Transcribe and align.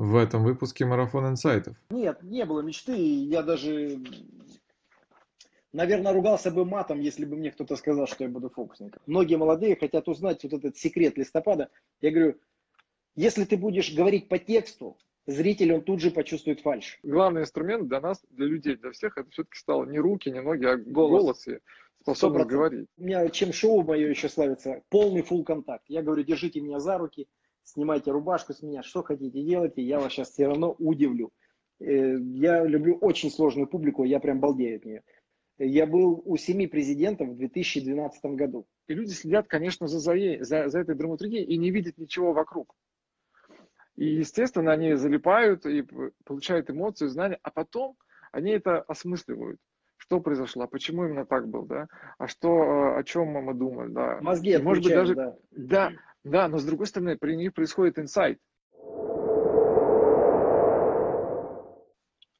в 0.00 0.16
этом 0.16 0.44
выпуске 0.44 0.86
«Марафон 0.86 1.28
инсайтов». 1.28 1.76
Нет, 1.90 2.22
не 2.22 2.46
было 2.46 2.62
мечты. 2.62 2.96
Я 2.96 3.42
даже, 3.42 4.00
наверное, 5.74 6.14
ругался 6.14 6.50
бы 6.50 6.64
матом, 6.64 7.00
если 7.00 7.26
бы 7.26 7.36
мне 7.36 7.50
кто-то 7.50 7.76
сказал, 7.76 8.06
что 8.06 8.24
я 8.24 8.30
буду 8.30 8.48
фокусником. 8.48 9.02
Многие 9.04 9.36
молодые 9.36 9.76
хотят 9.76 10.08
узнать 10.08 10.42
вот 10.42 10.54
этот 10.54 10.78
секрет 10.78 11.18
листопада. 11.18 11.68
Я 12.00 12.12
говорю, 12.12 12.36
если 13.14 13.44
ты 13.44 13.58
будешь 13.58 13.94
говорить 13.94 14.30
по 14.30 14.38
тексту, 14.38 14.96
зритель, 15.26 15.74
он 15.74 15.82
тут 15.82 16.00
же 16.00 16.10
почувствует 16.10 16.60
фальш. 16.60 16.98
Главный 17.02 17.42
инструмент 17.42 17.86
для 17.86 18.00
нас, 18.00 18.24
для 18.30 18.46
людей, 18.46 18.76
для 18.76 18.92
всех, 18.92 19.18
это 19.18 19.28
все-таки 19.28 19.58
стало 19.58 19.84
не 19.84 19.98
руки, 19.98 20.30
не 20.30 20.40
ноги, 20.40 20.64
а 20.64 20.78
голос, 20.78 21.22
голос 21.22 21.48
и 21.48 21.58
способность 22.00 22.46
100%. 22.46 22.48
говорить. 22.48 22.88
У 22.96 23.04
меня, 23.04 23.28
чем 23.28 23.52
шоу 23.52 23.82
мое 23.82 24.08
еще 24.08 24.30
славится, 24.30 24.82
полный 24.88 25.20
фул 25.20 25.44
контакт. 25.44 25.84
Я 25.88 26.00
говорю, 26.00 26.22
держите 26.22 26.62
меня 26.62 26.80
за 26.80 26.96
руки, 26.96 27.28
снимайте 27.64 28.10
рубашку 28.10 28.52
с 28.52 28.62
меня, 28.62 28.82
что 28.82 29.02
хотите 29.02 29.42
делайте, 29.42 29.82
я 29.82 30.00
вас 30.00 30.12
сейчас 30.12 30.30
все 30.30 30.46
равно 30.46 30.74
удивлю. 30.78 31.30
Э, 31.80 32.18
я 32.18 32.64
люблю 32.64 32.96
очень 32.96 33.30
сложную 33.30 33.66
публику, 33.66 34.04
я 34.04 34.20
прям 34.20 34.40
балдею 34.40 34.76
от 34.76 34.84
нее. 34.84 35.02
Я 35.58 35.86
был 35.86 36.22
у 36.24 36.36
семи 36.36 36.66
президентов 36.66 37.28
в 37.28 37.36
2012 37.36 38.24
году. 38.36 38.66
И 38.88 38.94
люди 38.94 39.10
следят, 39.10 39.46
конечно, 39.46 39.88
за, 39.88 39.98
за, 39.98 40.68
за 40.68 40.78
этой 40.78 40.94
драматургией 40.94 41.44
и 41.44 41.58
не 41.58 41.70
видят 41.70 41.98
ничего 41.98 42.32
вокруг. 42.32 42.74
И, 43.96 44.06
естественно, 44.06 44.72
они 44.72 44.94
залипают 44.94 45.66
и 45.66 45.84
получают 46.24 46.70
эмоции, 46.70 47.08
знания, 47.08 47.38
а 47.42 47.50
потом 47.50 47.96
они 48.32 48.52
это 48.52 48.80
осмысливают. 48.80 49.60
Что 49.98 50.20
произошло, 50.20 50.64
а 50.64 50.66
почему 50.66 51.04
именно 51.04 51.26
так 51.26 51.46
был, 51.46 51.66
да? 51.66 51.86
А 52.16 52.26
что, 52.26 52.96
о 52.96 53.04
чем 53.04 53.28
мы 53.28 53.52
думали, 53.52 53.92
да? 53.92 54.18
Мозги 54.22 54.56
Может 54.56 54.84
быть, 54.84 54.94
даже, 54.94 55.14
да. 55.14 55.36
да, 55.50 55.92
да, 56.24 56.48
но 56.48 56.58
с 56.58 56.64
другой 56.64 56.86
стороны, 56.86 57.16
при 57.16 57.36
них 57.36 57.54
происходит 57.54 57.98
инсайт. 57.98 58.38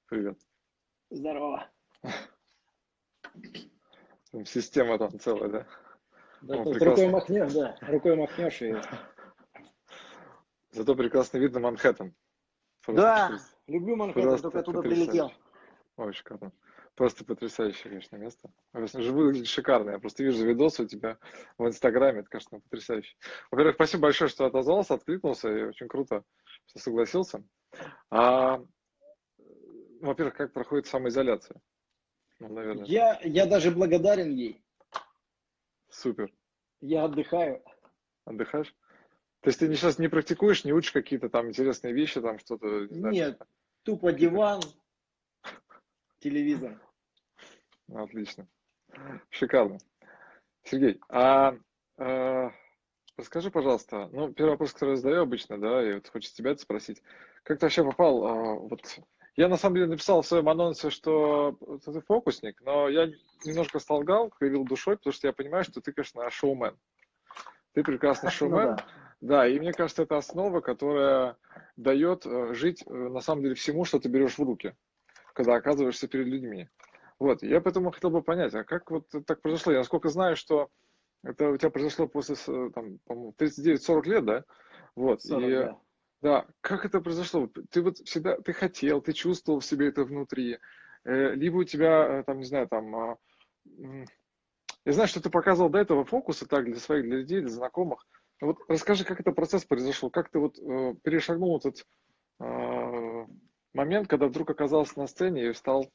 Привет. 0.06 0.38
Здорово. 1.10 1.70
Система 4.44 4.98
там 4.98 5.18
целая, 5.18 5.48
да? 5.48 5.66
Да, 6.42 6.56
О, 6.56 6.64
рукой 6.64 7.08
махнешь, 7.08 7.52
да, 7.52 7.76
рукой 7.82 8.16
махнешь 8.16 8.62
и... 8.62 8.74
Зато 10.72 10.94
прекрасно 10.94 11.38
видно 11.38 11.60
Манхэттен. 11.60 12.14
да, 12.86 13.38
люблю 13.66 13.96
Манхэттен, 13.96 14.40
только 14.40 14.62
туда 14.62 14.82
прилетел. 14.82 15.32
Очень 15.96 16.18
шикарно. 16.18 16.52
Просто 17.00 17.24
потрясающее, 17.24 17.84
конечно, 17.84 18.16
место. 18.16 18.50
Живу 18.74 19.22
выглядит 19.22 19.46
шикарно. 19.46 19.92
Я 19.92 19.98
просто 19.98 20.22
вижу 20.22 20.44
видосы 20.44 20.82
у 20.82 20.86
тебя 20.86 21.16
в 21.56 21.66
Инстаграме. 21.66 22.20
Это, 22.20 22.28
конечно, 22.28 22.60
потрясающе. 22.60 23.16
Во-первых, 23.50 23.76
спасибо 23.76 24.02
большое, 24.02 24.28
что 24.28 24.44
отозвался, 24.44 24.92
откликнулся. 24.92 25.48
И 25.48 25.62
очень 25.62 25.88
круто, 25.88 26.24
что 26.66 26.78
согласился. 26.78 27.42
А, 28.10 28.62
во-первых, 30.02 30.34
как 30.34 30.52
проходит 30.52 30.88
самоизоляция? 30.88 31.62
Ну, 32.38 32.52
наверное. 32.52 32.84
Я, 32.84 33.18
я 33.24 33.46
даже 33.46 33.70
благодарен 33.70 34.32
ей. 34.32 34.62
Супер. 35.88 36.30
Я 36.82 37.04
отдыхаю. 37.04 37.64
Отдыхаешь? 38.26 38.76
То 39.40 39.48
есть 39.48 39.58
ты 39.58 39.74
сейчас 39.74 39.98
не 39.98 40.08
практикуешь, 40.08 40.66
не 40.66 40.74
учишь 40.74 40.92
какие-то 40.92 41.30
там 41.30 41.48
интересные 41.48 41.94
вещи, 41.94 42.20
там 42.20 42.38
что-то? 42.38 42.88
Не 42.90 43.00
Нет, 43.20 43.40
тупо 43.84 44.12
диван, 44.12 44.60
телевизор. 46.18 46.78
Отлично. 47.94 48.46
Шикарно. 49.30 49.78
Сергей, 50.64 51.00
а, 51.08 51.54
а 51.96 52.50
расскажи, 53.16 53.50
пожалуйста, 53.50 54.08
ну, 54.12 54.32
первый 54.32 54.52
вопрос, 54.52 54.72
который 54.72 54.90
я 54.90 54.96
задаю 54.96 55.22
обычно, 55.22 55.58
да, 55.58 55.88
и 55.88 55.94
вот 55.94 56.08
хочется 56.08 56.36
тебя 56.36 56.52
это 56.52 56.62
спросить. 56.62 57.02
Как 57.44 57.58
ты 57.58 57.66
вообще 57.66 57.84
попал, 57.84 58.26
а, 58.26 58.54
вот, 58.54 59.00
я 59.36 59.48
на 59.48 59.56
самом 59.56 59.76
деле 59.76 59.86
написал 59.86 60.22
в 60.22 60.26
своем 60.26 60.48
анонсе, 60.48 60.90
что 60.90 61.56
ты 61.84 62.00
фокусник, 62.02 62.60
но 62.60 62.88
я 62.88 63.08
немножко 63.44 63.78
столгал, 63.78 64.30
кривил 64.30 64.64
душой, 64.64 64.96
потому 64.96 65.12
что 65.12 65.28
я 65.28 65.32
понимаю, 65.32 65.64
что 65.64 65.80
ты, 65.80 65.92
конечно, 65.92 66.28
шоумен. 66.30 66.76
Ты 67.72 67.84
прекрасный 67.84 68.26
ну 68.26 68.32
шоумен. 68.32 68.70
Ну, 68.70 68.76
да. 68.76 68.86
да, 69.20 69.48
и 69.48 69.58
мне 69.58 69.72
кажется, 69.72 70.02
это 70.02 70.16
основа, 70.16 70.60
которая 70.60 71.36
дает 71.76 72.26
э, 72.26 72.52
жить, 72.54 72.82
э, 72.86 72.92
на 72.92 73.20
самом 73.20 73.42
деле, 73.42 73.54
всему, 73.54 73.84
что 73.84 74.00
ты 74.00 74.08
берешь 74.08 74.36
в 74.36 74.42
руки, 74.42 74.74
когда 75.32 75.54
оказываешься 75.54 76.08
перед 76.08 76.26
людьми. 76.26 76.68
Вот, 77.20 77.42
я 77.42 77.60
поэтому 77.60 77.90
хотел 77.90 78.10
бы 78.10 78.22
понять, 78.22 78.54
а 78.54 78.64
как 78.64 78.90
вот 78.90 79.06
так 79.26 79.42
произошло? 79.42 79.72
Я 79.72 79.78
насколько 79.80 80.08
знаю, 80.08 80.36
что 80.36 80.70
это 81.22 81.50
у 81.50 81.56
тебя 81.58 81.68
произошло 81.68 82.08
после, 82.08 82.34
там, 82.70 82.98
по-моему, 83.04 83.34
39-40 83.38 84.04
лет, 84.06 84.24
да? 84.24 84.44
Вот, 84.96 85.22
40, 85.22 85.44
и, 85.44 85.52
да. 85.52 85.78
да, 86.22 86.46
как 86.62 86.86
это 86.86 87.02
произошло? 87.02 87.46
Ты 87.70 87.82
вот 87.82 87.98
всегда, 87.98 88.38
ты 88.38 88.54
хотел, 88.54 89.02
ты 89.02 89.12
чувствовал 89.12 89.60
в 89.60 89.66
себе 89.66 89.88
это 89.88 90.04
внутри, 90.04 90.58
э, 91.04 91.34
либо 91.34 91.58
у 91.58 91.64
тебя, 91.64 92.20
э, 92.20 92.24
там, 92.24 92.38
не 92.38 92.46
знаю, 92.46 92.68
там, 92.68 92.96
а, 92.96 93.18
я 94.86 94.92
знаю, 94.92 95.08
что 95.08 95.20
ты 95.20 95.28
показывал 95.28 95.68
до 95.68 95.78
этого 95.78 96.06
фокусы 96.06 96.46
так 96.46 96.64
для 96.64 96.76
своих, 96.76 97.04
для 97.04 97.18
людей, 97.18 97.40
для 97.40 97.50
знакомых. 97.50 98.06
Вот 98.40 98.56
расскажи, 98.66 99.04
как 99.04 99.20
этот 99.20 99.36
процесс 99.36 99.66
произошел, 99.66 100.10
как 100.10 100.30
ты 100.30 100.38
вот 100.38 100.58
э, 100.58 100.94
перешагнул 101.02 101.58
этот 101.58 101.86
э, 102.40 103.26
момент, 103.74 104.08
когда 104.08 104.26
вдруг 104.26 104.48
оказался 104.48 104.98
на 104.98 105.06
сцене 105.06 105.48
и 105.48 105.52
стал 105.52 105.90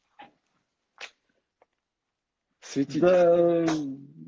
светить? 2.66 3.02
Да, 3.02 3.66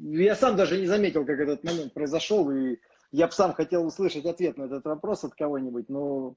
я 0.01 0.35
сам 0.35 0.55
даже 0.55 0.79
не 0.79 0.85
заметил, 0.85 1.25
как 1.25 1.39
этот 1.39 1.63
момент 1.63 1.93
произошел, 1.93 2.49
и 2.51 2.77
я 3.11 3.27
бы 3.27 3.33
сам 3.33 3.53
хотел 3.53 3.85
услышать 3.85 4.25
ответ 4.25 4.57
на 4.57 4.63
этот 4.63 4.85
вопрос 4.85 5.23
от 5.23 5.33
кого-нибудь, 5.33 5.89
но 5.89 6.35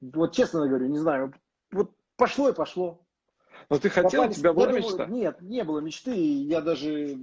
вот 0.00 0.32
честно 0.34 0.66
говорю, 0.66 0.88
не 0.88 0.98
знаю, 0.98 1.32
вот 1.70 1.92
пошло 2.16 2.48
и 2.48 2.54
пошло. 2.54 3.04
Но 3.70 3.78
ты 3.78 3.88
хотел, 3.88 4.22
Попались, 4.22 4.36
у 4.36 4.40
тебя 4.40 4.52
была 4.52 4.72
мечта? 4.72 5.06
Нет, 5.06 5.40
не 5.40 5.62
было 5.62 5.78
мечты, 5.80 6.14
я 6.14 6.60
даже, 6.60 7.18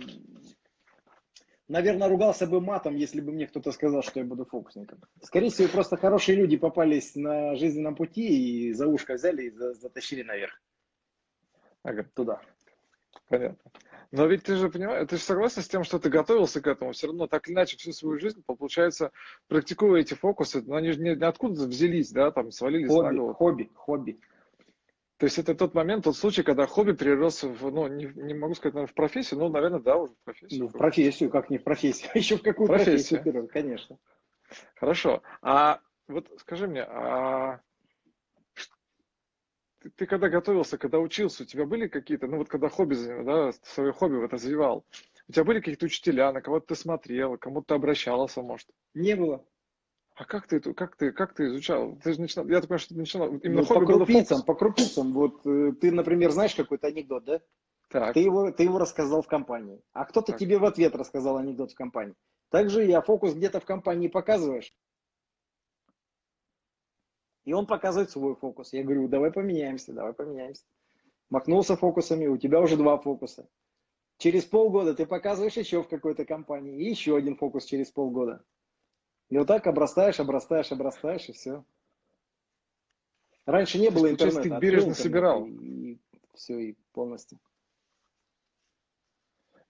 наверное, 1.68 2.08
ругался 2.08 2.48
бы 2.48 2.62
матом, 2.62 2.96
если 2.96 3.20
бы 3.20 3.32
мне 3.32 3.48
кто-то 3.48 3.72
сказал, 3.72 4.02
что 4.04 4.20
я 4.20 4.26
буду 4.26 4.46
фокусником. 4.46 5.02
Скорее 5.22 5.50
всего, 5.50 5.68
просто 5.68 5.98
хорошие 5.98 6.38
люди 6.38 6.56
попались 6.56 7.16
на 7.16 7.56
жизненном 7.56 7.96
пути 7.96 8.70
и 8.70 8.74
за 8.74 8.88
ушко 8.88 9.16
взяли 9.16 9.48
и 9.48 9.52
затащили 9.52 10.24
наверх. 10.24 10.62
Ага. 11.84 12.04
Туда. 12.14 12.42
Понятно. 13.30 13.72
Но 14.12 14.26
ведь 14.26 14.44
ты 14.44 14.56
же 14.56 14.70
понимаешь, 14.70 15.08
ты 15.08 15.18
же 15.18 15.22
согласен 15.22 15.62
с 15.62 15.68
тем, 15.68 15.84
что 15.84 16.00
ты 16.00 16.10
готовился 16.10 16.62
к 16.62 16.68
этому, 16.68 16.94
все 16.94 17.08
равно 17.08 17.28
так 17.28 17.48
или 17.48 17.54
иначе 17.54 17.78
всю 17.78 17.94
свою 17.94 18.20
жизнь, 18.20 18.44
получается, 18.44 19.12
практикуя 19.48 20.02
эти 20.02 20.16
фокусы, 20.16 20.64
но 20.66 20.76
они 20.76 20.92
же 20.92 21.00
не, 21.00 21.12
откуда 21.12 21.68
взялись, 21.68 22.12
да, 22.12 22.32
там 22.32 22.52
свалились 22.52 22.90
хобби, 22.90 23.06
на 23.06 23.14
голову. 23.14 23.34
Хобби, 23.36 23.70
хобби. 23.76 24.20
То 25.18 25.26
есть 25.26 25.38
это 25.38 25.54
тот 25.54 25.76
момент, 25.76 26.06
тот 26.06 26.18
случай, 26.18 26.42
когда 26.42 26.66
хобби 26.66 26.94
перерос 26.94 27.44
в, 27.44 27.70
ну, 27.70 27.88
не, 27.88 28.06
не 28.16 28.34
могу 28.34 28.56
сказать, 28.56 28.74
наверное, 28.74 28.92
в 28.92 28.96
профессию, 28.96 29.40
но, 29.40 29.50
наверное, 29.50 29.80
да, 29.80 29.98
уже 29.98 30.14
в 30.14 30.24
профессию. 30.24 30.62
Ну, 30.62 30.68
в 30.70 30.72
профессию, 30.72 31.30
как 31.30 31.52
не 31.52 31.60
в 31.60 31.64
профессию, 31.64 32.10
а 32.16 32.18
еще 32.18 32.38
в 32.38 32.42
какую 32.42 32.68
профессию, 32.68 33.22
профессию 33.22 33.48
конечно. 33.48 34.00
Хорошо. 34.76 35.22
А 35.44 35.82
вот 36.08 36.32
скажи 36.38 36.68
мне, 36.68 36.82
а 36.82 37.60
ты, 39.82 39.90
ты 39.90 40.06
когда 40.06 40.30
готовился, 40.30 40.78
когда 40.78 41.00
учился, 41.00 41.44
у 41.44 41.46
тебя 41.46 41.66
были 41.66 41.88
какие-то, 41.88 42.28
ну 42.28 42.38
вот 42.38 42.50
когда 42.50 42.70
хобби, 42.70 42.96
да, 43.24 43.52
свое 43.64 43.92
хобби 43.92 44.16
вот 44.16 44.34
развивал, 44.34 44.86
у 45.28 45.32
тебя 45.32 45.44
были 45.44 45.60
какие-то 45.60 45.86
учителя, 45.86 46.32
на 46.32 46.42
кого-то 46.42 46.68
ты 46.68 46.76
смотрел, 46.76 47.38
кому-то 47.38 47.68
ты 47.70 47.74
обращался, 47.76 48.42
может? 48.42 48.68
Не 48.94 49.16
было. 49.16 49.46
А 50.16 50.26
как 50.26 50.48
ты, 50.48 50.60
как 50.60 50.98
ты, 50.98 51.12
как 51.14 51.34
ты 51.34 51.46
изучал? 51.46 51.98
Ты 52.04 52.14
же 52.14 52.22
начинал, 52.22 52.48
я 52.50 52.60
так 52.60 52.68
понимаю, 52.68 52.80
что 52.80 52.94
ты 52.94 53.00
начинал 53.00 53.30
именно 53.38 53.62
ну, 53.62 53.66
хобби 53.66 53.86
по 53.86 53.94
крупицам, 53.94 54.42
по 54.44 54.54
крупицам. 54.54 55.14
Вот 55.14 55.46
э, 55.46 55.72
ты, 55.80 55.92
например, 55.92 56.32
знаешь 56.32 56.56
какой-то 56.56 56.88
анекдот, 56.88 57.24
да? 57.24 57.42
Так. 57.90 58.14
Ты 58.14 58.20
его, 58.20 58.52
ты 58.52 58.64
его 58.64 58.80
рассказал 58.80 59.22
в 59.22 59.28
компании, 59.28 59.82
а 59.94 60.06
кто-то 60.06 60.34
тебе 60.34 60.60
в 60.60 60.66
ответ 60.66 60.94
рассказал 60.96 61.38
анекдот 61.38 61.72
в 61.72 61.76
компании. 61.76 62.16
Также 62.50 62.84
я 62.84 63.02
фокус 63.02 63.34
где-то 63.34 63.60
в 63.60 63.66
компании 63.66 64.10
показываешь, 64.10 64.74
и 67.46 67.54
он 67.54 67.66
показывает 67.66 68.12
свой 68.12 68.36
фокус. 68.36 68.74
Я 68.74 68.84
говорю, 68.84 69.08
давай 69.08 69.32
поменяемся, 69.32 69.94
давай 69.94 70.14
поменяемся. 70.14 70.64
Махнулся 71.30 71.76
фокусами, 71.76 72.28
у 72.28 72.38
тебя 72.38 72.60
уже 72.60 72.76
два 72.78 72.98
фокуса. 72.98 73.48
Через 74.18 74.46
полгода 74.46 74.94
ты 74.94 75.06
показываешь 75.06 75.58
еще 75.58 75.82
в 75.82 75.88
какой-то 75.88 76.26
компании, 76.26 76.78
и 76.78 76.90
еще 76.90 77.16
один 77.16 77.38
фокус 77.38 77.66
через 77.66 77.90
полгода. 77.92 78.44
И 79.30 79.38
вот 79.38 79.48
так 79.48 79.66
обрастаешь, 79.68 80.20
обрастаешь, 80.20 80.72
обрастаешь, 80.72 81.30
и 81.30 81.34
все. 81.34 81.64
Раньше 83.46 83.80
не 83.80 83.90
было 83.90 84.10
интернета. 84.10 84.42
Ты 84.42 84.50
бережно 84.60 84.94
собирал. 84.94 85.46
И, 85.46 85.94
и 85.94 86.00
все, 86.34 86.60
и 86.60 86.78
полностью. 86.92 87.40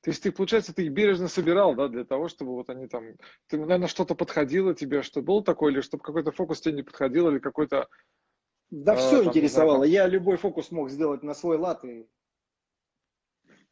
То 0.10 0.12
есть 0.12 0.24
ты, 0.24 0.32
получается, 0.32 0.74
ты 0.74 0.86
их 0.86 0.92
бережно 0.92 1.28
собирал, 1.28 1.76
да, 1.76 1.88
для 1.88 2.04
того, 2.04 2.30
чтобы 2.30 2.56
вот 2.56 2.68
они 2.72 2.88
там, 2.88 3.14
ты, 3.46 3.60
наверное, 3.60 3.88
что-то 3.88 4.16
подходило 4.16 4.74
тебе, 4.74 5.04
что 5.04 5.22
было 5.22 5.44
такое, 5.44 5.72
или 5.72 5.82
чтобы 5.82 6.02
какой-то 6.02 6.32
фокус 6.32 6.62
тебе 6.62 6.78
не 6.78 6.82
подходил, 6.82 7.30
или 7.30 7.38
какой-то... 7.38 7.88
Да 8.72 8.94
а, 8.94 8.96
все 8.96 9.20
там, 9.20 9.28
интересовало. 9.28 9.84
Я 9.84 10.08
любой 10.08 10.38
фокус 10.38 10.72
мог 10.72 10.90
сделать 10.90 11.22
на 11.22 11.36
свой 11.36 11.58
лад. 11.58 11.86
И... 11.86 12.08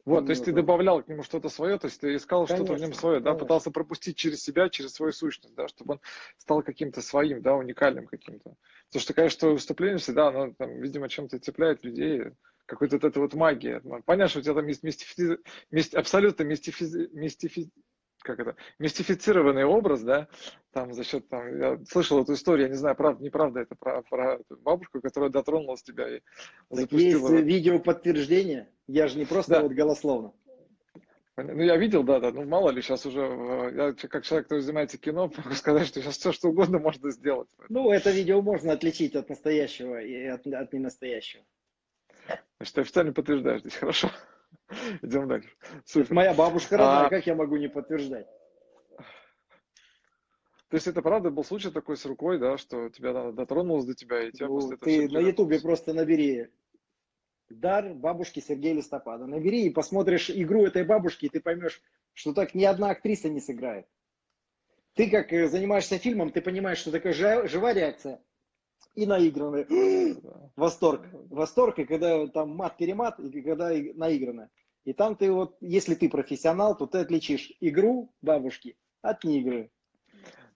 Вот, 0.04 0.26
то 0.26 0.30
есть 0.30 0.44
ты 0.44 0.52
добавлял 0.52 1.02
к 1.02 1.08
нему 1.08 1.24
что-то 1.24 1.48
свое, 1.48 1.76
то 1.76 1.88
есть 1.88 2.00
ты 2.00 2.14
искал 2.14 2.46
что-то 2.46 2.74
в 2.74 2.80
нем 2.80 2.94
свое, 2.94 3.18
да, 3.18 3.30
конечно. 3.30 3.44
пытался 3.44 3.72
пропустить 3.72 4.16
через 4.16 4.40
себя, 4.40 4.68
через 4.68 4.92
свою 4.92 5.10
сущность, 5.10 5.56
да, 5.56 5.66
чтобы 5.66 5.94
он 5.94 6.00
стал 6.36 6.62
каким-то 6.62 7.02
своим, 7.02 7.42
да, 7.42 7.56
уникальным 7.56 8.06
каким-то. 8.06 8.54
Потому 8.86 9.02
что, 9.02 9.12
конечно, 9.12 9.48
выступление 9.48 9.98
всегда, 9.98 10.28
оно 10.28 10.54
там, 10.56 10.78
видимо, 10.78 11.08
чем-то 11.08 11.40
цепляет 11.40 11.82
людей, 11.82 12.26
какой-то 12.68 12.96
вот 12.96 13.04
эта 13.04 13.18
вот 13.18 13.34
магия. 13.34 13.80
Понятно, 14.04 14.28
что 14.28 14.38
у 14.40 14.42
тебя 14.42 14.54
там 14.54 14.66
есть 14.66 14.82
мистифи... 14.82 15.38
мисти... 15.70 15.96
абсолютно 15.96 16.44
мистифи... 16.44 16.84
мистифи... 17.12 17.70
как 18.22 18.38
это, 18.38 18.56
мистифицированный 18.78 19.64
образ, 19.64 20.02
да, 20.02 20.28
там 20.72 20.92
за 20.92 21.02
счет, 21.02 21.28
там, 21.28 21.58
я 21.58 21.78
слышал 21.86 22.22
эту 22.22 22.34
историю, 22.34 22.66
я 22.66 22.70
не 22.70 22.76
знаю, 22.76 22.94
правда, 22.94 23.24
неправда 23.24 23.60
это 23.60 23.74
про, 23.74 24.02
про 24.02 24.38
бабушку, 24.60 25.00
которая 25.00 25.30
дотронулась 25.30 25.82
тебя 25.82 26.16
и 26.16 26.20
Так 26.68 26.80
запустила. 26.80 27.32
есть 27.32 27.46
видео 27.46 27.78
подтверждение. 27.78 28.68
Я 28.86 29.08
же 29.08 29.18
не 29.18 29.24
просто 29.24 29.52
Да. 29.54 29.62
вот 29.62 29.72
голословно. 29.72 30.34
Ну, 31.38 31.62
я 31.62 31.76
видел, 31.76 32.02
да, 32.02 32.18
да, 32.20 32.32
ну, 32.32 32.44
мало 32.44 32.70
ли, 32.70 32.82
сейчас 32.82 33.06
уже, 33.06 33.20
э, 33.20 33.72
я 33.76 34.08
как 34.08 34.24
человек, 34.24 34.48
который 34.48 34.60
занимается 34.60 34.98
кино, 34.98 35.30
могу 35.36 35.54
сказать, 35.54 35.86
что 35.86 36.02
сейчас 36.02 36.18
все, 36.18 36.32
что 36.32 36.48
угодно 36.48 36.80
можно 36.80 37.10
сделать. 37.12 37.48
Ну, 37.68 37.90
это 37.92 38.10
видео 38.10 38.42
можно 38.42 38.72
отличить 38.72 39.14
от 39.14 39.28
настоящего 39.30 40.02
и 40.02 40.24
от, 40.24 40.46
от 40.46 40.72
ненастоящего. 40.72 41.44
Значит, 42.58 42.74
ты 42.74 42.80
официально 42.80 43.12
подтверждаешь 43.12 43.60
здесь, 43.60 43.74
хорошо. 43.76 44.10
Идем 45.02 45.28
дальше. 45.28 45.48
Супер. 45.84 46.12
Моя 46.12 46.34
бабушка 46.34 46.76
родная, 46.76 47.06
А- 47.06 47.10
как 47.10 47.26
я 47.26 47.34
могу 47.34 47.56
не 47.56 47.68
подтверждать? 47.68 48.26
То 50.68 50.74
есть 50.74 50.86
это 50.86 51.00
правда 51.00 51.30
был 51.30 51.44
случай 51.44 51.70
такой 51.70 51.96
с 51.96 52.04
рукой, 52.04 52.38
да, 52.38 52.58
что 52.58 52.90
тебя 52.90 53.10
она 53.10 53.32
дотронулась 53.32 53.86
до 53.86 53.94
тебя, 53.94 54.28
и 54.28 54.32
тебя 54.32 54.48
Ну, 54.48 54.56
после 54.56 54.76
этого 54.76 54.84
ты 54.84 55.08
на 55.08 55.18
ютубе 55.20 55.60
просто 55.60 55.94
набери 55.94 56.48
дар 57.48 57.94
бабушки 57.94 58.40
Сергея 58.40 58.74
Листопада. 58.74 59.26
Набери 59.26 59.62
и 59.62 59.70
посмотришь 59.70 60.28
игру 60.28 60.66
этой 60.66 60.84
бабушки, 60.84 61.24
и 61.24 61.28
ты 61.30 61.40
поймешь, 61.40 61.80
что 62.12 62.34
так 62.34 62.54
ни 62.54 62.64
одна 62.64 62.90
актриса 62.90 63.30
не 63.30 63.40
сыграет. 63.40 63.86
Ты 64.92 65.08
как 65.08 65.32
э, 65.32 65.48
занимаешься 65.48 65.96
фильмом, 65.96 66.32
ты 66.32 66.42
понимаешь, 66.42 66.78
что 66.78 66.90
такая 66.90 67.14
жи- 67.14 67.48
живая 67.48 67.72
реакция 67.72 68.20
и 68.98 69.06
наигранная. 69.06 69.64
Да. 70.22 70.50
Восторг. 70.56 71.06
Восторг, 71.30 71.78
и 71.78 71.84
когда 71.84 72.26
там 72.26 72.50
мат-перемат, 72.56 73.20
и 73.20 73.42
когда 73.42 73.68
наиграно. 73.68 74.50
И 74.84 74.92
там 74.92 75.14
ты 75.14 75.30
вот, 75.30 75.56
если 75.60 75.94
ты 75.94 76.08
профессионал, 76.08 76.76
то 76.76 76.86
ты 76.86 76.98
отличишь 76.98 77.52
игру 77.60 78.12
бабушки 78.22 78.76
от 79.02 79.22
неигры. 79.22 79.70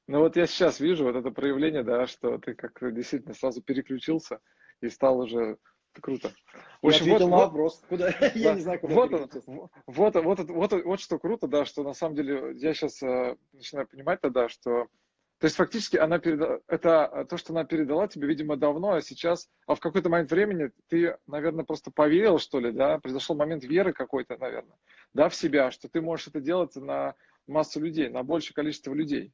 Ну 0.08 0.18
вот 0.18 0.36
я 0.36 0.46
сейчас 0.46 0.80
вижу 0.80 1.04
вот 1.04 1.14
это 1.14 1.30
проявление, 1.30 1.84
да, 1.84 2.08
что 2.08 2.38
ты 2.38 2.54
как 2.54 2.80
действительно 2.92 3.34
сразу 3.34 3.62
переключился 3.62 4.40
и 4.80 4.88
стал 4.88 5.20
уже 5.20 5.58
круто. 6.00 6.32
В 6.82 6.88
Я 6.88 6.88
общем, 6.88 7.02
ответил 7.02 7.28
вот- 7.28 7.30
на 7.30 7.36
вот- 7.36 7.46
вопрос. 7.46 7.82
Куда? 7.88 8.08
Я 8.34 8.54
не 8.54 8.60
знаю, 8.60 8.80
куда 8.80 8.94
вот, 8.94 9.12
он, 9.12 9.18
переключиться. 9.20 9.52
вот, 9.52 9.70
вот, 9.86 10.16
вот, 10.16 10.50
вот, 10.50 10.84
вот 10.84 11.00
что 11.00 11.18
круто, 11.20 11.46
да, 11.46 11.64
что 11.64 11.84
на 11.84 11.94
самом 11.94 12.16
деле 12.16 12.54
я 12.56 12.74
сейчас 12.74 13.00
начинаю 13.52 13.86
понимать 13.86 14.20
тогда, 14.20 14.48
что 14.48 14.88
то 15.42 15.46
есть 15.46 15.56
фактически 15.56 15.96
она 15.96 16.20
переда... 16.20 16.60
это 16.68 17.10
э, 17.12 17.24
то, 17.24 17.36
что 17.36 17.52
она 17.52 17.64
передала 17.64 18.06
тебе, 18.06 18.28
видимо, 18.28 18.56
давно, 18.56 18.92
а 18.92 19.02
сейчас, 19.02 19.50
а 19.66 19.74
в 19.74 19.80
какой-то 19.80 20.08
момент 20.08 20.30
времени 20.30 20.70
ты, 20.86 21.16
наверное, 21.26 21.64
просто 21.64 21.90
поверил, 21.90 22.38
что 22.38 22.60
ли, 22.60 22.70
да, 22.70 23.00
произошел 23.00 23.34
момент 23.34 23.64
веры 23.64 23.92
какой-то, 23.92 24.36
наверное, 24.38 24.76
да, 25.14 25.28
в 25.28 25.34
себя, 25.34 25.72
что 25.72 25.88
ты 25.88 26.00
можешь 26.00 26.28
это 26.28 26.40
делать 26.40 26.76
на 26.76 27.16
массу 27.48 27.80
людей, 27.80 28.08
на 28.08 28.22
большее 28.22 28.54
количество 28.54 28.94
людей. 28.94 29.32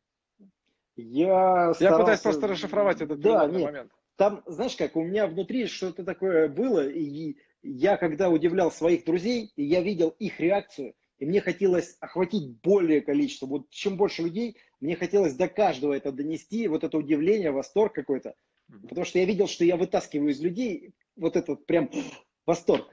Я, 0.97 1.67
Я 1.67 1.75
старался- 1.75 1.99
пытаюсь 1.99 2.21
просто 2.21 2.47
расшифровать 2.49 3.03
этот 3.03 3.21
Да, 3.21 3.45
нет, 3.47 3.63
момент. 3.67 3.93
там, 4.17 4.43
знаешь 4.47 4.77
как, 4.77 4.97
у 4.97 5.05
меня 5.05 5.27
внутри 5.27 5.67
что-то 5.67 6.05
такое 6.05 6.49
было, 6.49 6.89
и 6.89 7.37
я 7.61 7.99
когда 7.99 8.31
удивлял 8.31 8.73
своих 8.73 9.05
друзей, 9.05 9.53
я 9.57 9.83
видел 9.83 10.09
их 10.19 10.41
реакцию, 10.41 10.95
и 11.19 11.27
мне 11.27 11.43
хотелось 11.43 11.99
охватить 12.01 12.63
более 12.63 13.03
количество, 13.03 13.45
вот 13.45 13.69
чем 13.69 13.99
больше 13.99 14.23
людей, 14.23 14.57
мне 14.81 14.97
хотелось 14.97 15.35
до 15.35 15.49
каждого 15.49 15.93
это 15.93 16.13
донести, 16.13 16.69
вот 16.69 16.85
это 16.85 16.97
удивление, 16.99 17.51
восторг 17.51 17.95
какой-то, 17.95 18.35
потому 18.89 19.05
что 19.05 19.19
я 19.19 19.25
видел, 19.25 19.47
что 19.47 19.65
я 19.65 19.77
вытаскиваю 19.77 20.31
из 20.31 20.41
людей 20.41 20.93
вот 21.17 21.37
этот 21.37 21.67
прям 21.67 21.91
восторг. 22.47 22.89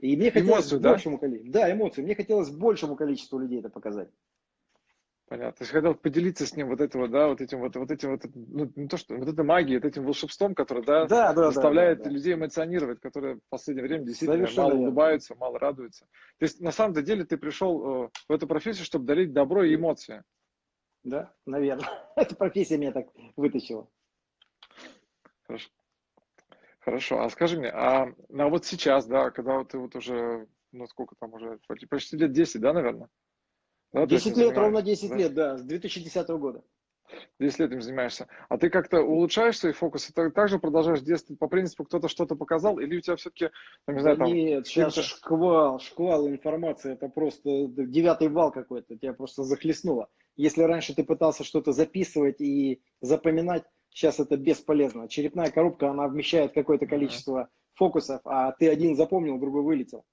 И 0.00 0.16
мне 0.16 0.30
хотелось 0.30 0.64
Эмоцию, 0.64 0.80
да? 0.80 0.90
большему 0.90 1.18
количеству, 1.18 1.52
да, 1.52 1.70
эмоции, 1.70 2.02
мне 2.02 2.14
хотелось 2.14 2.50
большему 2.50 2.96
количеству 2.96 3.38
людей 3.38 3.60
это 3.60 3.68
показать. 3.68 4.08
Понятно. 5.30 5.52
То 5.52 5.62
есть 5.62 5.70
хотел 5.70 5.94
поделиться 5.94 6.44
с 6.44 6.56
ним 6.56 6.66
вот 6.66 6.80
этого, 6.80 7.06
да, 7.06 7.28
вот 7.28 7.40
этим 7.40 7.60
вот, 7.60 7.76
вот 7.76 7.88
этим 7.92 8.10
вот, 8.10 8.22
ну, 8.34 8.72
не 8.74 8.88
то 8.88 8.96
что, 8.96 9.14
вот 9.14 9.28
этой 9.28 9.44
магией, 9.44 9.78
вот 9.78 9.84
этим 9.84 10.02
волшебством, 10.02 10.56
которое, 10.56 10.82
да, 10.82 11.06
Да, 11.06 11.32
да, 11.32 11.34
да, 11.34 11.50
заставляет 11.52 11.98
да, 11.98 12.04
да. 12.04 12.10
людей 12.10 12.34
эмоционировать, 12.34 12.98
которые 12.98 13.36
в 13.36 13.40
последнее 13.48 13.86
время 13.86 14.06
действительно 14.06 14.38
Совершенно 14.38 14.62
мало 14.62 14.72
верно. 14.72 14.86
улыбаются, 14.86 15.34
мало 15.36 15.58
радуются. 15.60 16.06
То 16.38 16.44
есть 16.46 16.60
на 16.60 16.72
самом 16.72 16.94
деле 17.04 17.24
ты 17.24 17.36
пришел 17.36 18.06
э, 18.06 18.08
в 18.28 18.32
эту 18.32 18.48
профессию, 18.48 18.84
чтобы 18.84 19.04
дарить 19.06 19.32
добро 19.32 19.62
и 19.62 19.76
эмоции. 19.76 20.24
Да, 21.02 21.32
наверное. 21.46 21.88
Эта 22.16 22.36
профессия 22.36 22.76
меня 22.76 22.92
так 22.92 23.08
вытащила. 23.36 23.88
Хорошо. 25.46 25.70
Хорошо. 26.80 27.20
А 27.20 27.30
скажи 27.30 27.58
мне, 27.58 27.68
а 27.68 28.12
на 28.28 28.48
вот 28.48 28.64
сейчас, 28.64 29.06
да, 29.06 29.30
когда 29.30 29.58
вот 29.58 29.68
ты 29.68 29.78
вот 29.78 29.94
уже, 29.96 30.46
ну 30.72 30.86
сколько 30.86 31.14
там 31.18 31.32
уже, 31.34 31.58
почти- 31.88 32.16
лет 32.16 32.32
10, 32.32 32.60
да, 32.60 32.72
наверное? 32.72 33.08
Да, 33.92 34.02
ты 34.02 34.14
10 34.14 34.28
этим 34.28 34.40
лет, 34.40 34.56
ровно 34.56 34.80
занимаешься, 34.80 35.06
10 35.06 35.10
да? 35.10 35.16
лет, 35.16 35.34
да, 35.34 35.58
с 35.58 35.62
2010 35.62 36.28
года. 36.38 36.62
10 37.38 37.58
лет 37.58 37.70
этим 37.70 37.82
занимаешься. 37.82 38.28
А 38.48 38.56
ты 38.56 38.70
как-то 38.70 39.02
улучшаешь 39.02 39.58
свои 39.58 39.72
фокусы? 39.72 40.12
Ты 40.12 40.30
также 40.30 40.58
продолжаешь 40.58 41.00
действовать 41.00 41.38
по 41.38 41.48
принципу, 41.48 41.84
кто-то 41.84 42.08
что-то 42.08 42.36
показал, 42.36 42.78
или 42.78 42.96
у 42.96 43.00
тебя 43.00 43.16
все-таки, 43.16 43.50
ну, 43.86 43.94
не 43.94 44.00
знаю, 44.00 44.16
Да 44.16 44.24
там, 44.24 44.34
нет, 44.34 44.66
сейчас 44.66 44.94
шквал, 44.94 45.80
шквал 45.80 46.28
информации, 46.28 46.92
это 46.92 47.08
просто 47.08 47.66
девятый 47.68 48.28
вал 48.28 48.52
какой-то, 48.52 48.96
тебя 48.96 49.12
просто 49.12 49.42
захлестнуло. 49.42 50.08
Если 50.36 50.62
раньше 50.62 50.94
ты 50.94 51.04
пытался 51.04 51.44
что-то 51.44 51.72
записывать 51.72 52.40
и 52.40 52.82
запоминать, 53.00 53.64
сейчас 53.90 54.20
это 54.20 54.36
бесполезно. 54.36 55.08
Черепная 55.08 55.50
коробка, 55.50 55.90
она 55.90 56.08
вмещает 56.08 56.52
какое-то 56.52 56.86
количество 56.86 57.48
фокусов, 57.74 58.20
а 58.24 58.52
ты 58.52 58.68
один 58.68 58.96
запомнил, 58.96 59.38
другой 59.38 59.62
вылетел. 59.62 60.04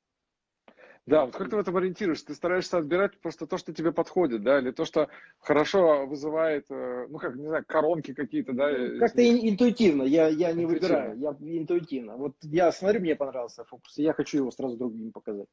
Да, 1.06 1.26
вот 1.26 1.36
как 1.38 1.50
ты 1.50 1.56
в 1.56 1.60
этом 1.60 1.78
ориентируешься? 1.78 2.26
Ты 2.26 2.36
стараешься 2.36 2.78
отбирать 2.78 3.18
просто 3.22 3.48
то, 3.48 3.58
что 3.58 3.74
тебе 3.74 3.94
подходит, 3.94 4.44
да, 4.44 4.60
или 4.60 4.72
то, 4.72 4.84
что 4.84 5.08
хорошо 5.40 6.06
вызывает, 6.06 6.70
э, 6.70 7.08
ну, 7.08 7.18
как, 7.18 7.36
не 7.38 7.48
знаю, 7.48 7.64
коронки 7.66 8.14
какие-то, 8.14 8.52
да? 8.52 8.70
э, 8.70 9.00
Как-то 9.00 9.22
ин- 9.22 9.50
интуитивно, 9.50 10.04
я, 10.04 10.28
я 10.28 10.52
не 10.52 10.64
Интуитивно. 10.66 10.68
выбираю, 10.68 11.18
я 11.20 11.30
интуитивно. 11.40 12.18
Вот 12.18 12.36
я 12.42 12.74
смотрю, 12.74 13.00
мне 13.00 13.16
понравился 13.16 13.64
фокус, 13.64 13.98
и 13.98 14.04
я 14.04 14.12
хочу 14.12 14.40
его 14.40 14.52
сразу 14.52 14.76
другим 14.76 15.14
показать. 15.14 15.48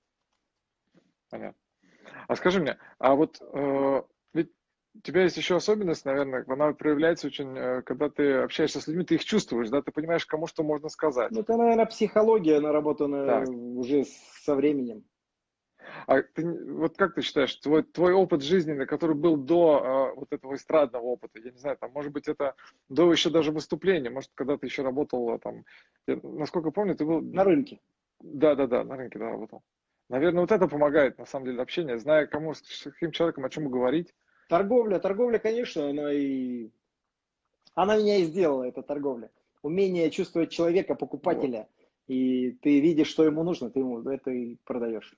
Понятно. 1.31 1.61
А 2.27 2.35
скажи 2.35 2.61
мне, 2.61 2.77
а 2.99 3.15
вот 3.15 3.41
э, 3.41 4.03
у 4.97 5.01
тебя 5.01 5.23
есть 5.23 5.37
еще 5.37 5.57
особенность, 5.57 6.05
наверное, 6.05 6.45
она 6.47 6.73
проявляется 6.73 7.27
очень, 7.27 7.57
э, 7.57 7.83
когда 7.83 8.09
ты 8.09 8.35
общаешься 8.35 8.81
с 8.81 8.87
людьми, 8.87 9.05
ты 9.05 9.17
их 9.17 9.25
чувствуешь, 9.25 9.69
да, 9.69 9.83
ты 9.83 9.91
понимаешь, 9.91 10.25
кому 10.25 10.47
что 10.47 10.63
можно 10.63 10.89
сказать. 10.89 11.33
Ну, 11.33 11.41
это, 11.41 11.57
наверное, 11.57 11.87
психология, 11.87 12.61
наработанная 12.61 13.27
Так. 13.27 13.49
уже 13.49 14.05
со 14.05 14.55
временем. 14.55 15.05
А 16.07 16.23
ты, 16.23 16.47
вот 16.73 16.97
как 16.97 17.15
ты 17.15 17.23
считаешь, 17.23 17.55
твой, 17.57 17.83
твой 17.83 18.13
опыт 18.13 18.43
жизненный, 18.43 18.87
который 18.87 19.17
был 19.17 19.37
до 19.37 20.13
э, 20.15 20.19
вот 20.19 20.33
этого 20.33 20.55
эстрадного 20.55 21.05
опыта, 21.05 21.39
я 21.41 21.51
не 21.51 21.59
знаю, 21.59 21.77
там, 21.77 21.91
может 21.93 22.13
быть, 22.13 22.29
это 22.29 22.55
до 22.89 23.11
еще 23.11 23.31
даже 23.31 23.53
выступления, 23.53 24.11
может, 24.11 24.31
когда 24.35 24.57
ты 24.57 24.67
еще 24.67 24.83
работал, 24.83 25.35
э, 25.35 25.39
там, 25.41 25.65
я, 26.07 26.19
насколько 26.23 26.71
помню, 26.71 26.95
ты 26.95 27.05
был... 27.05 27.21
На 27.21 27.45
рынке. 27.45 27.81
Да, 28.21 28.55
да, 28.55 28.67
да, 28.67 28.85
на 28.85 28.97
рынке, 28.97 29.19
да, 29.19 29.31
работал. 29.31 29.63
Наверное, 30.09 30.43
вот 30.43 30.53
это 30.53 30.69
помогает, 30.69 31.19
на 31.19 31.27
самом 31.27 31.47
деле, 31.47 31.61
общение, 31.61 31.99
зная, 31.99 32.27
кому, 32.27 32.55
с 32.55 32.85
каким 32.85 33.11
человеком, 33.11 33.45
о 33.45 33.51
чем 33.51 33.69
говорить. 33.69 34.15
Торговля, 34.49 34.99
торговля, 34.99 35.39
конечно, 35.39 35.89
она 35.91 36.13
и... 36.13 36.71
Она 37.75 37.97
меня 37.97 38.19
и 38.19 38.25
сделала, 38.25 38.65
эта 38.65 38.83
торговля. 38.83 39.31
Умение 39.63 40.11
чувствовать 40.11 40.51
человека, 40.51 40.95
покупателя. 40.95 41.69
И 42.07 42.53
ты 42.63 42.81
видишь, 42.81 43.09
что 43.09 43.25
ему 43.25 43.43
нужно, 43.43 43.71
ты 43.71 43.81
ему 43.81 44.01
это 44.03 44.31
и 44.31 44.57
продаешь. 44.65 45.17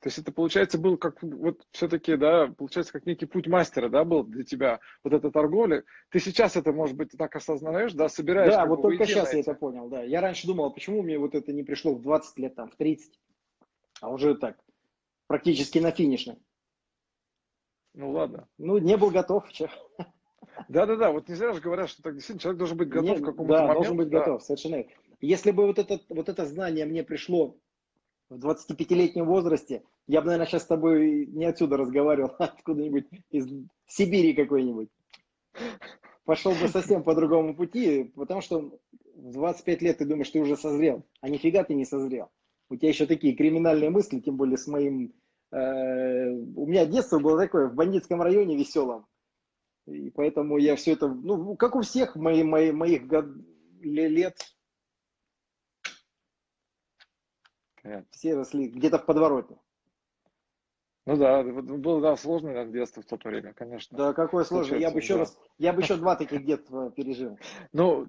То 0.00 0.08
есть 0.08 0.18
это, 0.18 0.30
получается, 0.30 0.78
был 0.78 0.98
как 0.98 1.22
вот 1.22 1.66
все-таки, 1.72 2.16
да, 2.16 2.48
получается, 2.56 2.92
как 2.92 3.06
некий 3.06 3.26
путь 3.26 3.48
мастера, 3.48 3.88
да, 3.88 4.04
был 4.04 4.24
для 4.24 4.44
тебя, 4.44 4.78
вот 5.02 5.14
эта 5.14 5.30
торговля. 5.30 5.84
Ты 6.10 6.20
сейчас 6.20 6.54
это, 6.54 6.72
может 6.72 6.96
быть, 6.96 7.12
так 7.16 7.34
осознаешь, 7.34 7.92
да, 7.94 8.08
собираешь. 8.08 8.52
да, 8.52 8.66
вот 8.66 8.82
только 8.82 9.06
сейчас 9.06 9.32
я 9.32 9.40
это 9.40 9.54
понял, 9.54 9.88
да. 9.88 10.02
Я 10.02 10.20
раньше 10.20 10.46
думал, 10.46 10.70
почему 10.72 11.02
мне 11.02 11.18
вот 11.18 11.34
это 11.34 11.52
не 11.52 11.62
пришло 11.62 11.94
в 11.94 12.02
20 12.02 12.38
лет, 12.38 12.54
там, 12.54 12.68
в 12.68 12.76
30, 12.76 13.18
а 14.02 14.10
уже 14.10 14.36
так, 14.36 14.58
практически 15.26 15.78
на 15.78 15.90
финишной. 15.90 16.36
Ну 17.96 18.10
ладно. 18.12 18.46
Ну, 18.58 18.78
не 18.78 18.96
был 18.96 19.10
готов. 19.10 19.50
чё. 19.50 19.68
Да-да-да, 20.68 21.10
вот 21.10 21.28
не 21.28 21.34
зря 21.34 21.52
же 21.52 21.60
говорят, 21.60 21.88
что 21.88 22.02
так 22.02 22.14
действительно 22.14 22.40
человек 22.40 22.58
должен 22.58 22.76
быть 22.76 22.88
готов 22.88 23.18
Не- 23.18 23.22
к 23.22 23.26
какому-то 23.26 23.54
да, 23.54 23.60
моменту. 23.62 23.74
должен 23.74 23.96
быть 23.96 24.08
да. 24.10 24.18
готов, 24.18 24.42
совершенно. 24.42 24.84
Если 25.20 25.50
бы 25.50 25.66
вот 25.66 25.78
это, 25.78 26.00
вот 26.10 26.28
это 26.28 26.44
знание 26.44 26.84
мне 26.84 27.02
пришло 27.02 27.56
в 28.28 28.34
25-летнем 28.36 29.24
возрасте, 29.24 29.82
я 30.06 30.20
бы, 30.20 30.26
наверное, 30.26 30.46
сейчас 30.46 30.62
с 30.62 30.66
тобой 30.66 31.26
не 31.26 31.46
отсюда 31.46 31.78
разговаривал, 31.78 32.32
а 32.38 32.44
откуда-нибудь 32.44 33.06
из 33.30 33.48
Сибири 33.86 34.34
какой-нибудь. 34.34 34.88
Пошел 36.24 36.52
бы 36.52 36.68
совсем 36.68 37.02
по 37.02 37.14
другому 37.14 37.54
пути, 37.56 38.12
потому 38.14 38.40
что 38.42 38.78
в 39.14 39.32
25 39.32 39.82
лет 39.82 39.98
ты 39.98 40.04
думаешь, 40.04 40.30
ты 40.30 40.40
уже 40.40 40.56
созрел, 40.56 41.02
а 41.20 41.30
нифига 41.30 41.64
ты 41.64 41.74
не 41.74 41.86
созрел. 41.86 42.28
У 42.68 42.76
тебя 42.76 42.88
еще 42.88 43.06
такие 43.06 43.34
криминальные 43.34 43.90
мысли, 43.90 44.20
тем 44.20 44.36
более 44.36 44.58
с 44.58 44.66
моим... 44.66 45.14
Э, 45.52 46.28
у 46.30 46.66
меня 46.66 46.86
детство 46.86 47.18
было 47.18 47.38
такое, 47.38 47.68
в 47.68 47.74
бандитском 47.74 48.20
районе 48.20 48.56
веселом. 48.56 49.06
И 49.86 50.10
поэтому 50.10 50.58
я 50.58 50.74
все 50.76 50.92
это, 50.92 51.08
ну, 51.08 51.56
как 51.56 51.76
у 51.76 51.82
всех 51.82 52.16
мои, 52.16 52.42
мои, 52.42 52.72
моих 52.72 53.06
год, 53.06 53.26
лет, 53.80 54.36
Понятно. 57.82 58.08
все 58.10 58.34
росли 58.34 58.68
где-то 58.68 58.98
в 58.98 59.06
подворотне. 59.06 59.58
Ну 61.06 61.16
да, 61.16 61.44
было 61.44 62.00
да, 62.00 62.16
сложное 62.16 62.52
наверное, 62.52 62.72
детство 62.72 63.00
в 63.00 63.06
то 63.06 63.16
время, 63.22 63.54
конечно. 63.54 63.96
Да, 63.96 64.12
какое 64.12 64.42
сложное. 64.42 64.80
Я 64.80 64.90
бы 64.90 64.98
еще 64.98 65.14
да. 65.14 65.20
раз, 65.20 65.38
я 65.56 65.72
бы 65.72 65.80
еще 65.80 65.94
два 65.94 66.16
таких 66.16 66.44
детства 66.44 66.90
пережил. 66.90 67.38
Ну, 67.72 68.08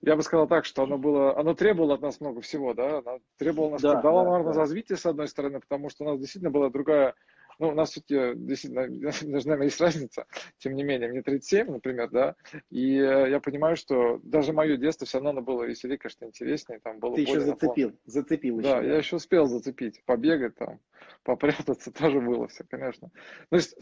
я 0.00 0.16
бы 0.16 0.22
сказал 0.22 0.48
так, 0.48 0.64
что 0.64 0.82
оно 0.82 0.96
было, 0.96 1.38
оно 1.38 1.54
требовало 1.54 1.94
от 1.94 2.00
нас 2.00 2.20
много 2.20 2.40
всего, 2.40 2.72
да, 2.72 2.98
оно 2.98 3.18
требовало 3.36 3.72
нас, 3.72 3.82
Да, 3.82 4.00
дало, 4.00 4.24
да, 4.24 4.30
наверное, 4.30 4.54
да. 4.54 4.60
развитие, 4.60 4.96
с 4.96 5.04
одной 5.04 5.28
стороны, 5.28 5.60
потому 5.60 5.90
что 5.90 6.04
у 6.04 6.08
нас 6.08 6.18
действительно 6.18 6.50
была 6.50 6.70
другая, 6.70 7.14
ну, 7.62 7.68
у 7.68 7.74
нас 7.74 7.90
все-таки 7.92 8.34
действительно, 8.34 8.88
даже, 8.88 9.46
наверное, 9.46 9.66
есть 9.66 9.80
разница, 9.80 10.26
тем 10.58 10.74
не 10.74 10.82
менее, 10.82 11.08
мне 11.08 11.22
37, 11.22 11.70
например, 11.70 12.10
да, 12.10 12.34
и 12.70 12.96
э, 12.98 13.30
я 13.30 13.38
понимаю, 13.38 13.76
что 13.76 14.18
даже 14.24 14.52
мое 14.52 14.76
детство 14.76 15.06
все 15.06 15.20
равно 15.20 15.40
было 15.42 15.62
веселее, 15.62 15.96
конечно, 15.96 16.24
интереснее, 16.24 16.80
там 16.80 16.98
было 16.98 17.14
Ты 17.14 17.20
еще 17.20 17.34
более 17.34 17.46
наполнено. 17.46 17.92
зацепил, 17.92 18.00
зацепил 18.04 18.58
еще. 18.58 18.68
Да, 18.68 18.82
я 18.82 18.96
еще 18.96 19.16
успел 19.16 19.46
зацепить, 19.46 20.02
побегать 20.04 20.56
там, 20.56 20.80
попрятаться 21.22 21.92
тоже 21.92 22.20
было 22.20 22.48
все, 22.48 22.64
конечно. 22.68 23.12
То 23.48 23.56
есть 23.56 23.76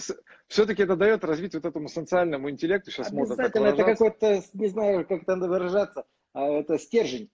все-таки 0.47 0.83
это 0.83 0.97
дает 0.97 1.25
развить 1.25 1.55
вот 1.55 1.65
этому 1.65 1.89
социальному 1.89 2.51
интеллекту, 2.51 2.91
сейчас 2.91 3.11
модно 3.13 3.37
так 3.37 3.47
Обязательно, 3.47 3.67
это 3.69 3.77
выражаться. 3.77 4.05
какой-то, 4.05 4.59
не 4.59 4.69
знаю, 4.69 5.07
как 5.07 5.23
это 5.23 5.37
надо 5.37 5.49
выражаться, 5.49 6.05
а 6.35 6.51
это 6.51 6.79
стержень. 6.79 7.31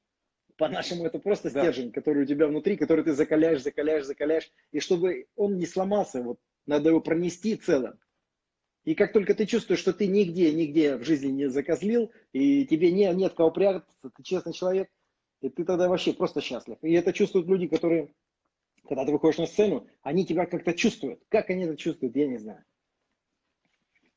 По-нашему, 0.57 1.05
это 1.05 1.19
просто 1.19 1.51
Да. 1.51 1.61
стержень, 1.61 1.93
который 1.93 2.23
у 2.23 2.27
тебя 2.27 2.47
внутри, 2.47 2.77
который 2.77 3.05
ты 3.05 3.13
закаляешь, 3.13 3.63
закаляешь, 3.63 4.05
закаляешь. 4.05 4.51
И 4.73 4.81
чтобы 4.81 5.27
он 5.37 5.59
не 5.59 5.67
сломался, 5.67 6.23
вот 6.23 6.39
надо 6.65 6.89
его 6.89 7.01
пронести 7.01 7.57
целым. 7.57 7.99
И 8.85 8.95
как 8.95 9.13
только 9.13 9.35
ты 9.35 9.47
чувствуешь, 9.47 9.81
что 9.81 9.93
ты 9.93 10.07
нигде, 10.07 10.53
нигде 10.53 10.97
в 10.97 11.05
жизни 11.05 11.29
не 11.29 11.51
закозлил, 11.51 12.13
и 12.33 12.65
тебе 12.67 12.93
не, 12.93 13.13
нет 13.13 13.35
кого 13.35 13.51
прятаться, 13.51 13.93
ты 14.01 14.23
честный 14.23 14.53
человек, 14.53 14.89
и 15.41 15.51
ты 15.51 15.65
тогда 15.65 15.89
вообще 15.89 16.13
просто 16.13 16.41
счастлив. 16.41 16.79
И 16.83 16.93
это 16.93 17.13
чувствуют 17.13 17.49
люди, 17.49 17.67
которые, 17.67 18.15
когда 18.89 19.05
ты 19.05 19.13
выходишь 19.13 19.39
на 19.39 19.47
сцену, 19.47 19.87
они 20.03 20.25
тебя 20.25 20.47
как-то 20.47 20.73
чувствуют. 20.73 21.21
Как 21.29 21.51
они 21.51 21.65
это 21.65 21.77
чувствуют, 21.77 22.15
я 22.17 22.29
не 22.29 22.39
знаю. 22.39 22.65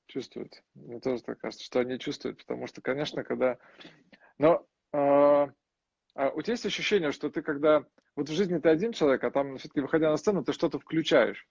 Чувствуют. 0.05 0.63
Мне 0.75 0.99
тоже 0.99 1.23
так 1.23 1.39
кажется, 1.39 1.65
что 1.65 1.79
они 1.79 1.99
чувствуют, 1.99 2.37
потому 2.37 2.67
что, 2.67 2.81
конечно, 2.81 3.23
когда... 3.23 3.57
Но 4.37 4.65
а 4.91 5.49
у 6.15 6.41
тебя 6.41 6.53
есть 6.53 6.65
ощущение, 6.65 7.11
что 7.11 7.29
ты 7.29 7.41
когда... 7.41 7.85
Вот 8.15 8.29
в 8.29 8.33
жизни 8.33 8.57
ты 8.57 8.69
один 8.69 8.91
человек, 8.91 9.23
а 9.23 9.31
там 9.31 9.57
все-таки, 9.57 9.81
выходя 9.81 10.09
на 10.09 10.17
сцену, 10.17 10.43
ты 10.43 10.51
что-то 10.51 10.79
включаешь. 10.79 11.47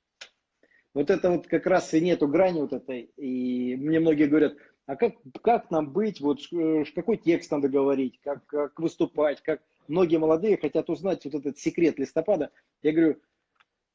Вот 0.95 1.11
это 1.11 1.31
вот 1.31 1.47
как 1.47 1.67
раз 1.67 1.95
и 1.95 2.01
нету 2.01 2.29
грани 2.29 2.61
вот 2.61 2.73
этой. 2.73 3.11
И 3.17 3.77
мне 3.77 4.01
многие 4.01 4.27
говорят, 4.27 4.57
а 4.87 4.97
как, 4.97 5.15
как 5.43 5.71
нам 5.71 5.93
быть, 5.93 6.21
вот 6.21 6.41
ш- 6.41 6.85
какой 6.95 7.17
текст 7.19 7.51
надо 7.51 7.69
говорить, 7.69 8.19
как, 8.23 8.45
как 8.47 8.79
выступать, 8.81 9.43
как 9.43 9.63
многие 9.87 10.17
молодые 10.17 10.57
хотят 10.57 10.91
узнать 10.91 11.25
вот 11.25 11.35
этот 11.35 11.59
секрет 11.59 11.99
листопада. 11.99 12.51
Я 12.83 12.93
говорю, 12.93 13.21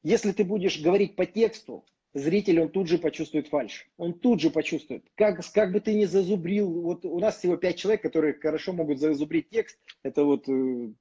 если 0.02 0.32
ты 0.32 0.44
будешь 0.44 0.80
говорить 0.80 1.16
по 1.16 1.26
тексту, 1.26 1.84
зритель, 2.14 2.60
он 2.60 2.68
тут 2.70 2.88
же 2.88 2.98
почувствует 2.98 3.48
фальш. 3.48 3.86
Он 3.96 4.14
тут 4.14 4.40
же 4.40 4.50
почувствует. 4.50 5.04
Как, 5.16 5.40
как 5.52 5.72
бы 5.72 5.80
ты 5.80 5.94
ни 5.94 6.04
зазубрил, 6.04 6.80
вот 6.80 7.04
у 7.04 7.18
нас 7.18 7.38
всего 7.38 7.56
пять 7.56 7.76
человек, 7.76 8.02
которые 8.02 8.34
хорошо 8.34 8.72
могут 8.72 9.00
зазубрить 9.00 9.50
текст. 9.50 9.78
Это 10.02 10.24
вот 10.24 10.48
э, 10.48 10.92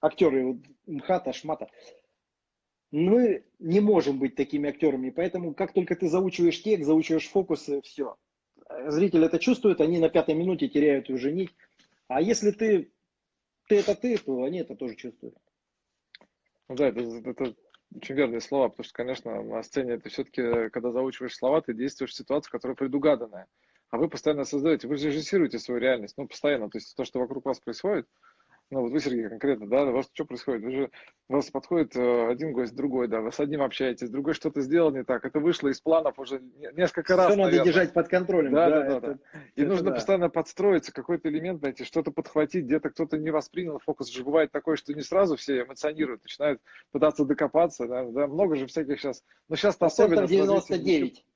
актеры 0.00 0.46
вот, 0.46 0.58
МХАТа, 0.86 1.32
Шмата. 1.32 1.68
Мы 2.92 3.44
не 3.58 3.80
можем 3.80 4.18
быть 4.18 4.34
такими 4.34 4.68
актерами, 4.68 5.10
поэтому 5.10 5.54
как 5.54 5.72
только 5.72 5.94
ты 5.94 6.08
заучиваешь 6.08 6.62
текст, 6.62 6.86
заучиваешь 6.86 7.28
фокусы, 7.28 7.82
все. 7.82 8.16
Зритель 8.86 9.24
это 9.24 9.38
чувствует, 9.38 9.80
они 9.80 9.98
на 9.98 10.08
пятой 10.08 10.34
минуте 10.34 10.68
теряют 10.68 11.10
уже 11.10 11.32
нить. 11.32 11.50
А 12.08 12.20
если 12.20 12.50
ты, 12.52 12.90
ты 13.68 13.76
это 13.76 13.94
ты, 13.94 14.16
то 14.18 14.42
они 14.42 14.60
это 14.60 14.74
тоже 14.74 14.96
чувствуют. 14.96 15.36
Ну 16.68 16.76
да, 16.76 16.88
это, 16.88 17.00
это 17.00 17.54
очень 17.94 18.14
верные 18.14 18.40
слова, 18.40 18.68
потому 18.68 18.84
что, 18.84 18.94
конечно, 18.94 19.42
на 19.42 19.62
сцене 19.62 19.94
это 19.94 20.08
все-таки, 20.08 20.68
когда 20.70 20.92
заучиваешь 20.92 21.34
слова, 21.34 21.60
ты 21.60 21.74
действуешь 21.74 22.12
в 22.12 22.16
ситуации, 22.16 22.50
которая 22.50 22.76
предугаданная. 22.76 23.46
А 23.90 23.98
вы 23.98 24.08
постоянно 24.08 24.44
создаете, 24.44 24.86
вы 24.86 24.94
режиссируете 24.94 25.58
свою 25.58 25.80
реальность, 25.80 26.14
ну, 26.16 26.28
постоянно. 26.28 26.70
То 26.70 26.78
есть 26.78 26.96
то, 26.96 27.04
что 27.04 27.18
вокруг 27.18 27.44
вас 27.44 27.58
происходит, 27.58 28.06
ну, 28.70 28.82
вот 28.82 28.92
вы, 28.92 29.00
Сергей, 29.00 29.28
конкретно, 29.28 29.66
да, 29.68 29.82
у 29.84 29.92
вас 29.92 30.08
что 30.12 30.24
происходит? 30.24 30.62
Вы 30.62 30.70
же, 30.70 30.90
у 31.28 31.32
вас 31.34 31.50
подходит 31.50 31.96
э, 31.96 32.28
один 32.28 32.52
гость, 32.52 32.74
другой, 32.76 33.08
да, 33.08 33.20
вы 33.20 33.32
с 33.32 33.40
одним 33.40 33.62
общаетесь, 33.62 34.10
другой 34.10 34.34
что-то 34.34 34.60
сделал 34.60 34.92
не 34.92 35.02
так, 35.02 35.24
это 35.24 35.40
вышло 35.40 35.68
из 35.68 35.80
планов 35.80 36.18
уже 36.20 36.38
не- 36.40 36.70
несколько 36.76 37.16
раз, 37.16 37.26
Все 37.26 37.36
надо 37.36 37.50
наверное. 37.50 37.64
держать 37.64 37.92
под 37.92 38.08
контролем. 38.08 38.52
Да, 38.52 38.70
Да, 38.70 38.82
да, 38.82 38.88
да, 38.88 38.96
это- 39.08 39.18
И 39.56 39.62
это 39.62 39.70
нужно 39.70 39.88
да. 39.90 39.94
постоянно 39.96 40.28
подстроиться, 40.30 40.92
какой-то 40.92 41.28
элемент 41.28 41.62
найти, 41.62 41.82
что-то 41.84 42.12
подхватить, 42.12 42.64
где-то 42.66 42.90
кто-то 42.90 43.18
не 43.18 43.30
воспринял 43.30 43.78
фокус. 43.80 44.08
Же 44.08 44.22
бывает 44.22 44.52
такое, 44.52 44.76
что 44.76 44.94
не 44.94 45.02
сразу 45.02 45.36
все 45.36 45.62
эмоционируют, 45.62 46.22
начинают 46.22 46.60
пытаться 46.92 47.24
докопаться. 47.24 47.88
Да, 47.88 48.04
да, 48.04 48.26
много 48.28 48.54
же 48.54 48.66
всяких 48.68 49.00
сейчас. 49.00 49.24
Но 49.48 49.56
сейчас-то 49.56 49.86
особенно. 49.86 50.18
Процентов 50.22 50.30
с 50.64 50.70
развитием 50.70 51.08
99. 51.10 51.26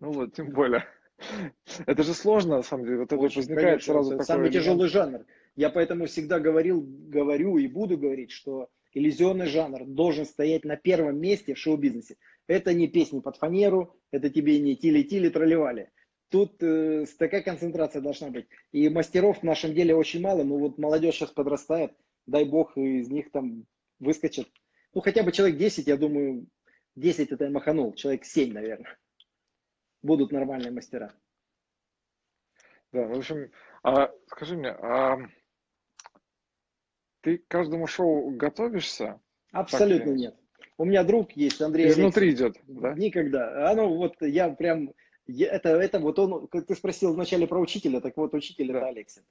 Ну 0.00 0.10
вот, 0.12 0.32
тем 0.34 0.50
более. 0.50 0.84
Это 1.86 2.02
же 2.04 2.14
сложно, 2.14 2.58
на 2.58 2.62
самом 2.62 2.84
деле. 2.84 2.98
Вот 2.98 3.12
это 3.12 3.16
Очень, 3.16 3.38
возникает 3.38 3.66
конечно, 3.66 3.92
сразу 3.94 4.08
это 4.10 4.18
такой 4.18 4.26
самый 4.26 4.50
тяжелый 4.50 4.88
жанр. 4.88 5.24
Я 5.58 5.70
поэтому 5.70 6.06
всегда 6.06 6.38
говорил, 6.38 6.84
говорю 6.86 7.58
и 7.58 7.66
буду 7.66 7.98
говорить, 7.98 8.30
что 8.30 8.68
иллюзионный 8.92 9.46
жанр 9.46 9.86
должен 9.86 10.24
стоять 10.24 10.64
на 10.64 10.76
первом 10.76 11.20
месте 11.20 11.54
в 11.54 11.58
шоу-бизнесе. 11.58 12.14
Это 12.46 12.72
не 12.72 12.86
песни 12.86 13.18
под 13.18 13.38
фанеру, 13.38 13.96
это 14.12 14.30
тебе 14.30 14.60
не 14.60 14.76
тили-тили, 14.76 15.30
тролливали. 15.30 15.90
Тут 16.28 16.62
э, 16.62 17.06
такая 17.18 17.42
концентрация 17.42 18.00
должна 18.00 18.30
быть. 18.30 18.46
И 18.70 18.88
мастеров 18.88 19.40
в 19.40 19.42
нашем 19.42 19.74
деле 19.74 19.96
очень 19.96 20.20
мало, 20.20 20.44
но 20.44 20.58
вот 20.58 20.78
молодежь 20.78 21.16
сейчас 21.16 21.32
подрастает, 21.32 21.90
дай 22.26 22.44
бог 22.44 22.76
из 22.76 23.10
них 23.10 23.32
там 23.32 23.66
выскочит. 23.98 24.48
Ну 24.94 25.00
хотя 25.00 25.24
бы 25.24 25.32
человек 25.32 25.58
10, 25.58 25.88
я 25.88 25.96
думаю, 25.96 26.46
10 26.94 27.32
это 27.32 27.46
я 27.46 27.50
маханул, 27.50 27.94
человек 27.94 28.24
7, 28.24 28.52
наверное. 28.52 28.96
Будут 30.02 30.30
нормальные 30.30 30.70
мастера. 30.70 31.12
Да, 32.92 33.08
в 33.08 33.18
общем, 33.18 33.50
а, 33.82 34.12
скажи 34.28 34.56
мне, 34.56 34.70
а 34.70 35.18
ты 37.20 37.38
к 37.38 37.48
каждому 37.48 37.86
шоу 37.86 38.30
готовишься? 38.30 39.20
Абсолютно 39.52 40.12
Так, 40.12 40.16
нет. 40.16 40.34
У 40.76 40.84
меня 40.84 41.02
друг 41.02 41.32
есть, 41.32 41.60
Андрей 41.60 41.88
Изнутри 41.88 42.28
Алексин. 42.28 42.48
идет, 42.48 42.56
да? 42.68 42.94
Никогда. 42.94 43.70
Оно 43.70 43.88
вот 43.94 44.14
я 44.20 44.48
прям 44.50 44.92
я- 45.26 45.48
это 45.48 45.70
это 45.70 45.98
вот 45.98 46.18
он, 46.18 46.46
как 46.46 46.66
ты 46.66 46.74
спросил 46.76 47.12
вначале 47.14 47.46
про 47.46 47.58
учителя, 47.58 48.00
так 48.00 48.16
вот 48.16 48.34
учитель 48.34 48.68
Да. 48.72 48.78
это 48.78 48.86
Алексин. 48.88 49.22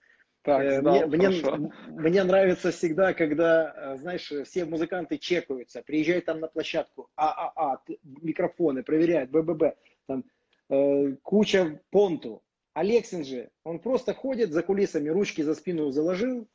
Так, 0.43 0.63
Э, 0.63 0.81
мне, 0.81 1.05
мне, 1.07 1.41
хорошо. 1.41 1.71
мне 1.87 2.23
нравится 2.23 2.71
всегда, 2.71 3.13
когда, 3.13 3.73
э, 3.93 3.97
знаешь, 3.97 4.31
все 4.45 4.65
музыканты 4.65 5.17
чекаются, 5.17 5.81
приезжают 5.81 6.25
там 6.25 6.39
на 6.39 6.47
площадку, 6.47 7.09
ААА, 7.15 7.77
т- 7.85 7.97
микрофоны, 8.21 8.83
проверяют, 8.83 9.29
БББ, 9.31 9.75
там 10.05 10.23
э, 10.69 11.15
куча 11.23 11.79
понту. 11.91 12.43
Алексин 12.73 13.25
же, 13.25 13.49
он 13.63 13.79
просто 13.79 14.13
ходит 14.13 14.51
за 14.51 14.61
кулисами, 14.63 15.09
ручки 15.09 15.41
за 15.41 15.55
спину 15.55 15.89
заложил, 15.91 16.47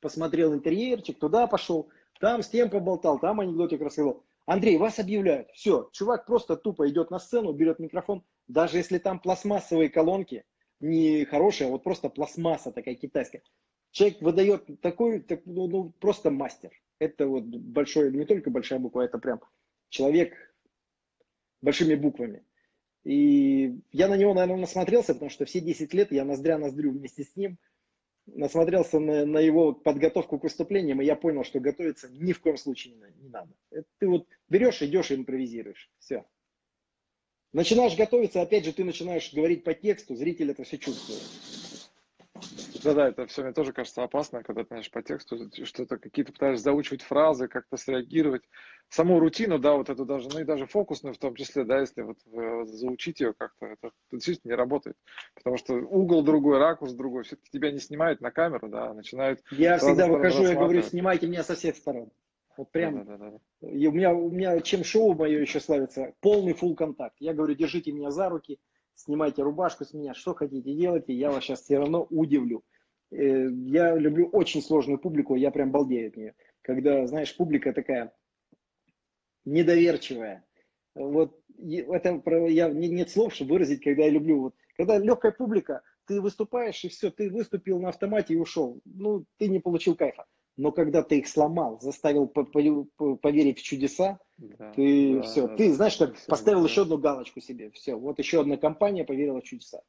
посмотрел 0.00 0.54
интерьерчик, 0.54 1.18
туда 1.18 1.46
пошел, 1.46 1.88
там 2.20 2.42
с 2.42 2.48
тем 2.48 2.70
поболтал, 2.70 3.18
там 3.18 3.40
анекдотик 3.40 3.80
рассказал. 3.80 4.24
Андрей, 4.46 4.78
вас 4.78 4.98
объявляют. 4.98 5.50
Все, 5.52 5.90
чувак 5.92 6.26
просто 6.26 6.56
тупо 6.56 6.88
идет 6.88 7.10
на 7.10 7.18
сцену, 7.18 7.52
берет 7.52 7.78
микрофон, 7.78 8.24
даже 8.46 8.78
если 8.78 8.98
там 8.98 9.20
пластмассовые 9.20 9.90
колонки, 9.90 10.44
не 10.80 11.24
хорошие, 11.24 11.68
а 11.68 11.70
вот 11.70 11.82
просто 11.82 12.08
пластмасса 12.08 12.72
такая 12.72 12.94
китайская. 12.94 13.42
Человек 13.90 14.22
выдает 14.22 14.80
такой, 14.80 15.20
так, 15.20 15.42
ну, 15.44 15.66
ну, 15.66 15.90
просто 16.00 16.30
мастер. 16.30 16.70
Это 16.98 17.26
вот 17.26 17.44
большой, 17.44 18.12
не 18.12 18.24
только 18.24 18.50
большая 18.50 18.78
буква, 18.78 19.02
это 19.02 19.18
прям 19.18 19.40
человек 19.88 20.34
большими 21.60 21.94
буквами. 21.94 22.44
И 23.04 23.80
я 23.92 24.08
на 24.08 24.16
него, 24.16 24.34
наверное, 24.34 24.62
насмотрелся, 24.62 25.14
потому 25.14 25.30
что 25.30 25.44
все 25.44 25.60
10 25.60 25.94
лет 25.94 26.12
я 26.12 26.24
ноздря 26.24 26.58
ноздрю 26.58 26.92
вместе 26.92 27.24
с 27.24 27.36
ним 27.36 27.58
насмотрелся 28.34 28.98
на, 28.98 29.26
на 29.26 29.38
его 29.38 29.72
подготовку 29.72 30.38
к 30.38 30.44
выступлениям, 30.44 31.00
и 31.00 31.04
я 31.04 31.16
понял, 31.16 31.44
что 31.44 31.60
готовиться 31.60 32.08
ни 32.10 32.32
в 32.32 32.40
коем 32.40 32.56
случае 32.56 32.94
не, 32.94 33.22
не 33.22 33.28
надо. 33.28 33.52
Это 33.70 33.86
ты 33.98 34.08
вот 34.08 34.26
берешь, 34.48 34.82
идешь 34.82 35.10
и 35.10 35.14
импровизируешь. 35.14 35.90
Все. 35.98 36.24
Начинаешь 37.52 37.96
готовиться, 37.96 38.42
опять 38.42 38.64
же, 38.64 38.72
ты 38.72 38.84
начинаешь 38.84 39.32
говорить 39.32 39.64
по 39.64 39.74
тексту, 39.74 40.14
зритель 40.14 40.50
это 40.50 40.64
все 40.64 40.78
чувствует. 40.78 41.22
Да-да, 42.82 43.08
это 43.08 43.26
все 43.26 43.42
мне 43.42 43.52
тоже 43.52 43.72
кажется 43.72 44.02
опасно, 44.02 44.42
когда 44.42 44.62
ты 44.62 44.68
знаешь 44.68 44.90
по 44.90 45.02
тексту 45.02 45.50
что-то 45.64 45.98
какие-то 45.98 46.32
пытаешься 46.32 46.64
заучивать 46.64 47.02
фразы, 47.02 47.48
как-то 47.48 47.76
среагировать. 47.76 48.42
Саму 48.88 49.20
рутину, 49.20 49.58
да, 49.58 49.74
вот 49.74 49.90
эту 49.90 50.04
даже, 50.04 50.28
ну 50.28 50.40
и 50.40 50.44
даже 50.44 50.66
фокусную 50.66 51.14
в 51.14 51.18
том 51.18 51.34
числе, 51.34 51.64
да, 51.64 51.80
если 51.80 52.02
вот 52.02 52.18
э, 52.26 52.64
заучить 52.64 53.20
ее 53.20 53.34
как-то, 53.34 53.66
это 53.66 53.90
действительно 54.10 54.52
не 54.52 54.56
работает. 54.56 54.96
Потому 55.34 55.58
что 55.58 55.74
угол 55.74 56.22
другой, 56.22 56.58
ракурс 56.58 56.92
другой, 56.92 57.24
все-таки 57.24 57.50
тебя 57.50 57.70
не 57.70 57.80
снимают 57.80 58.20
на 58.20 58.30
камеру, 58.30 58.68
да, 58.68 58.90
а 58.90 58.94
начинают 58.94 59.40
Я 59.50 59.78
всегда 59.78 60.06
выхожу 60.06 60.44
и 60.44 60.54
говорю, 60.54 60.82
снимайте 60.82 61.26
меня 61.26 61.42
со 61.42 61.54
всех 61.54 61.76
сторон. 61.76 62.10
Вот 62.58 62.72
прям, 62.72 63.04
Да, 63.04 63.16
да, 63.16 63.16
да, 63.16 63.38
да. 63.60 63.68
и 63.68 63.86
у 63.86 63.92
меня, 63.92 64.12
у 64.12 64.30
меня 64.30 64.60
чем 64.60 64.82
шоу 64.82 65.14
мое 65.14 65.40
еще 65.40 65.60
славится, 65.60 66.12
полный 66.20 66.54
full 66.54 66.74
контакт. 66.74 67.14
Я 67.20 67.32
говорю, 67.32 67.54
держите 67.54 67.92
меня 67.92 68.10
за 68.10 68.28
руки, 68.28 68.58
снимайте 68.96 69.42
рубашку 69.42 69.84
с 69.84 69.94
меня, 69.94 70.12
что 70.12 70.34
хотите 70.34 70.74
делайте, 70.74 71.12
я 71.12 71.30
вас 71.30 71.44
сейчас 71.44 71.62
все 71.62 71.78
равно 71.78 72.06
удивлю. 72.10 72.64
Э, 73.10 73.48
Я 73.50 73.96
люблю 73.96 74.28
очень 74.28 74.62
сложную 74.62 74.98
публику, 74.98 75.34
я 75.34 75.50
прям 75.50 75.70
балдею 75.70 76.08
от 76.08 76.16
нее. 76.16 76.34
Когда, 76.62 77.06
знаешь, 77.06 77.34
публика 77.36 77.72
такая 77.72 78.12
недоверчивая. 79.44 80.44
Вот 80.94 81.40
это 81.58 82.20
я, 82.48 82.68
не- 82.70 82.88
нет 82.88 83.10
слов, 83.10 83.34
чтобы 83.34 83.52
выразить, 83.52 83.82
когда 83.82 84.04
я 84.04 84.10
люблю. 84.10 84.40
Вот, 84.40 84.54
когда 84.76 84.98
легкая 84.98 85.32
публика, 85.32 85.82
ты 86.06 86.20
выступаешь 86.20 86.84
и 86.84 86.88
все, 86.88 87.10
ты 87.10 87.30
выступил 87.30 87.80
на 87.80 87.88
автомате 87.90 88.34
и 88.34 88.38
ушел. 88.38 88.80
Ну, 88.84 89.24
ты 89.38 89.48
не 89.48 89.60
получил 89.60 89.94
кайфа. 89.96 90.26
Но 90.56 90.72
когда 90.72 91.02
ты 91.02 91.18
их 91.18 91.28
сломал, 91.28 91.80
заставил 91.80 92.26
по- 92.26 92.44
по- 92.44 93.16
поверить 93.16 93.60
в 93.60 93.62
чудеса, 93.62 94.18
Да, 94.38 94.72
ты 94.72 95.14
да, 95.16 95.22
все, 95.22 95.46
да, 95.46 95.56
ты 95.56 95.72
знаешь, 95.72 95.96
как 95.96 96.16
Всё, 96.16 96.26
поставил 96.30 96.62
да. 96.62 96.68
еще 96.68 96.82
одну 96.82 96.98
галочку 96.98 97.40
себе. 97.40 97.70
Все, 97.70 97.94
вот 97.94 98.18
еще 98.18 98.40
одна 98.40 98.56
компания 98.56 99.04
поверила 99.04 99.40
в 99.40 99.44
чудеса. 99.44 99.80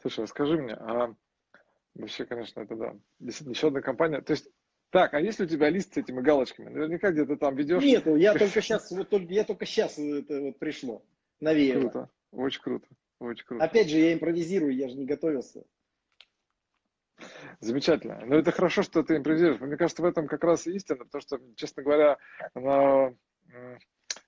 Слушай, 0.00 0.24
расскажи 0.24 0.56
мне, 0.60 0.74
а 0.74 1.14
вообще, 1.98 2.24
конечно, 2.24 2.60
это 2.60 2.76
да, 2.76 2.96
действительно, 3.18 3.54
еще 3.54 3.68
одна 3.68 3.80
компания. 3.80 4.20
То 4.20 4.32
есть, 4.32 4.48
так, 4.90 5.14
а 5.14 5.20
есть 5.20 5.38
ли 5.38 5.44
у 5.44 5.48
тебя 5.48 5.68
лист 5.68 5.94
с 5.94 5.96
этими 5.96 6.20
галочками? 6.20 6.70
Наверняка 6.70 7.10
где-то 7.10 7.36
там 7.36 7.54
ведешь. 7.56 7.82
Нету, 7.82 8.16
я 8.16 8.32
только 8.38 8.60
сейчас, 8.62 8.90
вот 8.90 9.08
только, 9.10 9.32
я 9.32 9.44
только 9.44 9.66
сейчас 9.66 9.98
это 9.98 10.40
вот 10.40 10.58
пришло, 10.58 11.04
навеяло. 11.40 11.80
Круто, 11.82 12.10
очень 12.30 12.62
круто, 12.62 12.86
очень 13.18 13.44
круто. 13.44 13.64
Опять 13.64 13.90
же, 13.90 13.98
я 13.98 14.12
импровизирую, 14.14 14.74
я 14.74 14.88
же 14.88 14.96
не 14.96 15.04
готовился. 15.04 15.64
Замечательно. 17.60 18.24
Но 18.24 18.36
это 18.36 18.52
хорошо, 18.52 18.82
что 18.82 19.02
ты 19.02 19.16
импровизируешь. 19.16 19.60
Мне 19.60 19.76
кажется, 19.76 20.02
в 20.02 20.04
этом 20.06 20.28
как 20.28 20.44
раз 20.44 20.66
и 20.66 20.74
истина, 20.76 21.04
потому 21.04 21.20
что, 21.22 21.40
честно 21.56 21.82
говоря, 21.82 22.16
на- 22.54 23.14
м, 23.52 23.78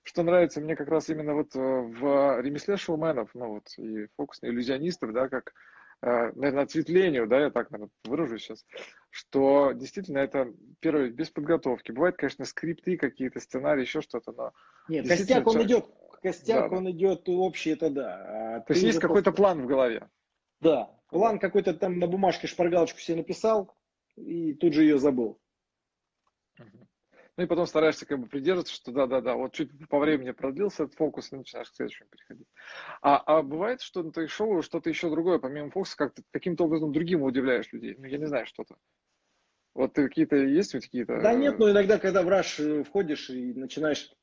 что 0.03 0.23
нравится 0.23 0.59
мне 0.59 0.75
как 0.75 0.89
раз 0.89 1.09
именно 1.09 1.33
вот 1.33 1.55
э, 1.55 1.59
в 1.59 2.41
ремесле 2.41 2.75
шоуменов, 2.75 3.29
ну 3.33 3.47
вот 3.49 3.67
и 3.77 4.07
фокусных 4.17 4.51
иллюзионистов, 4.51 5.13
да, 5.13 5.29
как, 5.29 5.53
наверное, 6.01 6.63
ответвлению, 6.63 7.27
да, 7.27 7.39
я 7.41 7.49
так, 7.51 7.69
наверное, 7.71 7.91
выражусь 8.05 8.43
сейчас, 8.43 8.65
что 9.09 9.71
действительно 9.73 10.17
это, 10.19 10.53
первое, 10.79 11.09
без 11.09 11.29
подготовки. 11.29 11.91
Бывают, 11.91 12.17
конечно, 12.17 12.45
скрипты 12.45 12.97
какие-то, 12.97 13.39
сценарии, 13.39 13.81
еще 13.81 14.01
что-то, 14.01 14.31
но 14.31 14.51
Нет, 14.87 15.07
костяк 15.07 15.45
он 15.47 15.61
идет, 15.63 15.85
костяк 16.21 16.63
Да, 16.63 16.69
да. 16.69 16.77
он 16.77 16.91
идет 16.91 17.29
общий, 17.29 17.71
это 17.71 17.89
да. 17.89 18.55
А 18.57 18.59
то 18.61 18.73
есть 18.73 18.83
есть 18.83 18.99
какой-то 18.99 19.31
просто- 19.31 19.41
план 19.41 19.61
в 19.61 19.67
голове. 19.67 20.09
Да, 20.59 20.91
план 21.09 21.39
какой-то 21.39 21.73
там 21.73 21.99
на 21.99 22.07
бумажке 22.07 22.47
шпаргалочку 22.47 22.99
себе 22.99 23.17
написал 23.17 23.75
и 24.15 24.53
тут 24.53 24.73
же 24.73 24.83
ее 24.83 24.97
забыл. 24.97 25.39
Мгм. 26.57 26.87
Ну 27.41 27.45
и 27.45 27.47
потом 27.47 27.65
стараешься 27.65 28.05
как 28.05 28.19
бы 28.19 28.27
придерживаться, 28.27 28.75
что 28.75 28.91
да-да-да, 28.91 29.33
вот 29.33 29.53
чуть 29.53 29.71
по 29.89 29.97
времени 29.97 30.29
продлился 30.29 30.83
этот 30.83 30.95
фокус, 30.95 31.31
и 31.31 31.35
начинаешь 31.35 31.71
к 31.71 31.75
следующему 31.75 32.07
переходить. 32.07 32.45
А, 33.01 33.17
а 33.17 33.41
бывает, 33.41 33.81
что 33.81 34.03
на 34.03 34.11
твоих 34.11 34.29
шоу 34.29 34.61
что-то 34.61 34.91
еще 34.91 35.09
другое, 35.09 35.39
помимо 35.39 35.71
фокуса, 35.71 35.97
как 35.97 36.13
ты 36.13 36.21
каким-то 36.29 36.65
образом 36.65 36.93
другим 36.93 37.23
удивляешь 37.23 37.73
людей? 37.73 37.95
Ну, 37.97 38.05
я 38.05 38.19
не 38.19 38.27
знаю, 38.27 38.45
что-то. 38.45 38.75
Вот 39.73 39.93
ты 39.93 40.07
какие-то, 40.07 40.35
есть 40.35 40.75
у 40.75 40.79
какие-то... 40.79 41.19
Да 41.19 41.33
нет, 41.33 41.57
но 41.57 41.71
иногда, 41.71 41.97
когда 41.97 42.21
в 42.21 42.29
раш 42.29 42.59
э, 42.59 42.83
входишь 42.83 43.31
и 43.31 43.55
начинаешь 43.55 44.13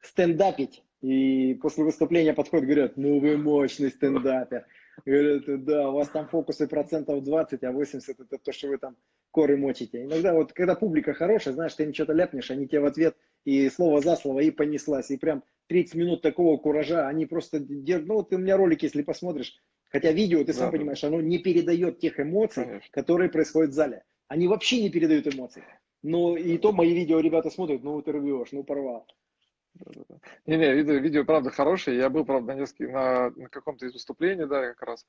стендапить, 0.00 0.82
и 1.02 1.52
после 1.60 1.84
выступления 1.84 2.32
подходят, 2.32 2.64
говорят, 2.64 2.96
ну 2.96 3.20
вы 3.20 3.36
мощный 3.36 3.90
стендапер. 3.90 4.64
Говорят, 5.04 5.64
да, 5.66 5.90
у 5.90 5.96
вас 5.96 6.08
там 6.08 6.28
фокусы 6.28 6.66
процентов 6.66 7.22
20, 7.22 7.62
а 7.62 7.72
80 7.72 8.20
это 8.20 8.38
то, 8.38 8.52
что 8.52 8.68
вы 8.68 8.78
там 8.78 8.96
коры 9.34 9.56
мочите. 9.56 10.04
Иногда 10.04 10.32
вот, 10.32 10.52
когда 10.52 10.76
публика 10.76 11.12
хорошая, 11.12 11.54
знаешь, 11.54 11.74
ты 11.74 11.82
им 11.82 11.92
что-то 11.92 12.12
ляпнешь, 12.12 12.52
они 12.52 12.68
тебе 12.68 12.80
в 12.80 12.86
ответ 12.86 13.16
и 13.44 13.68
слово 13.68 14.00
за 14.00 14.14
слово 14.14 14.40
и 14.40 14.52
понеслась. 14.52 15.10
И 15.10 15.16
прям 15.16 15.42
30 15.66 15.96
минут 15.96 16.22
такого 16.22 16.56
куража, 16.56 17.08
они 17.08 17.26
просто 17.26 17.58
держат, 17.58 18.06
ну 18.06 18.14
вот 18.14 18.28
ты 18.28 18.36
у 18.36 18.38
меня 18.38 18.56
ролик, 18.56 18.84
если 18.84 19.02
посмотришь, 19.02 19.60
хотя 19.90 20.12
видео, 20.12 20.44
ты 20.44 20.52
сам 20.52 20.70
Да, 20.70 20.78
понимаешь, 20.78 21.02
оно 21.02 21.20
не 21.20 21.38
передает 21.38 21.98
тех 21.98 22.20
эмоций, 22.20 22.64
Конечно. 22.64 22.88
которые 22.92 23.28
происходят 23.28 23.72
в 23.72 23.74
зале. 23.74 24.04
Они 24.28 24.46
вообще 24.46 24.80
не 24.80 24.88
передают 24.88 25.26
эмоций. 25.26 25.64
Ну 26.02 26.36
и 26.36 26.56
то 26.58 26.70
мои 26.70 26.94
видео 26.94 27.18
ребята 27.18 27.50
смотрят, 27.50 27.82
ну 27.82 28.00
ты 28.02 28.12
рвешь, 28.12 28.52
ну 28.52 28.62
порвал. 28.62 29.04
Не-не, 30.46 30.74
видео, 30.74 30.94
видео, 30.94 31.24
правда, 31.24 31.50
хорошее. 31.50 31.96
Я 31.96 32.08
был, 32.08 32.24
правда, 32.24 32.54
на, 32.54 32.60
нескольких, 32.60 32.90
на, 32.92 33.30
на 33.30 33.48
каком-то 33.48 33.84
из 33.84 33.94
выступлений, 33.94 34.46
да, 34.46 34.68
как 34.68 34.82
раз. 34.82 35.06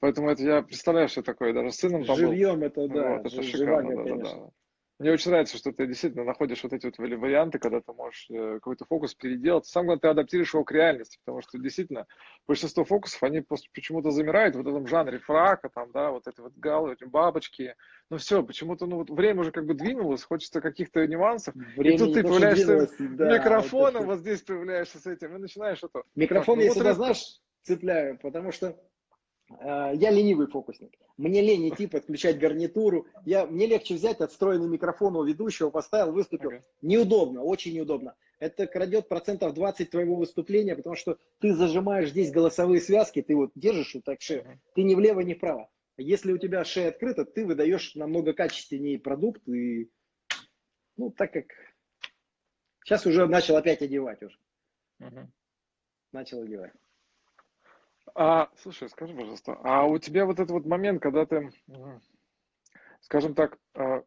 Поэтому 0.00 0.30
это 0.30 0.42
я 0.42 0.62
представляю, 0.62 1.08
что 1.08 1.22
такое. 1.22 1.52
Даже 1.52 1.72
с 1.72 1.76
сыном 1.76 2.04
там 2.04 2.16
был. 2.16 2.30
Живьем 2.32 2.62
это, 2.62 2.88
да, 2.88 3.16
Вот, 3.16 3.26
это 3.26 3.42
шикарно, 3.42 3.90
да, 3.90 3.96
да, 3.96 4.02
конечно. 4.10 4.40
да. 4.40 4.50
Мне 4.98 5.12
очень 5.12 5.30
нравится, 5.30 5.58
что 5.58 5.72
ты 5.72 5.86
действительно 5.86 6.24
находишь 6.24 6.62
вот 6.62 6.72
эти 6.72 6.86
вот 6.86 6.98
вари- 6.98 7.16
варианты, 7.18 7.58
когда 7.58 7.82
ты 7.82 7.92
можешь 7.92 8.30
э, 8.30 8.54
какой-то 8.54 8.86
фокус 8.86 9.14
переделать. 9.14 9.66
Самое 9.66 9.98
главное, 9.98 10.00
ты 10.00 10.08
адаптируешь 10.08 10.54
его 10.54 10.64
к 10.64 10.72
реальности, 10.72 11.18
потому 11.22 11.42
что 11.42 11.58
действительно 11.58 12.06
большинство 12.48 12.82
фокусов, 12.82 13.22
они 13.22 13.42
просто 13.42 13.68
почему-то 13.74 14.10
замирают 14.10 14.54
в 14.54 14.58
вот 14.62 14.66
этом 14.66 14.86
жанре 14.86 15.18
фрака, 15.18 15.68
там, 15.68 15.92
да, 15.92 16.10
вот 16.12 16.26
эти 16.26 16.40
вот 16.40 16.54
галы, 16.56 16.94
эти 16.94 17.04
бабочки. 17.04 17.74
Ну 18.08 18.16
все, 18.16 18.42
почему-то, 18.42 18.86
ну 18.86 18.96
вот 18.96 19.10
время 19.10 19.40
уже 19.40 19.50
как 19.52 19.66
бы 19.66 19.74
двинулось, 19.74 20.22
хочется 20.22 20.62
каких-то 20.62 21.06
нюансов. 21.06 21.54
Время 21.54 21.98
тут 21.98 22.08
не 22.08 22.14
ты 22.14 22.22
появляешься 22.22 22.88
да, 22.98 23.34
Микрофоном 23.36 23.96
это- 23.96 24.06
вот 24.06 24.18
здесь 24.20 24.40
появляешься 24.40 24.98
с 24.98 25.06
этим 25.06 25.36
и 25.36 25.38
начинаешь 25.38 25.82
это. 25.82 26.04
Микрофон 26.14 26.56
Так, 26.56 26.62
я 26.64 26.68
ну 26.68 26.74
вот 26.74 26.78
сюда, 26.78 26.90
это- 26.92 26.96
знаешь, 26.96 27.40
цепляю, 27.60 28.18
потому 28.18 28.50
что 28.50 28.74
я 29.48 30.10
ленивый 30.10 30.46
фокусник. 30.46 30.92
Мне 31.16 31.40
лень 31.40 31.68
идти 31.68 31.86
подключать 31.86 32.38
гарнитуру. 32.38 33.06
Я, 33.24 33.46
мне 33.46 33.66
легче 33.66 33.94
взять 33.94 34.20
отстроенный 34.20 34.68
микрофон 34.68 35.16
у 35.16 35.24
ведущего, 35.24 35.70
поставил, 35.70 36.12
выступил. 36.12 36.50
Ага. 36.50 36.64
Неудобно, 36.82 37.42
очень 37.42 37.74
неудобно. 37.74 38.16
Это 38.38 38.66
крадет 38.66 39.08
процентов 39.08 39.54
20 39.54 39.90
твоего 39.90 40.16
выступления, 40.16 40.76
потому 40.76 40.94
что 40.94 41.18
ты 41.38 41.54
зажимаешь 41.54 42.10
здесь 42.10 42.30
голосовые 42.30 42.80
связки, 42.80 43.22
ты 43.22 43.34
вот 43.34 43.52
держишь 43.54 43.94
вот 43.94 44.04
так 44.04 44.20
шею, 44.20 44.44
Мгм. 44.44 44.60
ты 44.74 44.82
ни 44.82 44.94
влево, 44.94 45.20
ни 45.20 45.32
вправо. 45.34 45.70
Если 45.96 46.32
у 46.32 46.38
тебя 46.38 46.62
шея 46.64 46.88
открыта, 46.88 47.24
ты 47.24 47.46
выдаешь 47.46 47.94
намного 47.94 48.34
качественнее 48.34 48.98
продукт. 48.98 49.48
И, 49.48 49.90
ну, 50.98 51.10
так 51.10 51.32
как 51.32 51.46
сейчас 52.84 53.06
уже 53.06 53.26
начал 53.26 53.56
опять 53.56 53.80
одевать 53.80 54.22
уже. 54.22 54.36
Мгм. 54.98 55.32
Начал 56.12 56.42
одевать. 56.42 56.72
А, 58.14 58.48
слушай, 58.56 58.88
скажи, 58.88 59.14
пожалуйста, 59.14 59.58
а 59.62 59.84
у 59.84 59.98
тебя 59.98 60.24
вот 60.26 60.34
этот 60.38 60.50
вот 60.50 60.66
момент, 60.66 61.02
когда 61.02 61.26
ты, 61.26 61.50
скажем 63.00 63.34
так, 63.34 63.58
а, 63.74 64.02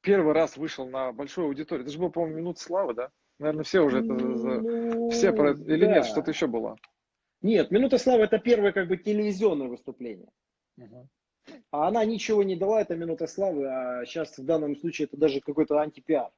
первый 0.00 0.32
раз 0.32 0.56
вышел 0.56 0.88
на 0.88 1.12
большую 1.12 1.46
аудиторию, 1.46 1.84
это 1.84 1.92
же 1.92 1.98
был, 1.98 2.10
по-моему, 2.10 2.36
минут 2.38 2.58
славы, 2.58 2.94
да? 2.94 3.10
Наверное, 3.38 3.64
все 3.64 3.80
уже 3.80 3.98
это, 4.00 4.14
Ну, 4.14 5.10
все 5.10 5.32
про 5.32 5.50
это- 5.52 5.62
или 5.64 5.86
да. 5.86 5.94
нет, 5.94 6.06
что-то 6.06 6.30
еще 6.30 6.46
было? 6.46 6.76
Нет, 7.42 7.70
«Минута 7.70 7.98
славы»— 7.98 8.22
это 8.24 8.38
первое 8.38 8.72
как 8.72 8.88
бы 8.88 8.96
телевизионное 8.96 9.68
выступление. 9.68 10.30
Мгм. 10.76 11.08
А 11.72 11.88
она 11.88 12.04
ничего 12.04 12.42
не 12.42 12.56
дала, 12.56 12.80
это 12.80 12.96
«Минута 12.96 13.26
славы», 13.26 13.66
а 13.66 14.06
сейчас 14.06 14.38
в 14.38 14.44
данном 14.44 14.76
случае 14.76 15.06
это 15.06 15.16
даже 15.18 15.40
какой-то 15.40 15.78
антипиар. 15.78 16.30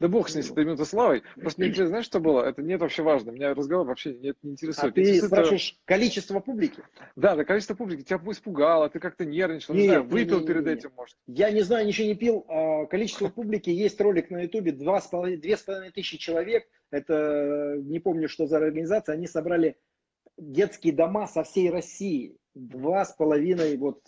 Да 0.00 0.08
бог 0.08 0.28
с 0.28 0.34
ней, 0.34 0.42
с 0.42 0.50
этой 0.50 0.64
минутой 0.64 0.86
славой. 0.86 1.22
Просто 1.36 1.60
мне 1.60 1.70
интересно, 1.70 1.88
знаешь, 1.90 2.06
что 2.06 2.20
было? 2.20 2.42
Это 2.44 2.62
нет 2.62 2.80
вообще 2.80 3.02
важно. 3.02 3.30
Меня 3.30 3.54
разговор 3.54 3.86
вообще 3.86 4.14
не, 4.14 4.34
не 4.42 4.50
А 4.50 4.52
интересует. 4.52 4.94
ты 4.94 5.00
Интересует, 5.00 5.24
э, 5.24 5.26
спрашиваешь 5.34 5.78
количество 5.84 6.40
публики? 6.40 6.82
Да, 7.16 7.36
да, 7.36 7.44
количество 7.44 7.74
публики 7.74 8.02
тебя 8.02 8.20
испугало, 8.30 8.88
ты 8.88 8.98
как-то 9.00 9.24
нервничал, 9.24 9.74
не 9.74 9.82
Нет, 9.82 9.88
знаю, 9.90 10.04
не, 10.04 10.08
выпил 10.10 10.36
не, 10.36 10.40
не, 10.42 10.46
перед 10.46 10.66
не. 10.66 10.72
этим, 10.72 10.90
может. 10.96 11.16
Я 11.26 11.50
не 11.50 11.62
знаю, 11.62 11.86
ничего 11.86 12.08
не 12.08 12.14
пил. 12.14 12.44
а 12.48 12.86
Количество 12.86 13.28
публики, 13.28 13.70
есть 13.70 14.00
ролик 14.00 14.30
на 14.30 14.42
ютубе, 14.42 14.72
два 14.72 15.00
с 15.00 15.06
половиной 15.06 15.90
тысячи 15.92 16.18
человек. 16.18 16.64
Это, 16.90 17.76
не 17.78 18.00
помню, 18.00 18.28
что 18.28 18.46
за 18.46 18.58
организация, 18.58 19.14
они 19.14 19.26
собрали 19.26 19.76
детские 20.36 20.92
дома 20.92 21.26
со 21.26 21.42
всей 21.42 21.70
России. 21.70 22.36
Два 22.54 23.04
с 23.04 23.12
половиной, 23.12 23.76
вот 23.78 24.00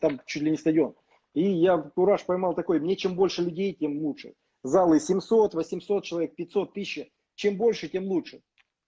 там 0.00 0.20
чуть 0.26 0.42
ли 0.42 0.50
не 0.50 0.56
стадион. 0.56 0.94
И 1.34 1.42
я 1.42 1.78
кураж 1.78 2.24
поймал 2.24 2.54
такой, 2.54 2.80
мне 2.80 2.96
чем 2.96 3.16
больше 3.16 3.42
людей, 3.42 3.74
тем 3.74 3.98
лучше. 3.98 4.34
Залы 4.62 5.00
700, 5.00 5.54
800 5.54 6.04
человек, 6.04 6.34
500, 6.36 6.70
1000. 6.70 7.08
Чем 7.34 7.56
больше, 7.56 7.88
тем 7.88 8.04
лучше. 8.04 8.42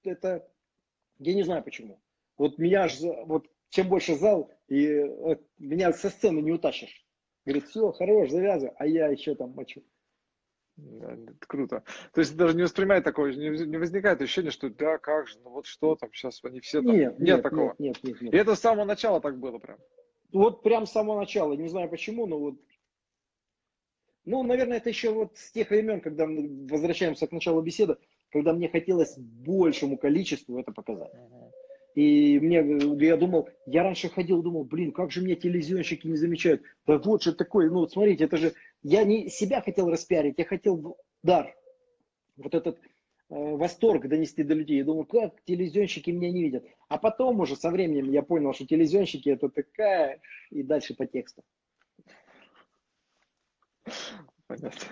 Это, 0.05 0.47
я 1.19 1.35
не 1.35 1.43
знаю 1.43 1.63
почему. 1.65 2.01
Вот 2.37 2.59
меня 2.59 2.85
аж, 2.85 2.99
за- 2.99 3.25
вот 3.25 3.49
чем 3.71 3.89
больше 3.89 4.17
зал, 4.17 4.51
и 4.69 5.03
вот 5.03 5.43
меня 5.59 5.93
со 5.93 6.11
сцены 6.11 6.41
не 6.41 6.53
утащишь. 6.53 7.05
Говорит, 7.45 7.69
все, 7.69 7.93
хорош, 7.93 8.31
завязывай, 8.31 8.75
а 8.79 8.87
я 8.87 9.09
еще 9.09 9.35
там 9.35 9.51
мочу. 9.51 9.83
Да, 10.77 11.17
круто. 11.41 11.85
То 12.13 12.21
есть 12.21 12.37
даже 12.37 12.57
не 12.57 12.63
воспринимает 12.63 13.05
такое, 13.05 13.33
не, 13.35 13.65
не 13.67 13.77
возникает 13.77 14.21
ощущение, 14.21 14.51
что 14.51 14.71
да, 14.71 14.99
как 14.99 15.29
же, 15.29 15.39
ну 15.45 15.51
вот 15.51 15.67
что 15.67 15.95
там, 15.95 16.13
сейчас 16.13 16.43
они 16.45 16.61
все 16.61 16.83
там. 16.83 16.97
Нет, 16.97 17.19
нет, 17.19 17.43
такого. 17.43 17.77
Нет, 17.79 18.03
нет, 18.03 18.15
нет, 18.15 18.23
нет. 18.23 18.35
И 18.35 18.37
это 18.37 18.57
с 18.57 18.61
самого 18.61 18.85
начала 18.85 19.21
так 19.21 19.39
было 19.39 19.59
прям. 19.59 19.79
Вот 20.33 20.63
прям 20.63 20.87
с 20.87 20.93
самого 20.93 21.21
начала, 21.21 21.53
не 21.53 21.69
знаю 21.69 21.89
почему, 21.89 22.27
но 22.27 22.39
вот. 22.39 22.55
Ну, 24.25 24.43
наверное, 24.43 24.79
это 24.79 24.89
еще 24.89 25.11
вот 25.11 25.37
с 25.37 25.53
тех 25.53 25.71
времен, 25.71 26.01
когда 26.01 26.27
мы 26.27 26.67
возвращаемся 26.67 27.27
к 27.27 27.33
началу 27.33 27.61
беседы, 27.61 27.97
когда 28.31 28.53
мне 28.53 28.69
хотелось 28.69 29.19
большему 29.19 29.99
количеству 29.99 30.59
это 30.59 30.73
показать. 30.73 31.13
И 31.95 32.41
мне, 32.41 32.57
я 33.07 33.17
думал, 33.17 33.49
я 33.67 33.85
раньше 33.85 34.09
ходил, 34.09 34.43
думал, 34.43 34.65
блин, 34.65 34.91
как 34.93 35.13
же 35.13 35.23
меня 35.23 35.37
телевизионщики 35.37 36.07
не 36.07 36.17
замечают. 36.17 36.63
Да 36.87 36.99
вот 36.99 37.23
же 37.23 37.33
такой, 37.33 37.71
ну, 37.71 37.87
смотрите, 37.87 38.25
это 38.25 38.37
же, 38.37 38.53
я 38.83 39.05
не 39.05 39.29
себя 39.29 39.61
хотел 39.61 39.89
распиарить, 39.91 40.35
я 40.39 40.45
хотел 40.45 40.99
дар. 41.23 41.55
Вот 42.37 42.55
этот 42.55 42.79
э, 42.79 42.81
восторг 43.29 44.09
донести 44.09 44.43
до 44.43 44.55
людей. 44.55 44.79
Я 44.79 44.85
думал, 44.85 45.05
как 45.05 45.41
телевизионщики 45.45 46.11
меня 46.11 46.33
не 46.33 46.43
видят. 46.43 46.65
А 46.89 46.99
потом 46.99 47.39
уже 47.39 47.55
со 47.55 47.71
временем 47.71 48.11
я 48.11 48.23
понял, 48.23 48.53
что 48.55 48.67
телевизионщики 48.67 49.29
это 49.29 49.49
такая, 49.49 50.21
и 50.51 50.65
дальше 50.65 50.95
по 50.95 51.07
тексту. 51.07 51.45
Понятно. 54.47 54.89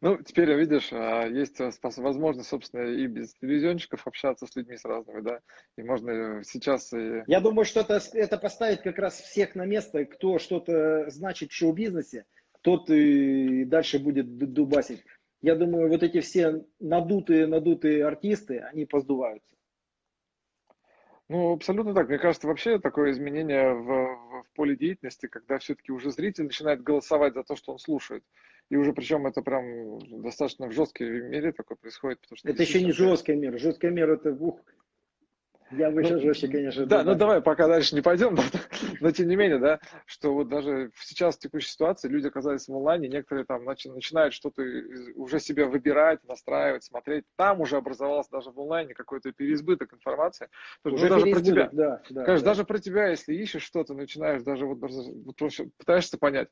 Ну, 0.00 0.18
теперь, 0.22 0.52
видишь, 0.54 0.92
а, 0.92 1.26
есть 1.26 1.58
возможность, 1.58 2.48
собственно, 2.48 2.82
и 2.82 3.06
без 3.06 3.34
телевизионщиков 3.34 4.06
общаться 4.06 4.46
с 4.46 4.56
людьми 4.56 4.76
с 4.76 4.84
разными, 4.84 5.20
да, 5.20 5.40
и 5.78 5.82
можно 5.82 6.42
сейчас 6.44 6.92
и... 6.92 7.22
Я 7.26 7.40
думаю, 7.40 7.64
что 7.64 7.80
это, 7.80 8.00
это 8.14 8.36
поставит 8.36 8.82
как 8.82 8.98
раз 8.98 9.20
всех 9.20 9.54
на 9.54 9.64
место, 9.64 10.04
кто 10.06 10.38
что-то 10.38 11.08
значит 11.08 11.50
в 11.50 11.54
шоу-бизнесе, 11.54 12.26
тот 12.62 12.90
и 12.90 13.64
дальше 13.64 13.98
будет 13.98 14.36
дубасить. 14.36 15.04
Я 15.40 15.54
думаю, 15.54 15.88
вот 15.88 16.02
эти 16.02 16.20
все 16.20 16.64
надутые, 16.80 17.46
надутые 17.46 18.06
артисты, 18.06 18.60
они 18.60 18.86
поздуваются. 18.86 19.53
Ну, 21.28 21.52
абсолютно 21.54 21.94
так. 21.94 22.08
Мне 22.08 22.18
кажется, 22.18 22.46
вообще 22.46 22.78
такое 22.78 23.12
изменение 23.12 23.72
в, 23.72 23.84
в, 23.84 24.42
в 24.42 24.50
поле 24.54 24.76
деятельности, 24.76 25.26
когда 25.26 25.58
все-таки 25.58 25.90
уже 25.90 26.10
зритель 26.10 26.44
начинает 26.44 26.82
голосовать 26.82 27.34
за 27.34 27.42
то, 27.44 27.56
что 27.56 27.72
он 27.72 27.78
слушает. 27.78 28.24
И 28.70 28.76
уже 28.76 28.92
причем 28.92 29.26
это 29.26 29.42
прям 29.42 29.98
достаточно 30.22 30.68
в 30.68 30.72
жесткой 30.72 31.22
мере 31.22 31.52
такое 31.52 31.76
происходит. 31.76 32.20
Потому 32.20 32.36
что 32.36 32.48
это 32.48 32.62
еще 32.62 32.82
не 32.82 32.92
жесткая 32.92 33.36
мера. 33.36 33.58
Жесткая 33.58 33.90
мера 33.90 34.14
это 34.14 34.32
ух, 34.32 34.60
я 35.70 35.90
бы 35.90 36.02
еще 36.02 36.14
ну, 36.14 36.20
жестче, 36.20 36.48
конечно. 36.48 36.86
Да, 36.86 37.02
ну 37.02 37.14
давай 37.14 37.40
пока 37.40 37.66
дальше 37.66 37.94
не 37.94 38.00
пойдем, 38.00 38.36
но 39.00 39.10
тем 39.10 39.28
не 39.28 39.36
менее, 39.36 39.58
да, 39.58 39.80
что 40.06 40.34
вот 40.34 40.48
даже 40.48 40.90
сейчас 41.00 41.36
в 41.36 41.40
текущей 41.40 41.68
ситуации 41.68 42.08
люди 42.08 42.26
оказались 42.26 42.68
в 42.68 42.74
онлайне, 42.74 43.08
некоторые 43.08 43.44
там 43.44 43.64
начи, 43.64 43.88
начинают 43.88 44.34
что-то 44.34 44.62
уже 45.14 45.40
себе 45.40 45.64
выбирать, 45.64 46.22
настраивать, 46.24 46.84
смотреть. 46.84 47.24
Там 47.36 47.60
уже 47.60 47.76
образовался 47.76 48.30
даже 48.30 48.50
в 48.50 48.60
онлайне 48.60 48.94
какой-то 48.94 49.32
переизбыток 49.32 49.94
информации. 49.94 50.48
Уже 50.84 51.08
даже 51.08 51.26
про 51.26 51.40
тебя. 51.40 51.70
Да, 51.72 52.02
да, 52.10 52.24
Конечно, 52.24 52.44
да. 52.44 52.50
даже 52.50 52.64
про 52.64 52.78
тебя, 52.78 53.08
если 53.08 53.34
ищешь 53.34 53.62
что-то, 53.62 53.94
начинаешь 53.94 54.42
даже 54.42 54.66
вот, 54.66 54.78
вот 54.80 55.36
пытаешься 55.78 56.18
понять, 56.18 56.48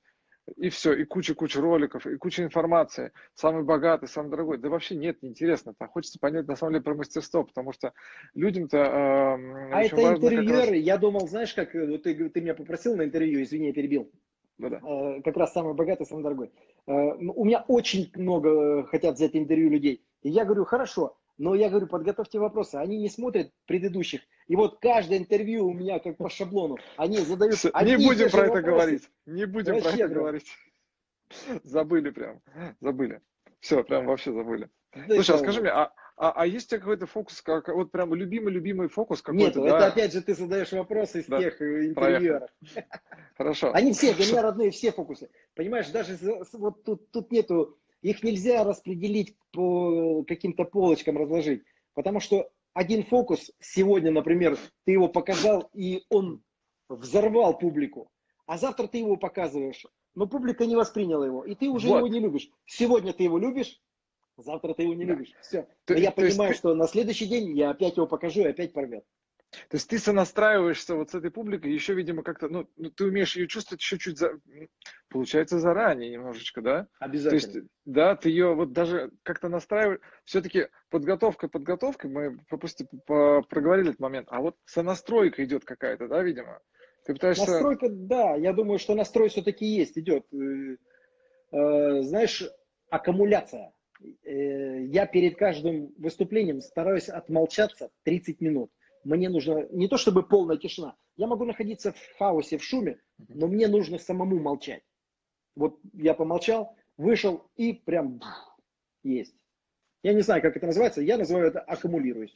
и 0.57 0.71
все, 0.71 0.93
и 0.93 1.05
куча-куча 1.05 1.61
роликов, 1.61 2.07
и 2.07 2.17
куча 2.17 2.43
информации, 2.43 3.13
самый 3.35 3.63
богатый, 3.63 4.09
самый 4.09 4.31
дорогой. 4.31 4.59
Да 4.59 4.69
вообще 4.69 4.97
нет, 4.97 5.23
неинтересно. 5.23 5.71
-то. 5.71 5.87
Хочется 5.87 6.19
понять 6.19 6.49
на 6.49 6.57
самом 6.57 6.75
деле 6.75 6.85
про 6.85 6.95
мастерство, 6.95 7.45
потому 7.45 7.73
что 7.73 7.93
людям-то 8.35 8.77
э, 8.77 9.73
А 9.73 9.83
это 9.83 10.15
интервьюеры, 10.15 10.73
раз... 10.73 10.81
я 10.81 10.99
думал, 10.99 11.29
знаешь, 11.29 11.55
как 11.55 11.75
э, 11.75 11.87
вот 11.87 12.03
ты, 12.03 12.29
ты 12.29 12.41
меня 12.41 12.55
попросил 12.55 12.97
на 12.97 13.03
интервью, 13.03 13.43
извини, 13.43 13.69
я 13.69 13.73
перебил. 13.73 14.11
Да-да. 14.59 14.81
Э, 14.83 15.23
как 15.23 15.37
раз 15.37 15.53
самый 15.53 15.75
богатый, 15.75 16.07
самый 16.07 16.23
дорогой. 16.23 16.51
Э, 16.87 16.93
у 16.93 17.45
меня 17.45 17.65
очень 17.69 18.11
много 18.15 18.85
хотят 18.87 19.15
взять 19.15 19.37
интервью 19.37 19.71
людей. 19.71 20.05
И 20.23 20.31
я 20.31 20.45
говорю, 20.45 20.65
хорошо, 20.65 21.17
но 21.43 21.57
я 21.57 21.71
говорю, 21.71 21.89
подготовьте 21.89 22.39
вопросы. 22.39 22.77
Они 22.77 22.99
не 22.99 23.09
смотрят 23.09 23.51
предыдущих. 23.67 24.21
И 24.47 24.55
вот 24.55 24.79
каждое 24.79 25.19
интервью 25.19 25.67
у 25.67 25.73
меня 25.73 25.99
как 25.99 26.17
по 26.17 26.31
шаблону. 26.31 26.77
Они 26.97 27.19
задают... 27.19 27.57
Не 27.83 27.97
будем 27.97 28.31
про 28.31 28.47
это 28.47 28.63
говорить. 28.63 29.11
Не 29.27 29.47
будем 29.47 29.75
вообще, 29.75 29.91
про 29.91 30.05
это 30.05 30.15
говорить. 30.15 30.47
Забыли 31.65 32.11
прям. 32.11 32.41
Забыли. 32.81 33.21
Все, 33.59 33.83
прям 33.83 34.07
вообще 34.07 34.33
забыли. 34.33 34.71
Да 34.95 35.17
Слушай, 35.17 35.35
а 35.35 35.39
скажи 35.39 35.61
мне, 35.63 35.71
а, 35.71 35.93
а, 36.17 36.31
а 36.31 36.47
есть 36.47 36.67
у 36.67 36.71
тебя 36.71 36.79
какой-то 36.79 37.07
фокус, 37.07 37.43
как, 37.43 37.67
вот 37.69 37.91
прям 37.91 38.15
любимый-любимый 38.15 38.89
фокус 38.89 39.21
какой-то? 39.21 39.59
Нет, 39.59 39.71
да? 39.71 39.79
это 39.79 39.87
опять 39.89 40.13
же 40.13 40.23
ты 40.23 40.35
задаешь 40.35 40.71
вопросы 40.71 41.23
из 41.23 41.27
да. 41.27 41.41
тех 41.41 41.61
э, 41.61 41.87
интервьюеров. 41.87 42.51
Хорошо. 43.37 43.73
Они 43.75 43.93
все, 43.95 44.15
для 44.15 44.27
меня 44.27 44.43
родные 44.43 44.71
все 44.71 44.93
фокусы. 44.93 45.29
Понимаешь, 45.57 45.89
даже 45.89 46.17
вот 46.53 46.85
тут, 46.85 47.11
тут 47.11 47.33
нету 47.33 47.79
их 48.03 48.23
нельзя 48.23 48.65
распределить 48.65 49.37
по 49.53 50.25
каким-то 50.25 50.65
полочкам, 50.65 51.17
разложить. 51.17 51.63
Потому 51.95 52.21
что 52.21 52.51
один 52.75 53.05
фокус 53.05 53.51
сегодня, 53.61 54.11
например, 54.11 54.59
ты 54.85 54.93
его 54.93 55.09
показал, 55.09 55.71
и 55.73 56.05
он 56.09 56.43
взорвал 56.89 57.57
публику. 57.59 58.11
А 58.47 58.59
завтра 58.59 58.87
ты 58.87 58.99
его 58.99 59.17
показываешь, 59.17 59.87
но 60.15 60.27
публика 60.27 60.67
не 60.67 60.77
восприняла 60.77 61.25
его, 61.25 61.45
и 61.45 61.55
ты 61.55 61.69
уже 61.69 61.89
вот. 61.89 61.99
его 61.99 62.09
не 62.09 62.21
любишь. 62.21 62.51
Сегодня 62.67 63.13
ты 63.13 63.23
его 63.23 63.39
любишь, 63.39 63.81
завтра 64.37 64.75
ты 64.75 64.83
его 64.83 64.95
не 64.95 65.05
да. 65.05 65.13
любишь. 65.13 65.33
Все. 65.41 65.69
Но 65.89 65.95
я 65.95 66.11
понимаю, 66.11 66.51
есть... 66.51 66.59
что 66.59 66.75
на 66.75 66.89
следующий 66.89 67.27
день 67.27 67.57
я 67.57 67.71
опять 67.71 67.97
его 67.97 68.07
покажу 68.07 68.41
и 68.43 68.49
опять 68.49 68.73
порвет. 68.73 69.05
То 69.69 69.77
есть 69.77 69.89
ты 69.89 69.99
сонастраиваешься 69.99 70.95
вот 70.95 71.11
с 71.11 71.15
этой 71.15 71.31
публикой, 71.31 71.73
еще, 71.73 71.95
видимо, 71.95 72.23
как-то, 72.23 72.49
ну, 72.49 72.69
ну 72.77 72.91
ты 72.91 73.05
умеешь 73.05 73.37
ее 73.37 73.47
чувствовать 73.47 73.83
еще 73.83 73.99
чуть, 73.99 74.19
за, 74.19 74.41
получается, 75.09 75.59
заранее 75.59 76.11
немножечко, 76.11 76.63
да? 76.63 76.89
Обязательно. 76.99 77.53
То 77.53 77.59
есть, 77.59 77.69
да, 77.85 78.17
ты 78.17 78.31
ее 78.31 78.55
вот 78.55 78.73
даже 78.73 79.11
как-то 79.23 79.49
настраиваешь. 79.49 80.01
Все-таки 80.25 80.69
подготовка, 80.89 81.49
подготовка, 81.49 82.09
мы 82.09 82.39
пропусти, 82.49 82.89
по, 83.07 83.43
проговорили 83.43 83.91
этот 83.91 84.01
момент, 84.01 84.29
а 84.31 84.41
вот 84.41 84.57
сонастройка 84.65 85.45
идет 85.45 85.65
какая-то, 85.65 86.09
да, 86.09 86.23
видимо? 86.23 86.61
Ты 87.05 87.13
пытаешься... 87.13 87.51
Настройка, 87.51 87.89
да, 87.91 88.35
я 88.37 88.53
думаю, 88.53 88.79
что 88.79 88.95
настрой 88.95 89.29
все-таки 89.29 89.67
есть, 89.67 89.99
идет. 89.99 90.25
Э, 90.33 90.77
э, 91.53 92.03
знаешь, 92.03 92.49
аккумуляция. 92.89 93.75
Э, 94.25 94.85
я 94.85 95.07
перед 95.07 95.37
каждым 95.37 95.93
выступлением 95.99 96.61
стараюсь 96.61 97.09
отмолчаться 97.09 97.91
30 98.05 98.41
минут 98.41 98.71
мне 99.05 99.29
нужно 99.29 99.67
не 99.71 99.89
то 99.89 99.97
чтобы 99.97 100.23
полная 100.23 100.57
тишина, 100.57 100.97
я 101.17 101.27
могу 101.27 101.45
находиться 101.45 101.93
в 101.93 102.19
хаосе, 102.19 102.59
в 102.59 102.65
шуме, 102.65 103.01
но 103.29 103.47
мне 103.47 103.69
нужно 103.69 103.99
самому 103.99 104.39
молчать. 104.39 104.83
Вот 105.55 105.79
я 105.93 106.15
помолчал, 106.15 106.77
вышел 106.97 107.51
и 107.57 107.73
прям 107.73 108.21
есть. 109.03 109.35
Я 110.03 110.15
не 110.15 110.23
знаю, 110.23 110.43
как 110.43 110.57
это 110.57 110.67
называется, 110.67 111.01
я 111.01 111.19
называю 111.19 111.49
это 111.49 111.61
аккумулируюсь. 111.61 112.35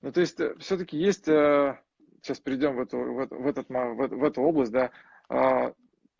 Ну, 0.00 0.12
то 0.12 0.20
есть, 0.20 0.38
э, 0.40 0.54
все-таки 0.58 0.96
есть, 0.96 1.28
э, 1.28 1.78
сейчас 2.22 2.40
перейдем 2.40 2.76
в 2.76 2.80
эту, 2.80 2.98
в, 2.98 3.26
в, 3.28 3.46
этот, 3.46 3.68
в, 3.68 4.08
в 4.08 4.24
эту 4.24 4.42
область, 4.42 4.72
да, 4.72 4.90
а, 5.28 5.72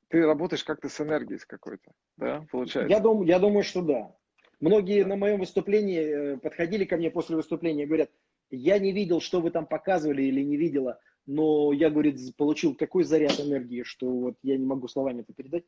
ты 0.08 0.24
работаешь 0.24 0.64
как-то 0.64 0.88
с 0.88 1.00
энергией 1.00 1.38
с 1.38 1.44
какой-то, 1.44 1.92
да, 2.16 2.44
получается? 2.50 2.92
Я 2.92 3.00
думаю, 3.00 3.26
я 3.26 3.38
думаю, 3.38 3.62
что 3.62 3.82
да. 3.82 4.14
Многие 4.60 5.04
на 5.04 5.16
моем 5.16 5.38
выступлении 5.38 6.00
э, 6.00 6.36
подходили 6.38 6.84
ко 6.84 6.96
мне 6.96 7.10
после 7.10 7.36
выступления 7.36 7.84
и 7.84 7.86
говорят, 7.86 8.10
я 8.50 8.78
не 8.78 8.92
видел, 8.92 9.20
что 9.20 9.40
вы 9.40 9.50
там 9.50 9.66
показывали 9.66 10.22
или 10.22 10.42
не 10.42 10.56
видела, 10.56 10.98
но 11.26 11.72
я, 11.72 11.90
говорит, 11.90 12.18
получил 12.36 12.74
такой 12.74 13.04
заряд 13.04 13.38
энергии, 13.40 13.82
что 13.82 14.10
вот 14.10 14.36
я 14.42 14.56
не 14.56 14.64
могу 14.64 14.88
словами 14.88 15.20
это 15.20 15.34
передать. 15.34 15.64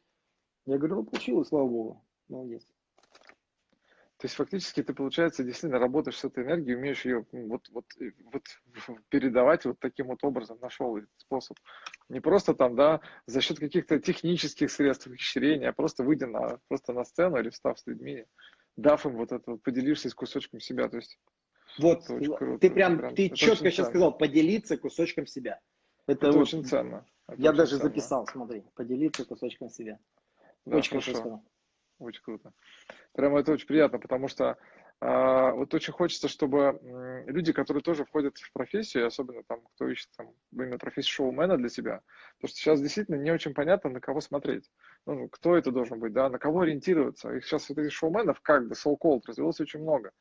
Я 0.67 0.79
говорю, 0.79 0.97
ну, 0.97 1.05
получилось, 1.05 1.49
слава 1.49 1.69
богу. 1.69 2.05
Молодец. 2.29 2.67
То 4.21 4.27
есть 4.27 4.35
фактически 4.35 4.83
ты, 4.83 4.93
получается, 4.93 5.43
действительно 5.43 5.81
работаешь 5.81 6.19
с 6.19 6.25
этой 6.25 6.45
энергией, 6.45 6.77
умеешь 6.77 7.07
ее 7.07 7.25
вот, 7.33 7.67
вот, 7.71 7.87
вот 8.33 8.43
передавать 9.09 9.65
вот 9.65 9.79
таким 9.81 10.09
вот 10.09 10.23
образом, 10.23 10.59
нашел 10.61 10.99
этот 10.99 11.09
способ. 11.17 11.57
Не 12.11 12.21
просто 12.21 12.55
там, 12.55 12.77
да, 12.77 13.01
за 13.25 13.41
счет 13.41 13.59
каких-то 13.59 13.99
технических 13.99 14.71
средств 14.71 15.07
ухищрения, 15.07 15.71
а 15.71 15.73
просто 15.73 16.05
выйдя 16.05 16.27
на, 16.27 16.59
просто 16.69 16.93
на 16.93 17.05
сцену 17.05 17.39
или 17.39 17.49
встав 17.49 17.79
с 17.79 17.87
людьми, 17.87 18.27
дав 18.77 19.05
им 19.07 19.17
вот 19.17 19.33
это, 19.33 19.57
поделившись 19.57 20.13
кусочком 20.13 20.61
себя. 20.61 20.91
То 20.91 20.99
есть 20.99 21.19
вот, 21.79 22.07
ты 22.61 22.71
прям, 22.71 22.99
прям 22.99 23.15
ты 23.15 23.31
четко 23.31 23.71
сейчас 23.71 23.87
ценно. 23.87 23.89
сказал, 23.89 24.17
поделиться 24.17 24.77
кусочком 24.77 25.27
себя. 25.27 25.61
Это, 26.07 26.27
это 26.27 26.39
вот, 26.39 26.43
очень 26.43 26.65
ценно. 26.65 27.07
Это 27.29 27.41
я 27.41 27.51
очень 27.51 27.59
даже 27.59 27.71
ценно. 27.79 27.83
записал, 27.85 28.27
смотри, 28.27 28.65
поделиться 28.75 29.25
кусочком 29.25 29.69
себя. 29.71 29.99
Да, 30.67 30.77
очень 30.77 31.01
хорошо. 31.01 31.43
Очень 31.99 32.23
круто. 32.23 32.53
Прямо 33.13 33.41
это 33.41 33.53
очень 33.53 33.67
приятно, 33.67 33.99
потому 33.99 34.29
что 34.29 34.57
вот 35.01 35.73
очень 35.73 35.95
хочется, 35.95 36.29
чтобы 36.29 36.79
люди, 37.27 37.53
которые 37.53 37.83
тоже 37.83 38.05
входят 38.05 38.37
в 38.37 38.53
профессию, 38.53 39.07
особенно 39.07 39.43
там, 39.45 39.61
кто 39.75 39.89
ищет 39.89 40.11
там, 40.17 40.35
именно 40.53 40.77
профессию 40.77 41.13
шоумена 41.13 41.57
для 41.57 41.71
себя, 41.71 42.03
потому 42.37 42.49
что 42.49 42.59
сейчас 42.59 42.83
действительно 42.83 43.17
не 43.17 43.31
очень 43.31 43.55
понятно, 43.55 43.89
на 43.89 44.01
кого 44.01 44.21
смотреть. 44.21 44.71
Ну, 45.07 45.29
кто 45.29 45.57
это 45.57 45.71
должен 45.71 46.01
быть, 46.01 46.13
да, 46.13 46.29
на 46.29 46.39
кого 46.39 46.61
ориентироваться. 46.61 47.33
Их 47.33 47.47
сейчас 47.47 47.69
вот 47.71 47.79
этих 47.79 47.93
шоуменов, 47.93 48.41
как 48.43 48.69
бы, 48.69 48.75
so 48.75 48.95
called, 49.03 49.23
развелось 49.27 49.61
очень 49.61 49.81
много. 49.81 50.13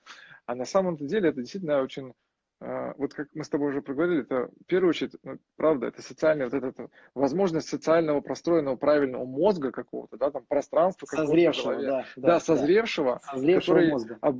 А 0.45 0.55
на 0.55 0.65
самом-то 0.65 1.05
деле 1.05 1.29
это 1.29 1.41
действительно 1.41 1.81
очень 1.81 2.13
а, 2.61 2.93
вот 2.97 3.13
как 3.13 3.29
мы 3.33 3.45
с 3.45 3.49
тобой 3.49 3.69
уже 3.69 3.81
проговорили, 3.81 4.21
это 4.21 4.49
в 4.59 4.65
первую 4.65 4.89
очередь, 4.89 5.13
ну, 5.23 5.39
правда, 5.55 5.87
это 5.87 6.01
социальная, 6.01 6.49
вот 6.49 6.61
эта 6.61 6.89
возможность 7.13 7.69
социального 7.69 8.19
простроенного 8.19 8.75
правильного 8.75 9.25
мозга 9.25 9.71
какого-то, 9.71 10.17
да, 10.17 10.29
там 10.29 10.45
пространства 10.45 11.05
созревшего, 11.05 11.75
да, 11.75 11.81
да, 11.81 12.05
да, 12.17 12.39
созревшего, 12.41 13.21
да. 13.25 13.33
созревшего 13.33 13.75
который 13.75 13.91
мозга 13.91 14.17
а 14.21 14.33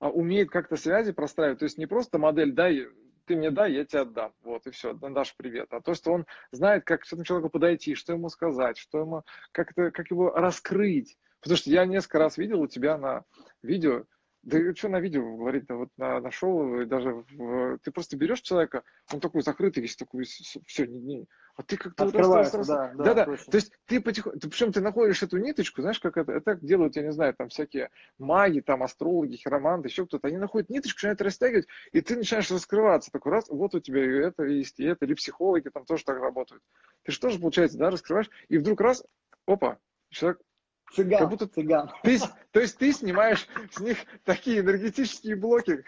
умеет 0.00 0.50
как-то 0.50 0.76
связи 0.76 1.12
простраивать. 1.12 1.58
То 1.58 1.64
есть 1.64 1.78
не 1.78 1.86
просто 1.86 2.18
модель 2.18 2.52
«дай, 2.52 2.86
ты 3.26 3.36
мне 3.36 3.50
дай, 3.50 3.72
я 3.72 3.84
тебе 3.84 4.00
отдам». 4.02 4.32
Вот 4.42 4.66
и 4.66 4.70
все, 4.70 4.92
дашь 4.94 5.34
привет. 5.36 5.68
А 5.70 5.80
то, 5.80 5.94
что 5.94 6.12
он 6.12 6.26
знает, 6.52 6.84
как 6.84 7.02
к 7.02 7.06
этому 7.06 7.24
человеку 7.24 7.50
подойти, 7.50 7.94
что 7.94 8.12
ему 8.12 8.28
сказать, 8.28 8.78
что 8.78 8.98
ему, 8.98 9.22
как, 9.52 9.72
это, 9.72 9.90
как 9.90 10.10
его 10.10 10.30
раскрыть. 10.30 11.16
Потому 11.40 11.56
что 11.56 11.70
я 11.70 11.86
несколько 11.86 12.18
раз 12.18 12.38
видел 12.38 12.60
у 12.60 12.66
тебя 12.66 12.98
на 12.98 13.24
видео, 13.62 14.04
Да 14.46 14.74
что 14.76 14.88
на 14.88 15.00
видео 15.00 15.36
говорить, 15.36 15.66
да 15.66 15.74
вот 15.74 15.88
на, 15.96 16.20
на 16.20 16.30
шоу, 16.30 16.80
и 16.80 16.86
даже 16.86 17.24
в, 17.32 17.78
ты 17.78 17.90
просто 17.90 18.16
берешь 18.16 18.42
человека, 18.42 18.84
он 19.12 19.18
такой 19.18 19.42
закрытый 19.42 19.82
весь, 19.82 19.96
такой, 19.96 20.24
все, 20.24 20.86
не, 20.86 21.00
не, 21.00 21.26
а 21.56 21.64
ты 21.64 21.76
как-то 21.76 22.04
раз, 22.04 22.14
раз, 22.14 22.54
раз, 22.54 22.66
да, 22.68 22.92
да, 22.94 23.04
да, 23.04 23.14
да. 23.14 23.36
То 23.36 23.56
есть 23.56 23.72
ты 23.86 24.00
потихоньку, 24.00 24.38
ты, 24.38 24.48
причем 24.48 24.72
ты 24.72 24.80
находишь 24.80 25.20
эту 25.24 25.38
ниточку, 25.38 25.80
знаешь, 25.80 25.98
как 25.98 26.16
это, 26.16 26.30
это 26.30 26.54
делают, 26.54 26.94
я 26.94 27.02
не 27.02 27.10
знаю, 27.10 27.34
там 27.34 27.48
всякие 27.48 27.90
маги, 28.18 28.60
там 28.60 28.84
астрологи, 28.84 29.34
хироманты, 29.34 29.88
еще 29.88 30.06
кто-то, 30.06 30.28
они 30.28 30.36
находят 30.36 30.70
ниточку, 30.70 30.98
начинают 30.98 31.22
растягивать, 31.22 31.66
и 31.90 32.00
ты 32.00 32.14
начинаешь 32.14 32.48
раскрываться, 32.48 33.10
такой 33.10 33.32
раз, 33.32 33.48
вот 33.48 33.74
у 33.74 33.80
тебя 33.80 34.04
и 34.04 34.28
это 34.28 34.44
есть, 34.44 34.78
и 34.78 34.84
это, 34.84 35.06
или 35.06 35.14
психологи 35.14 35.70
там 35.70 35.84
тоже 35.86 36.04
так 36.04 36.20
работают. 36.20 36.62
Ты 37.02 37.10
же 37.10 37.18
тоже, 37.18 37.40
получается, 37.40 37.78
да, 37.78 37.90
раскрываешь, 37.90 38.30
и 38.48 38.58
вдруг 38.58 38.80
раз, 38.80 39.04
опа, 39.44 39.78
человек 40.10 40.40
Цыган, 40.92 41.18
как 41.18 41.30
будто 41.30 41.46
цыган. 41.46 41.90
Ты, 42.02 42.18
то 42.50 42.60
есть 42.60 42.78
ты 42.78 42.92
снимаешь 42.92 43.46
с 43.70 43.80
них 43.80 43.98
такие 44.24 44.60
энергетические 44.60 45.36
блоки. 45.36 45.84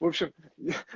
В 0.00 0.04
общем, 0.04 0.32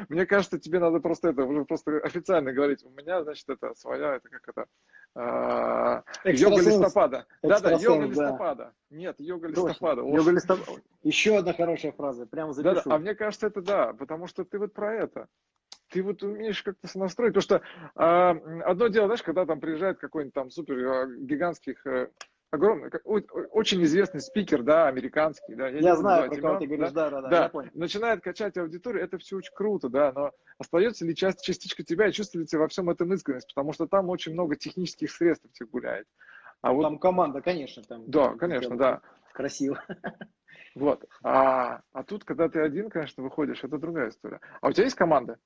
мне 0.08 0.26
кажется, 0.26 0.58
тебе 0.58 0.80
надо 0.80 0.98
просто 0.98 1.28
это 1.28 1.44
уже 1.44 1.64
просто 1.64 1.98
официально 1.98 2.52
говорить. 2.52 2.84
У 2.84 2.90
меня, 2.90 3.22
значит, 3.22 3.48
это 3.48 3.74
своя, 3.74 4.16
это 4.16 4.28
как 4.28 4.48
это, 4.48 4.66
а, 5.14 6.02
йога 6.24 6.60
листопада. 6.60 7.26
Да-да, 7.42 7.72
йога 7.72 8.06
листопада. 8.06 8.64
Да. 8.64 8.96
Нет, 8.96 9.16
йога 9.20 9.48
листопада. 9.48 10.02
Йога 10.02 10.30
листопада. 10.32 10.82
Еще 11.02 11.38
одна 11.38 11.52
хорошая 11.52 11.92
фраза, 11.92 12.26
прямо 12.26 12.52
запишу. 12.52 12.90
А 12.90 12.98
мне 12.98 13.14
кажется, 13.14 13.46
это 13.46 13.62
да, 13.62 13.92
потому 13.92 14.26
что 14.26 14.44
ты 14.44 14.58
вот 14.58 14.72
про 14.72 14.94
это 14.94 15.28
ты 15.90 16.02
вот 16.02 16.22
умеешь 16.22 16.62
как-то 16.62 16.86
сонастроить. 16.86 17.34
Потому 17.34 17.42
что 17.42 17.62
э, 17.96 18.60
одно 18.62 18.86
дело, 18.88 19.06
знаешь, 19.06 19.22
когда 19.22 19.44
там 19.44 19.58
приезжает 19.58 19.98
какой-нибудь 19.98 20.34
там 20.34 20.50
супер 20.50 20.78
э, 20.78 21.16
гигантских 21.18 21.84
э, 21.84 22.10
огромный, 22.50 22.90
очень 23.04 23.82
известный 23.84 24.20
спикер, 24.20 24.62
да, 24.62 24.88
американский, 24.88 25.54
да. 25.54 25.68
Я, 25.68 25.80
я 25.80 25.96
знаю, 25.96 26.30
про 26.30 26.40
кого 26.40 26.58
ты 26.58 26.66
говоришь, 26.66 26.92
да, 26.92 27.10
да, 27.10 27.20
да, 27.22 27.28
да, 27.28 27.42
я 27.44 27.48
понял. 27.48 27.70
Начинает 27.74 28.22
качать 28.22 28.56
аудиторию, 28.56 29.02
это 29.04 29.18
все 29.18 29.36
очень 29.36 29.54
круто, 29.54 29.88
да, 29.88 30.12
но 30.12 30.32
остается 30.58 31.04
ли 31.04 31.14
часть, 31.14 31.42
частичка 31.42 31.82
тебя 31.82 32.08
и 32.08 32.12
чувствуете 32.12 32.58
во 32.58 32.68
всем 32.68 32.90
этом 32.90 33.12
искренность, 33.14 33.48
потому 33.48 33.72
что 33.72 33.86
там 33.86 34.08
очень 34.08 34.32
много 34.32 34.56
технических 34.56 35.10
средств 35.10 35.46
этих 35.46 35.70
гуляет. 35.70 36.06
А 36.62 36.72
вот, 36.72 36.82
там 36.82 36.98
команда, 36.98 37.40
конечно, 37.40 37.82
там. 37.82 38.10
Да, 38.10 38.34
конечно, 38.34 38.76
да. 38.76 39.00
Красиво. 39.32 39.82
Вот. 40.76 41.04
А, 41.24 41.82
а 41.92 42.04
тут, 42.04 42.24
когда 42.24 42.48
ты 42.48 42.60
один, 42.60 42.90
конечно, 42.90 43.24
выходишь, 43.24 43.64
это 43.64 43.76
другая 43.76 44.10
история. 44.10 44.40
А 44.60 44.68
у 44.68 44.72
тебя 44.72 44.84
есть 44.84 44.94
команда? 44.94 45.38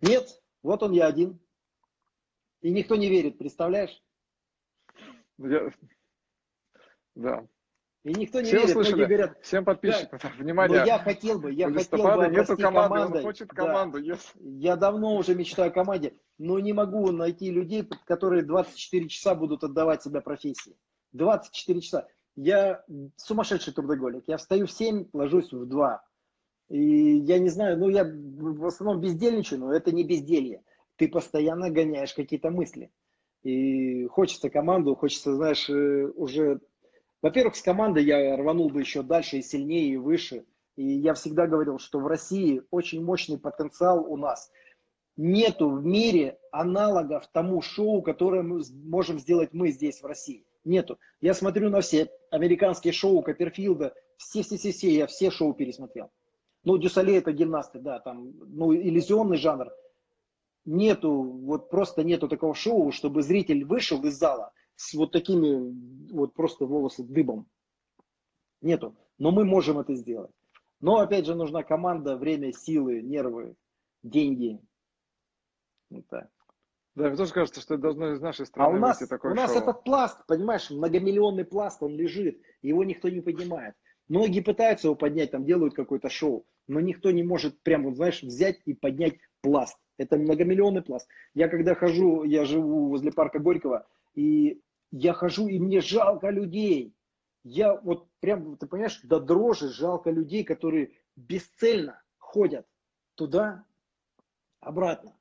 Нет, 0.00 0.40
вот 0.62 0.82
он 0.82 0.92
я 0.92 1.06
один. 1.06 1.38
И 2.62 2.70
никто 2.70 2.96
не 2.96 3.10
верит, 3.10 3.36
представляешь? 3.36 4.02
Я, 5.36 5.70
да. 7.14 7.46
И 8.02 8.14
никто 8.14 8.40
не 8.40 8.46
Все 8.46 8.56
верит, 8.56 8.70
услышали? 8.70 9.04
говорят, 9.04 9.38
всем 9.42 9.64
подписчикам, 9.64 10.18
да, 10.22 10.32
внимание. 10.38 10.80
Но 10.80 10.86
я 10.86 10.98
хотел 10.98 11.38
бы, 11.38 11.52
я 11.52 11.70
хотел 11.70 12.16
бы 12.16 12.28
нету 12.28 12.56
команды, 12.56 12.94
командой. 12.94 13.16
он 13.18 13.22
хочет 13.22 13.48
команду. 13.50 13.98
Да. 14.02 14.14
Yes. 14.14 14.20
Я 14.38 14.76
давно 14.76 15.16
уже 15.16 15.34
мечтаю 15.34 15.70
о 15.70 15.72
команде, 15.72 16.14
но 16.38 16.58
не 16.58 16.72
могу 16.72 17.10
найти 17.12 17.50
людей, 17.50 17.86
которые 18.06 18.42
24 18.42 19.08
часа 19.08 19.34
будут 19.34 19.64
отдавать 19.64 20.02
себя 20.02 20.22
профессии. 20.22 20.76
24 21.12 21.80
часа. 21.82 22.08
Я 22.36 22.82
сумасшедший 23.16 23.74
трудоголик. 23.74 24.24
Я 24.26 24.38
встаю 24.38 24.66
в 24.66 24.72
7, 24.72 25.08
ложусь 25.12 25.52
в 25.52 25.66
2. 25.66 26.02
И 26.70 27.16
я 27.16 27.38
не 27.38 27.50
знаю, 27.50 27.76
ну 27.78 27.90
я 27.90 28.04
в 28.04 28.64
основном 28.64 29.02
бездельничаю, 29.02 29.60
но 29.60 29.74
это 29.74 29.92
не 29.92 30.04
безделье. 30.04 30.62
Ты 30.96 31.08
постоянно 31.08 31.68
гоняешь 31.68 32.14
какие-то 32.14 32.50
мысли. 32.50 32.90
И 33.42 34.06
хочется 34.06 34.48
команду, 34.50 34.94
хочется, 34.94 35.34
знаешь, 35.34 35.68
э, 35.68 36.06
уже... 36.14 36.60
Во-первых, 37.22 37.56
с 37.56 37.62
командой 37.62 38.04
я 38.04 38.36
рванул 38.36 38.70
бы 38.70 38.80
еще 38.80 39.02
дальше 39.02 39.38
и 39.38 39.42
сильнее, 39.42 39.92
и 39.92 39.96
выше. 39.96 40.44
И 40.76 40.84
я 40.84 41.14
всегда 41.14 41.46
говорил, 41.46 41.78
что 41.78 41.98
в 41.98 42.06
России 42.06 42.62
очень 42.70 43.04
мощный 43.04 43.38
потенциал 43.38 44.04
у 44.10 44.16
нас. 44.16 44.50
Нету 45.16 45.68
в 45.68 45.84
мире 45.84 46.38
аналогов 46.50 47.26
тому 47.32 47.60
шоу, 47.60 48.00
которое 48.00 48.42
мы 48.42 48.62
можем 48.84 49.18
сделать 49.18 49.52
мы 49.52 49.70
здесь, 49.70 50.00
в 50.00 50.06
России. 50.06 50.46
Нету. 50.64 50.98
Я 51.20 51.34
смотрю 51.34 51.68
на 51.68 51.80
все 51.80 52.08
американские 52.30 52.92
шоу 52.92 53.22
Копперфилда, 53.22 53.94
все-все-все, 54.16 54.90
я 54.90 55.06
все 55.06 55.30
шоу 55.30 55.52
пересмотрел. 55.52 56.10
Ну, 56.64 56.78
Дюсале 56.78 57.18
это 57.18 57.32
гимнасты, 57.32 57.78
да, 57.78 57.98
там, 58.00 58.32
ну, 58.46 58.74
иллюзионный 58.74 59.36
жанр 59.36 59.70
нету, 60.64 61.22
вот 61.22 61.70
просто 61.70 62.04
нету 62.04 62.28
такого 62.28 62.54
шоу, 62.54 62.92
чтобы 62.92 63.22
зритель 63.22 63.64
вышел 63.64 64.02
из 64.04 64.18
зала 64.18 64.52
с 64.80 64.94
вот 64.94 65.12
такими 65.12 66.10
вот 66.10 66.32
просто 66.32 66.64
волосы 66.64 67.04
дыбом. 67.04 67.46
Нету. 68.62 68.96
Но 69.18 69.30
мы 69.30 69.44
можем 69.44 69.78
это 69.78 69.94
сделать. 69.94 70.30
Но 70.80 71.00
опять 71.00 71.26
же 71.26 71.34
нужна 71.34 71.62
команда, 71.62 72.16
время, 72.16 72.54
силы, 72.54 73.02
нервы, 73.02 73.56
деньги. 74.02 74.58
Вот 75.90 76.08
так. 76.08 76.30
Да, 76.94 77.08
мне 77.08 77.16
тоже 77.16 77.32
кажется, 77.34 77.60
что 77.60 77.74
это 77.74 77.82
должно 77.82 78.14
из 78.14 78.22
нашей 78.22 78.46
страны 78.46 78.72
а 78.72 78.76
у 78.76 78.80
нас, 78.80 78.98
такое 79.06 79.32
У 79.32 79.34
нас 79.34 79.52
шоу. 79.52 79.60
этот 79.60 79.84
пласт, 79.84 80.26
понимаешь, 80.26 80.70
многомиллионный 80.70 81.44
пласт, 81.44 81.82
он 81.82 81.94
лежит, 81.94 82.40
его 82.62 82.82
никто 82.82 83.10
не 83.10 83.20
поднимает. 83.20 83.74
Многие 84.08 84.40
пытаются 84.40 84.88
его 84.88 84.94
поднять, 84.94 85.30
там 85.30 85.44
делают 85.44 85.74
какое-то 85.74 86.08
шоу, 86.08 86.46
но 86.66 86.80
никто 86.80 87.10
не 87.10 87.22
может 87.22 87.60
прям, 87.62 87.84
вот, 87.84 87.96
знаешь, 87.96 88.22
взять 88.22 88.60
и 88.64 88.72
поднять 88.72 89.18
пласт. 89.42 89.76
Это 89.98 90.16
многомиллионный 90.16 90.82
пласт. 90.82 91.06
Я 91.34 91.48
когда 91.48 91.74
хожу, 91.74 92.24
я 92.24 92.46
живу 92.46 92.88
возле 92.88 93.12
парка 93.12 93.38
Горького, 93.40 93.86
и 94.14 94.62
я 94.90 95.12
хожу, 95.12 95.48
и 95.48 95.58
мне 95.58 95.80
жалко 95.80 96.30
людей. 96.30 96.94
Я 97.42 97.74
вот 97.74 98.08
прям, 98.20 98.56
ты 98.56 98.66
понимаешь, 98.66 99.00
до 99.02 99.20
дрожи 99.20 99.68
жалко 99.68 100.10
людей, 100.10 100.44
которые 100.44 100.92
бесцельно 101.16 102.02
ходят 102.18 102.66
туда, 103.14 103.64
обратно, 104.60 105.16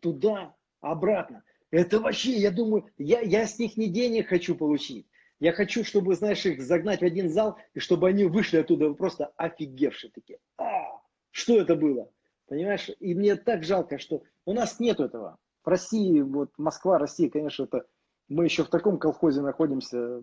туда, 0.00 0.54
обратно. 0.80 1.44
Это 1.70 2.00
вообще, 2.00 2.32
я 2.32 2.50
думаю, 2.50 2.90
я, 2.98 3.20
я 3.20 3.46
с 3.46 3.58
них 3.58 3.76
не 3.76 3.88
денег 3.88 4.28
хочу 4.28 4.54
получить. 4.54 5.06
Я 5.40 5.52
хочу, 5.52 5.82
чтобы, 5.82 6.14
знаешь, 6.14 6.44
их 6.46 6.62
загнать 6.62 7.00
в 7.00 7.04
один 7.04 7.28
зал, 7.28 7.58
и 7.74 7.80
чтобы 7.80 8.08
они 8.08 8.24
вышли 8.26 8.58
оттуда 8.58 8.92
просто 8.92 9.32
офигевшие 9.36 10.12
такие. 10.12 10.38
А, 10.58 11.00
что 11.30 11.60
это 11.60 11.74
было? 11.74 12.12
Понимаешь? 12.46 12.90
И 13.00 13.14
мне 13.14 13.34
так 13.36 13.64
жалко, 13.64 13.98
что 13.98 14.22
у 14.44 14.52
нас 14.52 14.78
нет 14.78 15.00
этого. 15.00 15.38
В 15.64 15.68
России, 15.68 16.20
вот 16.20 16.50
Москва, 16.58 16.98
Россия, 16.98 17.30
конечно, 17.30 17.64
это 17.64 17.86
мы 18.28 18.44
еще 18.44 18.64
в 18.64 18.68
таком 18.68 18.98
колхозе 18.98 19.42
находимся. 19.42 20.22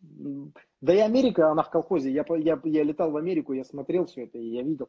Да 0.00 0.94
и 0.94 0.98
Америка, 0.98 1.50
она 1.50 1.62
в 1.62 1.70
колхозе. 1.70 2.10
Я, 2.10 2.24
я, 2.38 2.60
я 2.64 2.82
летал 2.82 3.10
в 3.10 3.16
Америку, 3.16 3.52
я 3.52 3.64
смотрел 3.64 4.06
все 4.06 4.24
это, 4.24 4.38
и 4.38 4.46
я 4.46 4.62
видел. 4.62 4.88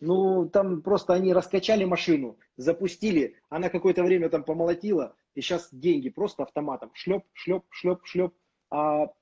Ну, 0.00 0.48
там 0.48 0.80
просто 0.80 1.12
они 1.12 1.34
раскачали 1.34 1.84
машину, 1.84 2.38
запустили, 2.56 3.36
она 3.50 3.68
какое-то 3.68 4.02
время 4.02 4.30
там 4.30 4.44
помолотила, 4.44 5.14
и 5.34 5.42
сейчас 5.42 5.68
деньги 5.72 6.08
просто 6.08 6.42
автоматом. 6.42 6.90
Шлеп, 6.94 7.24
шлеп, 7.34 7.64
шлеп, 7.68 8.00
шлеп. 8.04 8.34
А 8.70 9.12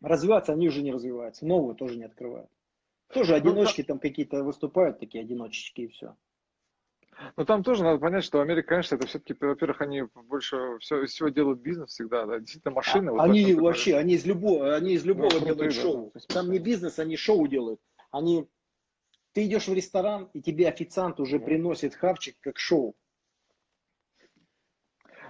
развиваться 0.00 0.52
они 0.52 0.68
уже 0.68 0.82
не 0.82 0.92
развиваются, 0.92 1.46
новую 1.46 1.76
тоже 1.76 1.96
не 1.96 2.04
открывают. 2.04 2.50
Тоже 3.12 3.32
ну, 3.32 3.36
одиночки 3.38 3.82
там 3.82 3.98
какие-то 3.98 4.42
выступают, 4.42 4.98
такие 4.98 5.22
одиночечки 5.22 5.82
и 5.82 5.88
все. 5.88 6.16
Но 7.36 7.44
там 7.44 7.62
тоже 7.62 7.82
надо 7.82 7.98
понять, 7.98 8.24
что 8.24 8.40
Америка, 8.40 8.68
конечно, 8.68 8.94
это 8.94 9.06
все-таки, 9.06 9.34
во-первых, 9.40 9.80
они 9.80 10.02
больше 10.14 10.78
все, 10.80 11.02
из 11.02 11.10
всего 11.10 11.28
делают 11.28 11.60
бизнес 11.60 11.90
всегда, 11.90 12.26
да, 12.26 12.38
действительно 12.38 12.74
машины. 12.74 13.10
А, 13.10 13.12
вот 13.12 13.20
они 13.22 13.54
вообще, 13.54 13.96
они 13.96 14.14
из 14.14 14.24
любого, 14.24 14.74
они 14.74 14.92
из 14.92 15.04
любого 15.04 15.34
ну, 15.40 15.46
делают 15.46 15.74
шоу. 15.74 16.12
Да. 16.14 16.20
Там 16.28 16.50
не 16.50 16.58
бизнес, 16.58 16.98
они 16.98 17.16
шоу 17.16 17.46
делают. 17.48 17.80
Они, 18.10 18.48
ты 19.32 19.46
идешь 19.46 19.68
в 19.68 19.74
ресторан, 19.74 20.30
и 20.32 20.40
тебе 20.40 20.68
официант 20.68 21.20
уже 21.20 21.40
приносит 21.40 21.94
хавчик 21.94 22.36
как 22.40 22.58
шоу. 22.58 22.94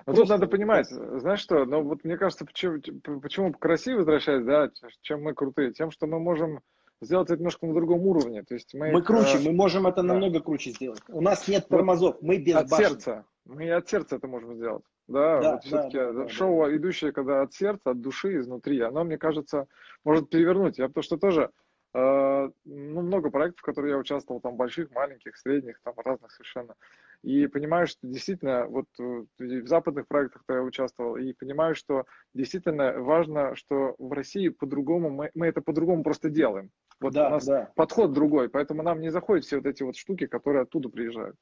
Но 0.07 0.15
тут 0.15 0.29
надо 0.29 0.47
понимать, 0.47 0.87
знаешь 0.89 1.41
что, 1.41 1.67
ну 1.67 1.83
вот 1.83 2.03
мне 2.03 2.17
кажется, 2.17 2.47
почему, 2.47 2.81
почему 3.21 3.53
красиво 3.53 3.99
возвращаясь, 3.99 4.45
да, 4.45 4.71
чем 5.03 5.23
мы 5.23 5.35
крутые, 5.35 5.75
тем, 5.75 5.91
что 5.91 6.07
мы 6.07 6.19
можем 6.19 6.61
сделать 7.01 7.29
это 7.31 7.39
немножко 7.39 7.67
на 7.67 7.75
другом 7.75 8.01
уровне. 8.07 8.43
То 8.43 8.55
есть 8.55 8.75
мы, 8.75 8.91
мы 8.91 9.03
круче, 9.03 9.39
э, 9.39 9.41
мы 9.41 9.53
можем 9.53 9.87
это 9.87 10.03
да. 10.03 10.03
намного 10.03 10.41
круче 10.41 10.71
сделать. 10.71 11.01
У 11.09 11.21
нас 11.21 11.47
нет 11.49 11.69
тормозов, 11.69 12.17
мы 12.21 12.39
без 12.39 12.57
От 12.57 12.69
башни. 12.69 12.85
сердца. 12.85 13.25
Мы 13.45 13.71
от 13.71 13.89
сердца 13.89 14.17
это 14.17 14.29
можем 14.29 14.57
сделать. 14.57 14.85
Да, 15.07 15.41
да 15.41 15.53
вот 15.53 15.65
все-таки 15.65 15.97
да, 15.97 16.13
да, 16.13 16.29
шоу, 16.29 16.67
да. 16.67 16.77
идущее 16.77 17.13
когда 17.13 17.43
от 17.43 17.55
сердца, 17.55 17.91
от 17.91 18.01
души, 18.01 18.39
изнутри, 18.39 18.81
оно, 18.81 19.05
мне 19.05 19.17
кажется, 19.17 19.67
может 20.05 20.29
перевернуть. 20.29 20.79
Я 20.79 20.89
потому 20.89 21.03
что 21.03 21.17
тоже 21.17 21.51
э, 21.95 22.51
ну, 22.65 23.01
много 23.01 23.31
проектов, 23.31 23.61
в 23.61 23.65
которых 23.65 23.91
я 23.91 23.97
участвовал, 23.97 24.41
там 24.41 24.57
больших, 24.57 24.91
маленьких, 24.91 25.37
средних, 25.37 25.81
там 25.83 25.95
разных 26.05 26.31
совершенно. 26.33 26.75
И 27.23 27.47
понимаю, 27.49 27.87
что 27.87 27.99
действительно, 28.03 28.67
вот 28.67 28.87
э, 29.01 29.25
в 29.39 29.67
западных 29.67 30.07
проектах 30.07 30.43
я 30.49 30.63
участвовал, 30.63 31.17
и 31.17 31.33
понимаю, 31.33 31.75
что 31.75 32.05
действительно 32.35 32.93
важно, 32.99 33.57
что 33.57 33.97
в 33.99 34.13
России 34.13 34.49
по-другому, 34.49 35.11
мы, 35.11 35.31
мы 35.35 35.47
это 35.47 35.61
по-другому 35.61 36.05
просто 36.05 36.29
делаем. 36.29 36.71
Вот 37.01 37.13
да, 37.13 37.29
у 37.29 37.31
нас 37.31 37.47
да. 37.47 37.71
подход 37.77 38.13
другой, 38.13 38.49
поэтому 38.49 38.83
нам 38.83 39.01
не 39.01 39.11
заходят 39.11 39.45
все 39.45 39.57
вот 39.57 39.67
эти 39.67 39.83
вот 39.83 39.97
штуки, 39.97 40.27
которые 40.27 40.63
оттуда 40.63 40.89
приезжают. 40.89 41.37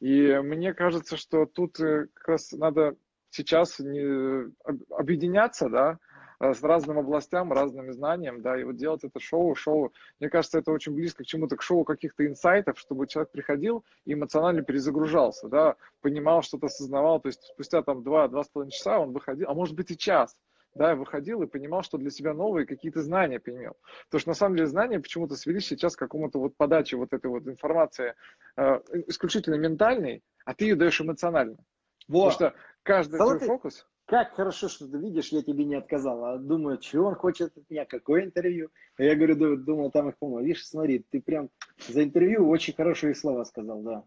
И 0.00 0.38
мне 0.42 0.74
кажется, 0.74 1.16
что 1.16 1.46
тут 1.46 1.80
э, 1.80 2.08
как 2.12 2.28
раз 2.28 2.52
надо 2.52 2.96
сейчас 3.30 3.78
не, 3.78 4.52
объединяться, 4.94 5.70
да, 5.70 5.98
э, 6.40 6.52
с 6.52 6.62
разным 6.62 6.98
областям, 6.98 7.50
разными 7.52 7.92
знаниями, 7.92 8.40
да, 8.40 8.60
и 8.60 8.64
вот 8.64 8.76
делать 8.76 9.04
это 9.04 9.18
шоу, 9.18 9.54
шоу, 9.54 9.94
мне 10.20 10.28
кажется, 10.28 10.58
это 10.58 10.72
очень 10.72 10.92
близко 10.92 11.24
к 11.24 11.26
чему-то, 11.26 11.56
к 11.56 11.62
шоу 11.62 11.84
каких-то 11.84 12.26
инсайтов, 12.26 12.78
чтобы 12.78 13.06
человек 13.06 13.30
приходил 13.30 13.84
и 14.04 14.12
эмоционально 14.12 14.60
перезагружался, 14.60 15.48
да, 15.48 15.76
понимал, 16.02 16.42
что-то 16.42 16.66
осознавал, 16.66 17.20
то 17.20 17.28
есть 17.28 17.42
спустя 17.42 17.82
там 17.82 18.02
два-два 18.02 18.44
с 18.44 18.48
половиной 18.48 18.72
часа 18.72 18.98
он 18.98 19.12
выходил, 19.12 19.48
а 19.48 19.54
может 19.54 19.74
быть 19.74 19.90
и 19.90 19.96
час, 19.96 20.36
да, 20.76 20.94
выходил 20.94 21.42
и 21.42 21.46
понимал, 21.46 21.82
что 21.82 21.98
для 21.98 22.10
себя 22.10 22.34
новые 22.34 22.66
какие-то 22.66 23.02
знания 23.02 23.40
применил. 23.40 23.74
Потому 24.06 24.20
что 24.20 24.30
на 24.30 24.34
самом 24.34 24.56
деле 24.56 24.68
знания 24.68 25.00
почему-то 25.00 25.36
свелись 25.36 25.66
сейчас 25.66 25.96
к 25.96 25.98
какому-то 25.98 26.38
вот 26.38 26.56
подаче 26.56 26.96
вот 26.96 27.12
этой 27.12 27.26
вот 27.26 27.46
информации 27.46 28.14
э, 28.56 28.80
исключительно 29.06 29.56
ментальной, 29.56 30.22
а 30.44 30.54
ты 30.54 30.66
ее 30.66 30.76
даешь 30.76 31.00
эмоционально. 31.00 31.56
Вот. 32.08 32.32
Потому 32.32 32.50
что 32.50 32.54
каждый 32.82 33.18
твой 33.18 33.38
фокус... 33.40 33.86
Как 34.06 34.34
хорошо, 34.34 34.68
что 34.68 34.86
ты 34.86 34.98
видишь, 34.98 35.30
я 35.30 35.42
тебе 35.42 35.64
не 35.64 35.74
отказал. 35.74 36.24
А 36.24 36.38
думаю, 36.38 36.78
чего 36.78 37.08
он 37.08 37.16
хочет 37.16 37.56
от 37.56 37.68
меня, 37.68 37.84
какое 37.84 38.24
интервью. 38.24 38.70
А 38.98 39.02
я 39.02 39.16
говорю, 39.16 39.56
думал, 39.56 39.90
там 39.90 40.08
их 40.08 40.16
помню. 40.18 40.44
Видишь, 40.44 40.64
смотри, 40.64 41.00
ты 41.10 41.20
прям 41.20 41.50
за 41.88 42.04
интервью 42.04 42.48
очень 42.48 42.74
хорошие 42.74 43.16
слова 43.16 43.42
сказал, 43.42 43.82
да. 43.82 44.04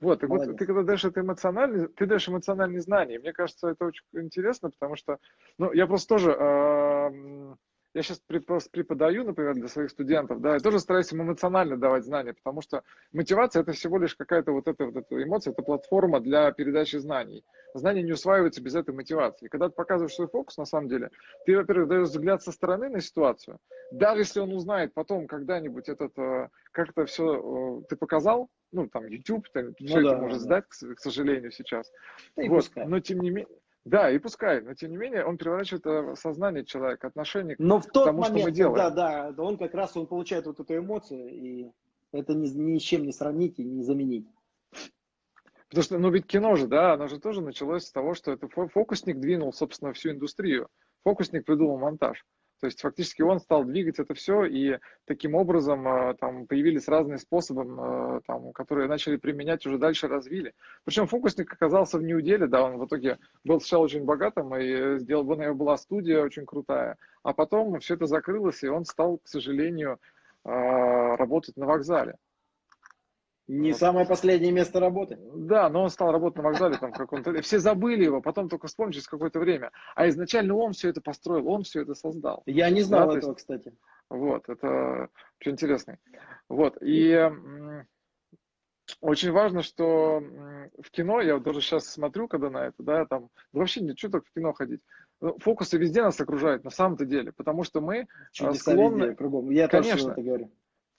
Вот, 0.00 0.22
и 0.22 0.26
вот 0.26 0.56
ты 0.56 0.66
когда 0.66 0.82
даешь 0.82 1.04
это 1.04 1.20
эмоциональный, 1.20 1.88
ты 1.88 2.06
даешь 2.06 2.28
эмоциональные 2.28 2.80
знания. 2.80 3.18
Мне 3.18 3.32
кажется, 3.32 3.68
это 3.68 3.84
очень 3.86 4.04
интересно, 4.12 4.70
потому 4.70 4.96
что, 4.96 5.18
ну, 5.58 5.72
я 5.72 5.86
просто 5.86 6.08
тоже, 6.08 6.32
э, 6.38 7.54
я 7.94 8.02
сейчас 8.02 8.20
преподаю, 8.20 9.24
например, 9.24 9.54
для 9.54 9.68
своих 9.68 9.90
студентов, 9.90 10.40
да, 10.40 10.54
я 10.54 10.60
тоже 10.60 10.80
стараюсь 10.80 11.12
им 11.12 11.22
эмоционально 11.22 11.76
давать 11.76 12.04
знания, 12.04 12.32
потому 12.32 12.62
что 12.62 12.82
мотивация 13.12 13.62
это 13.62 13.72
всего 13.72 13.98
лишь 13.98 14.14
какая-то 14.14 14.52
вот 14.52 14.66
эта 14.66 14.86
вот 14.86 14.96
эта 14.96 15.22
эмоция, 15.22 15.52
это 15.52 15.62
платформа 15.62 16.20
для 16.20 16.50
передачи 16.52 16.96
знаний. 16.96 17.44
Знания 17.74 18.02
не 18.02 18.12
усваиваются 18.12 18.62
без 18.62 18.74
этой 18.74 18.94
мотивации. 18.94 19.48
Когда 19.48 19.68
ты 19.68 19.74
показываешь 19.74 20.14
свой 20.14 20.28
фокус, 20.28 20.56
на 20.58 20.66
самом 20.66 20.88
деле, 20.88 21.10
ты, 21.46 21.56
во-первых, 21.56 21.88
даешь 21.88 22.08
взгляд 22.08 22.42
со 22.42 22.52
стороны 22.52 22.88
на 22.88 23.00
ситуацию, 23.00 23.58
даже 23.90 24.22
если 24.22 24.40
он 24.40 24.52
узнает 24.52 24.94
потом 24.94 25.26
когда-нибудь 25.26 25.88
этот, 25.88 26.18
э, 26.18 26.48
как 26.72 26.90
это 26.90 27.06
все 27.06 27.80
э, 27.80 27.82
ты 27.88 27.96
показал, 27.96 28.48
ну, 28.72 28.88
там, 28.88 29.06
YouTube, 29.06 29.48
там, 29.52 29.74
ну, 29.78 29.86
все 29.86 30.02
да, 30.02 30.12
это 30.12 30.16
может 30.16 30.38
да. 30.38 30.44
сдать, 30.44 30.64
к, 30.66 30.94
к 30.94 31.00
сожалению, 31.00 31.50
сейчас. 31.50 31.90
Да 32.36 32.44
вот. 32.48 32.70
Но, 32.74 33.00
тем 33.00 33.20
не 33.20 33.30
менее, 33.30 33.48
да, 33.84 34.10
и 34.10 34.18
пускай, 34.18 34.60
но 34.60 34.74
тем 34.74 34.92
не 34.92 34.96
менее 34.96 35.24
он 35.24 35.38
превращает 35.38 35.84
э, 35.86 36.14
сознание 36.14 36.64
человека, 36.64 37.08
отношение 37.08 37.56
но 37.58 37.80
к 37.80 37.90
тот 37.90 38.04
тому, 38.04 38.20
момент, 38.20 38.38
что 38.38 38.48
мы 38.48 38.52
делаем. 38.52 38.94
Да, 38.94 39.32
да, 39.32 39.42
он 39.42 39.58
как 39.58 39.74
раз 39.74 39.96
он 39.96 40.06
получает 40.06 40.46
вот 40.46 40.60
эту 40.60 40.76
эмоцию, 40.76 41.28
и 41.28 41.72
это 42.12 42.34
ни, 42.34 42.48
ни 42.48 42.78
с 42.78 42.82
чем 42.82 43.04
не 43.04 43.12
сравнить 43.12 43.58
и 43.58 43.64
не 43.64 43.82
заменить. 43.82 44.28
Потому 45.68 45.84
что, 45.84 45.98
ну 45.98 46.10
ведь 46.10 46.26
кино 46.26 46.54
же, 46.54 46.68
да, 46.68 46.92
оно 46.92 47.08
же 47.08 47.18
тоже 47.18 47.40
началось 47.40 47.86
с 47.86 47.92
того, 47.92 48.14
что 48.14 48.30
это 48.30 48.46
фокусник 48.46 49.18
двинул, 49.18 49.52
собственно, 49.52 49.92
всю 49.94 50.10
индустрию. 50.10 50.68
Фокусник 51.02 51.46
придумал 51.46 51.78
монтаж. 51.78 52.24
То 52.62 52.66
есть 52.66 52.80
фактически 52.80 53.22
он 53.22 53.40
стал 53.40 53.64
двигать 53.64 53.98
это 53.98 54.14
все, 54.14 54.44
и 54.44 54.78
таким 55.04 55.34
образом 55.34 55.84
э, 55.88 56.14
там 56.14 56.46
появились 56.46 56.86
разные 56.86 57.18
способы, 57.18 57.62
э, 57.64 58.20
там, 58.24 58.52
которые 58.52 58.86
начали 58.86 59.16
применять, 59.16 59.66
уже 59.66 59.78
дальше 59.78 60.06
развили. 60.06 60.54
Причем 60.84 61.08
фокусник 61.08 61.52
оказался 61.52 61.98
в 61.98 62.04
неуделе, 62.04 62.46
да, 62.46 62.62
он 62.62 62.78
в 62.78 62.86
итоге 62.86 63.18
был 63.42 63.58
сначала 63.58 63.82
очень 63.82 64.04
богатым, 64.04 64.54
и 64.54 65.00
сделал, 65.00 65.28
у 65.28 65.34
него 65.34 65.56
была 65.56 65.76
студия 65.76 66.22
очень 66.22 66.46
крутая, 66.46 66.98
а 67.24 67.32
потом 67.32 67.80
все 67.80 67.94
это 67.94 68.06
закрылось, 68.06 68.62
и 68.62 68.68
он 68.68 68.84
стал, 68.84 69.18
к 69.18 69.26
сожалению, 69.26 69.98
э, 70.44 71.16
работать 71.16 71.56
на 71.56 71.66
вокзале. 71.66 72.14
Не 73.48 73.74
самое 73.74 74.06
последнее 74.06 74.52
место 74.52 74.78
работы. 74.78 75.18
Да, 75.34 75.68
но 75.68 75.82
он 75.82 75.90
стал 75.90 76.12
работать 76.12 76.36
на 76.38 76.44
вокзале 76.44 76.76
там 76.78 76.92
каком-то. 76.92 77.42
Все 77.42 77.58
забыли 77.58 78.04
его, 78.04 78.20
потом 78.20 78.48
только 78.48 78.68
вспомнили 78.68 78.94
через 78.94 79.08
какое-то 79.08 79.40
время. 79.40 79.72
А 79.94 80.08
изначально 80.08 80.54
он 80.54 80.72
все 80.72 80.90
это 80.90 81.00
построил, 81.00 81.48
он 81.48 81.64
все 81.64 81.82
это 81.82 81.94
создал. 81.94 82.42
Я 82.46 82.70
не 82.70 82.82
знал 82.82 83.10
да, 83.10 83.18
этого, 83.18 83.32
есть, 83.32 83.40
кстати. 83.40 83.74
Вот, 84.08 84.48
это 84.48 85.08
очень 85.40 85.52
интересно. 85.52 85.98
Вот, 86.48 86.76
и 86.80 87.30
очень 89.00 89.32
важно, 89.32 89.62
что 89.62 90.20
в 90.80 90.90
кино, 90.90 91.20
я 91.20 91.34
вот 91.34 91.42
даже 91.42 91.60
сейчас 91.60 91.86
смотрю, 91.86 92.28
когда 92.28 92.50
на 92.50 92.66
это, 92.66 92.82
да, 92.82 93.06
там, 93.06 93.28
да 93.52 93.60
вообще 93.60 93.80
ничего 93.80 94.12
так 94.12 94.26
в 94.26 94.32
кино 94.32 94.52
ходить. 94.52 94.82
Ну, 95.20 95.36
фокусы 95.38 95.78
везде 95.78 96.02
нас 96.02 96.20
окружают, 96.20 96.64
на 96.64 96.70
самом-то 96.70 97.04
деле, 97.04 97.32
потому 97.32 97.64
что 97.64 97.80
мы 97.80 98.06
Чудеса 98.32 98.72
склонны... 98.72 99.04
Везде, 99.04 99.16
кругом. 99.16 99.50
Я 99.50 99.68
Конечно. 99.68 99.98
тоже 99.98 100.12
это 100.12 100.22
говорю. 100.22 100.52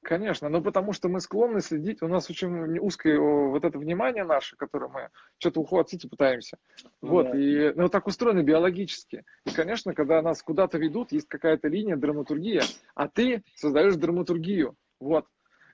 Конечно, 0.03 0.49
но 0.49 0.61
потому 0.61 0.91
что 0.91 1.07
мы 1.07 1.21
склонны 1.21 1.61
следить, 1.61 2.01
у 2.01 2.07
нас 2.07 2.29
очень 2.29 2.77
узкое 2.79 3.17
вот 3.17 3.63
это 3.63 3.79
внимание 3.79 4.25
наше, 4.25 4.57
которое 4.57 4.89
мы 4.89 5.09
что-то 5.37 5.61
ухватить 5.61 6.09
пытаемся. 6.09 6.57
Ну, 7.01 7.09
вот, 7.09 7.31
да. 7.31 7.39
и 7.39 7.73
ну, 7.73 7.87
так 7.87 8.05
устроено 8.05 8.43
биологически. 8.43 9.23
И, 9.45 9.51
конечно, 9.51 9.93
когда 9.93 10.21
нас 10.21 10.43
куда-то 10.43 10.77
ведут, 10.77 11.13
есть 11.13 11.29
какая-то 11.29 11.69
линия, 11.69 11.95
драматургия, 11.95 12.63
а 12.95 13.07
ты 13.07 13.43
создаешь 13.55 13.95
драматургию. 13.95 14.75
Вот. 14.99 15.25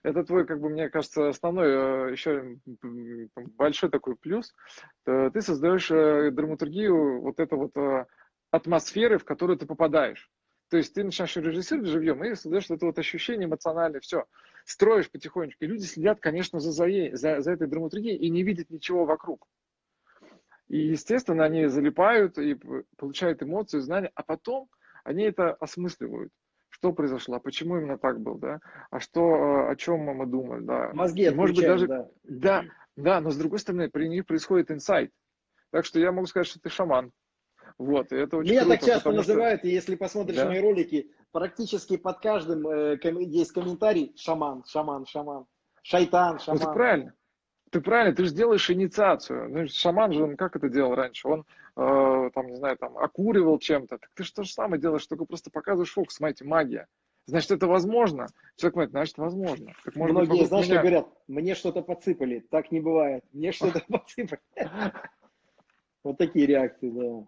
Это 0.04 0.24
твой, 0.24 0.46
как 0.46 0.62
бы, 0.62 0.70
мне 0.70 0.90
кажется, 0.90 1.30
основной 1.30 1.68
э, 1.68 2.12
еще 2.12 2.58
большой 3.58 3.90
такой 3.90 4.16
плюс. 4.16 4.54
Э, 5.08 5.32
ты 5.34 5.42
создаешь 5.42 5.90
э, 5.92 6.30
драматургию 6.32 7.22
вот 7.22 7.40
это 7.40 7.56
вот 7.56 7.74
атмосферы, 8.52 9.18
в 9.18 9.26
которую 9.26 9.58
ты 9.58 9.66
попадаешь. 9.66 10.30
То 10.70 10.78
есть 10.78 10.94
ты 10.94 11.04
начинаешь 11.04 11.36
режиссировать 11.36 11.90
живьем 11.90 12.24
и 12.24 12.36
создаешь 12.36 12.70
это 12.70 12.86
вот 12.86 13.00
ощущение 13.00 13.48
эмоциональное, 13.48 14.00
все. 14.02 14.26
Строишь 14.66 15.10
потихонечку. 15.10 15.64
И 15.64 15.68
люди 15.68 15.84
следят, 15.84 16.20
конечно, 16.20 16.60
за, 16.60 16.72
за, 16.72 17.42
за 17.42 17.52
этой 17.52 17.68
драматургией 17.68 18.18
и 18.18 18.30
не 18.30 18.44
видят 18.44 18.70
ничего 18.70 19.06
вокруг. 19.06 19.48
И, 20.68 20.78
естественно, 20.78 21.44
они 21.44 21.66
залипают 21.66 22.38
и 22.38 22.56
получают 22.98 23.42
эмоции, 23.42 23.80
знания, 23.80 24.12
а 24.14 24.22
потом 24.22 24.70
они 25.04 25.24
это 25.24 25.54
осмысливают. 25.56 26.32
Что 26.70 26.94
произошло, 26.94 27.40
почему 27.40 27.78
именно 27.78 27.98
так 27.98 28.20
был, 28.20 28.36
да? 28.36 28.60
А 28.92 29.00
что, 29.00 29.68
о 29.70 29.76
чем 29.76 30.02
мы 30.02 30.28
думали, 30.28 30.64
да? 30.64 30.92
Мозги 30.94 31.30
Может 31.32 31.56
быть, 31.56 31.66
даже... 31.66 31.88
Да. 31.88 32.08
да, 32.24 32.66
да, 32.96 33.22
но 33.22 33.32
с 33.32 33.38
другой 33.38 33.58
стороны, 33.58 33.90
при 33.90 34.08
них 34.08 34.28
происходит 34.28 34.70
инсайт. 34.70 35.12
Так 35.72 35.86
что 35.86 36.00
я 36.00 36.12
могу 36.12 36.28
сказать, 36.28 36.48
что 36.48 36.60
ты 36.60 36.70
шаман. 36.70 37.12
Вот, 37.78 38.12
и 38.12 38.16
это 38.16 38.38
очень 38.38 38.52
Меня 38.52 38.62
круто, 38.62 38.78
так 38.78 38.88
часто 38.88 39.12
называют, 39.12 39.62
что... 39.62 39.68
и 39.68 39.72
если 39.72 39.96
посмотришь 39.96 40.38
да? 40.38 40.46
мои 40.48 40.60
ролики, 40.60 41.12
практически 41.32 41.98
под 41.98 42.20
каждым 42.20 42.68
э, 42.68 42.98
ком- 42.98 43.20
есть 43.20 43.52
комментарий 43.52 44.14
«шаман, 44.16 44.64
шаман, 44.66 45.06
шаман», 45.06 45.46
«шайтан, 45.84 46.40
шаман». 46.40 46.60
Ну, 46.60 46.68
ты 46.68 46.74
правильно. 46.74 47.14
Ты 47.72 47.82
правильно, 47.82 48.16
ты 48.16 48.26
же 48.26 48.34
делаешь 48.34 48.70
инициацию. 48.70 49.50
Ну, 49.50 49.68
шаман 49.68 50.12
же, 50.12 50.24
он 50.24 50.38
как 50.38 50.56
это 50.56 50.70
делал 50.70 50.96
раньше? 50.96 51.28
Он, 51.28 51.46
э, 51.76 52.30
там, 52.34 52.48
не 52.48 52.56
знаю, 52.56 52.78
там, 52.78 52.98
окуривал 52.98 53.60
чем-то. 53.60 54.00
Так 54.00 54.10
ты 54.16 54.24
же 54.24 54.34
то 54.34 54.44
же 54.44 54.52
самое 54.52 54.82
делаешь, 54.82 55.06
только 55.06 55.26
просто 55.26 55.52
показываешь 55.52 55.94
фокус. 55.94 56.16
Смотрите, 56.16 56.46
магия. 56.46 56.88
Значит, 57.30 57.52
это 57.52 57.68
возможно. 57.68 58.26
Человек 58.56 58.74
говорит, 58.74 58.92
значит, 58.92 59.18
возможно. 59.20 59.74
Так, 59.86 59.96
может 59.96 60.16
Многие, 60.16 60.40
быть, 60.40 60.48
знаешь, 60.48 60.68
меня... 60.68 60.82
говорят, 60.82 61.08
мне 61.28 61.54
что-то 61.54 61.84
подсыпали. 61.84 62.40
Так 62.50 62.72
не 62.72 62.80
бывает. 62.80 63.24
Мне 63.34 63.52
что-то 63.52 63.84
подсыпали. 63.88 64.42
Вот 66.04 66.18
такие 66.18 66.48
реакции, 66.48 66.90
да. 66.90 67.28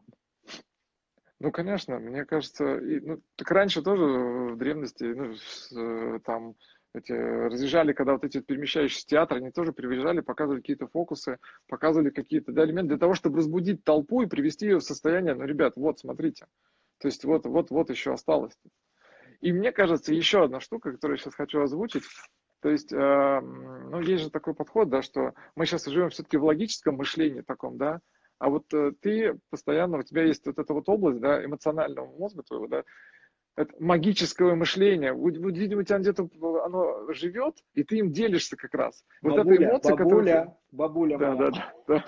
Ну, 1.43 1.51
конечно, 1.51 1.97
мне 1.97 2.23
кажется, 2.23 2.77
и, 2.77 2.99
ну, 2.99 3.19
так 3.36 3.49
раньше 3.49 3.82
тоже 3.82 4.04
в 4.04 4.58
древности, 4.58 5.06
ну, 5.06 5.34
с, 5.34 5.71
э, 5.75 6.19
там, 6.23 6.54
эти, 6.93 7.13
разъезжали, 7.13 7.93
когда 7.93 8.13
вот 8.13 8.23
эти 8.23 8.41
перемещающиеся 8.41 9.08
театры, 9.08 9.39
они 9.39 9.49
тоже 9.49 9.73
приезжали, 9.73 10.19
показывали 10.19 10.60
какие-то 10.60 10.86
фокусы, 10.86 11.39
показывали 11.67 12.12
какие-то 12.12 12.51
да, 12.51 12.63
элементы 12.63 12.89
для 12.89 12.99
того, 12.99 13.15
чтобы 13.15 13.39
разбудить 13.39 13.84
толпу 13.84 14.21
и 14.21 14.27
привести 14.27 14.67
ее 14.67 14.77
в 14.77 14.84
состояние, 14.84 15.34
ну, 15.34 15.43
ребят, 15.45 15.73
вот, 15.77 15.97
смотрите, 15.97 16.45
то 16.99 17.08
есть 17.08 17.25
вот, 17.25 17.47
вот, 17.47 17.71
вот 17.71 17.89
еще 17.89 18.13
осталось. 18.13 18.56
И 19.39 19.51
мне 19.51 19.71
кажется, 19.71 20.13
еще 20.13 20.43
одна 20.43 20.60
штука, 20.60 20.91
которую 20.91 21.17
я 21.17 21.23
сейчас 21.23 21.34
хочу 21.34 21.60
озвучить, 21.60 22.04
то 22.60 22.69
есть, 22.69 22.93
э, 22.93 23.39
ну, 23.41 23.99
есть 23.99 24.25
же 24.25 24.30
такой 24.30 24.54
подход, 24.54 24.89
да, 24.89 25.01
что 25.01 25.34
мы 25.56 25.65
сейчас 25.65 25.86
живем 25.86 26.10
все-таки 26.10 26.38
в 26.38 26.43
логическом 26.43 26.97
мышлении 26.97 27.41
таком, 27.41 27.80
да, 27.80 27.99
а 28.41 28.49
вот 28.49 28.73
э, 28.73 28.91
ты 28.99 29.39
постоянно, 29.51 29.99
у 29.99 30.01
тебя 30.01 30.23
есть 30.23 30.47
вот 30.47 30.58
эта 30.58 30.73
вот 30.73 30.89
область, 30.89 31.19
да, 31.19 31.45
эмоционального 31.45 32.08
мозга 32.17 32.41
твоего, 32.41 32.65
да, 32.65 32.84
это 33.56 33.71
магического 33.77 34.56
мышления. 34.56 35.13
Видимо, 35.13 35.82
у 35.82 35.84
тебя 35.84 35.99
где-то 35.99 36.27
оно 36.65 37.13
живет, 37.13 37.63
и 37.75 37.84
ты 37.84 37.97
им 37.97 38.12
делишься 38.12 38.58
как 38.58 38.73
раз. 38.73 39.06
Вот 39.21 39.38
бабуля, 39.38 39.67
эта 39.67 39.89
эмоция, 39.91 39.95
бабуля, 39.95 40.08
которая... 40.17 40.58
бабуля, 40.71 41.17
да, 41.19 41.36
да, 41.36 41.51
да, 41.88 42.04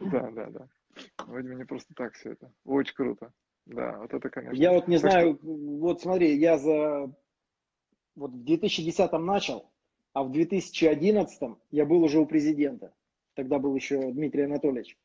да, 0.00 0.30
да, 0.30 0.50
да. 0.50 0.68
Видимо, 1.28 1.54
не 1.56 1.64
просто 1.64 1.92
так 1.94 2.14
все 2.14 2.32
это. 2.32 2.50
Очень 2.64 2.94
круто. 2.94 3.30
Да, 3.66 3.98
вот 3.98 4.14
это, 4.14 4.30
конечно. 4.30 4.56
Я 4.56 4.72
вот 4.72 4.88
не 4.88 4.96
знаю, 4.96 5.38
вот 5.42 6.00
смотри, 6.00 6.34
я 6.38 6.56
за 6.56 7.12
вот 8.16 8.30
в 8.30 8.42
2010 8.42 9.12
начал, 9.12 9.70
а 10.14 10.22
в 10.24 10.32
2011 10.32 11.58
я 11.72 11.84
был 11.84 12.02
уже 12.02 12.20
у 12.20 12.24
президента 12.24 12.94
тогда 13.34 13.58
был 13.58 13.74
еще 13.74 14.12
Дмитрий 14.12 14.42
Анатольевич, 14.42 14.96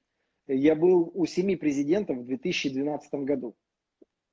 я 0.48 0.76
был 0.76 1.12
у 1.14 1.26
семи 1.26 1.56
президентов 1.56 2.18
в 2.18 2.26
2012 2.26 3.14
году. 3.26 3.56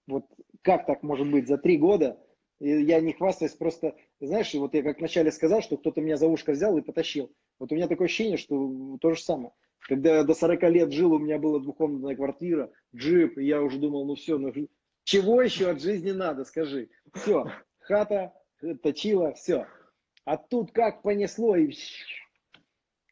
Вот 0.07 0.25
как 0.63 0.87
так 0.87 1.03
может 1.03 1.31
быть 1.31 1.49
за 1.49 1.59
три 1.59 1.77
года? 1.77 2.19
Я 2.59 3.01
не 3.01 3.13
хвастаюсь, 3.13 3.53
просто, 3.53 3.95
знаешь, 4.19 4.55
вот 4.55 4.73
я 4.73 4.83
как 4.83 4.99
вначале 4.99 5.31
сказал, 5.31 5.61
что 5.61 5.77
кто-то 5.77 6.01
меня 6.01 6.17
за 6.17 6.27
ушко 6.27 6.53
взял 6.53 6.77
и 6.79 6.83
потащил. 6.83 7.31
Вот 7.59 7.71
у 7.71 7.75
меня 7.75 7.87
такое 7.87 8.07
ощущение, 8.07 8.39
что 8.39 8.97
то 9.01 9.13
же 9.13 9.21
самое. 9.21 9.53
Когда 9.81 10.17
я 10.17 10.25
до 10.25 10.33
40 10.33 10.63
лет 10.71 10.93
жил, 10.93 11.13
у 11.13 11.19
меня 11.19 11.39
была 11.39 11.61
двухкомнатная 11.61 12.17
квартира, 12.17 12.73
джип, 12.95 13.37
и 13.37 13.45
я 13.45 13.63
уже 13.63 13.79
думал, 13.79 14.07
ну 14.07 14.15
все, 14.15 14.39
ну 14.39 14.53
чего 15.05 15.43
еще 15.43 15.71
от 15.71 15.81
жизни 15.81 16.11
надо, 16.11 16.45
скажи. 16.45 16.89
Все, 17.13 17.45
хата, 17.79 18.33
точила, 18.83 19.35
все. 19.35 19.67
А 20.25 20.37
тут 20.37 20.73
как 20.73 21.03
понесло, 21.03 21.55
и, 21.57 21.73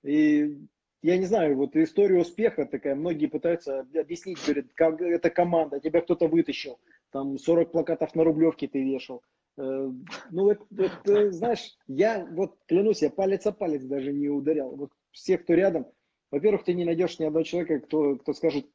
и 0.03 0.59
я 1.05 1.18
не 1.18 1.26
знаю, 1.26 1.55
вот 1.57 1.76
история 1.76 2.18
успеха 2.18 2.64
такая, 2.64 2.94
многие 2.94 3.26
пытаются 3.26 3.80
объяснить, 3.94 4.38
говорят, 4.42 4.66
как 4.74 5.02
это 5.02 5.28
команда, 5.28 5.78
тебя 5.78 6.00
кто-то 6.00 6.28
вытащил, 6.28 6.80
там 7.11 7.38
40 7.38 7.72
плакатов 7.72 8.14
на 8.14 8.24
Рублевке 8.24 8.68
ты 8.68 8.82
вешал. 8.82 9.22
Э, 9.59 9.90
ну, 10.30 10.50
это, 10.50 10.64
это, 10.74 11.30
знаешь, 11.30 11.76
я 11.88 12.24
вот 12.24 12.57
клянусь, 12.66 13.02
я 13.02 13.11
палец 13.11 13.46
о 13.46 13.52
палец 13.52 13.82
даже 13.82 14.14
не 14.14 14.30
ударял. 14.30 14.74
Вот 14.74 14.92
все, 15.12 15.36
кто 15.36 15.52
рядом, 15.52 15.86
во-первых, 16.30 16.64
ты 16.64 16.72
не 16.72 16.86
найдешь 16.86 17.18
ни 17.18 17.24
одного 17.24 17.44
человека, 17.44 17.80
кто, 17.80 18.16
кто 18.16 18.32
скажет, 18.32 18.66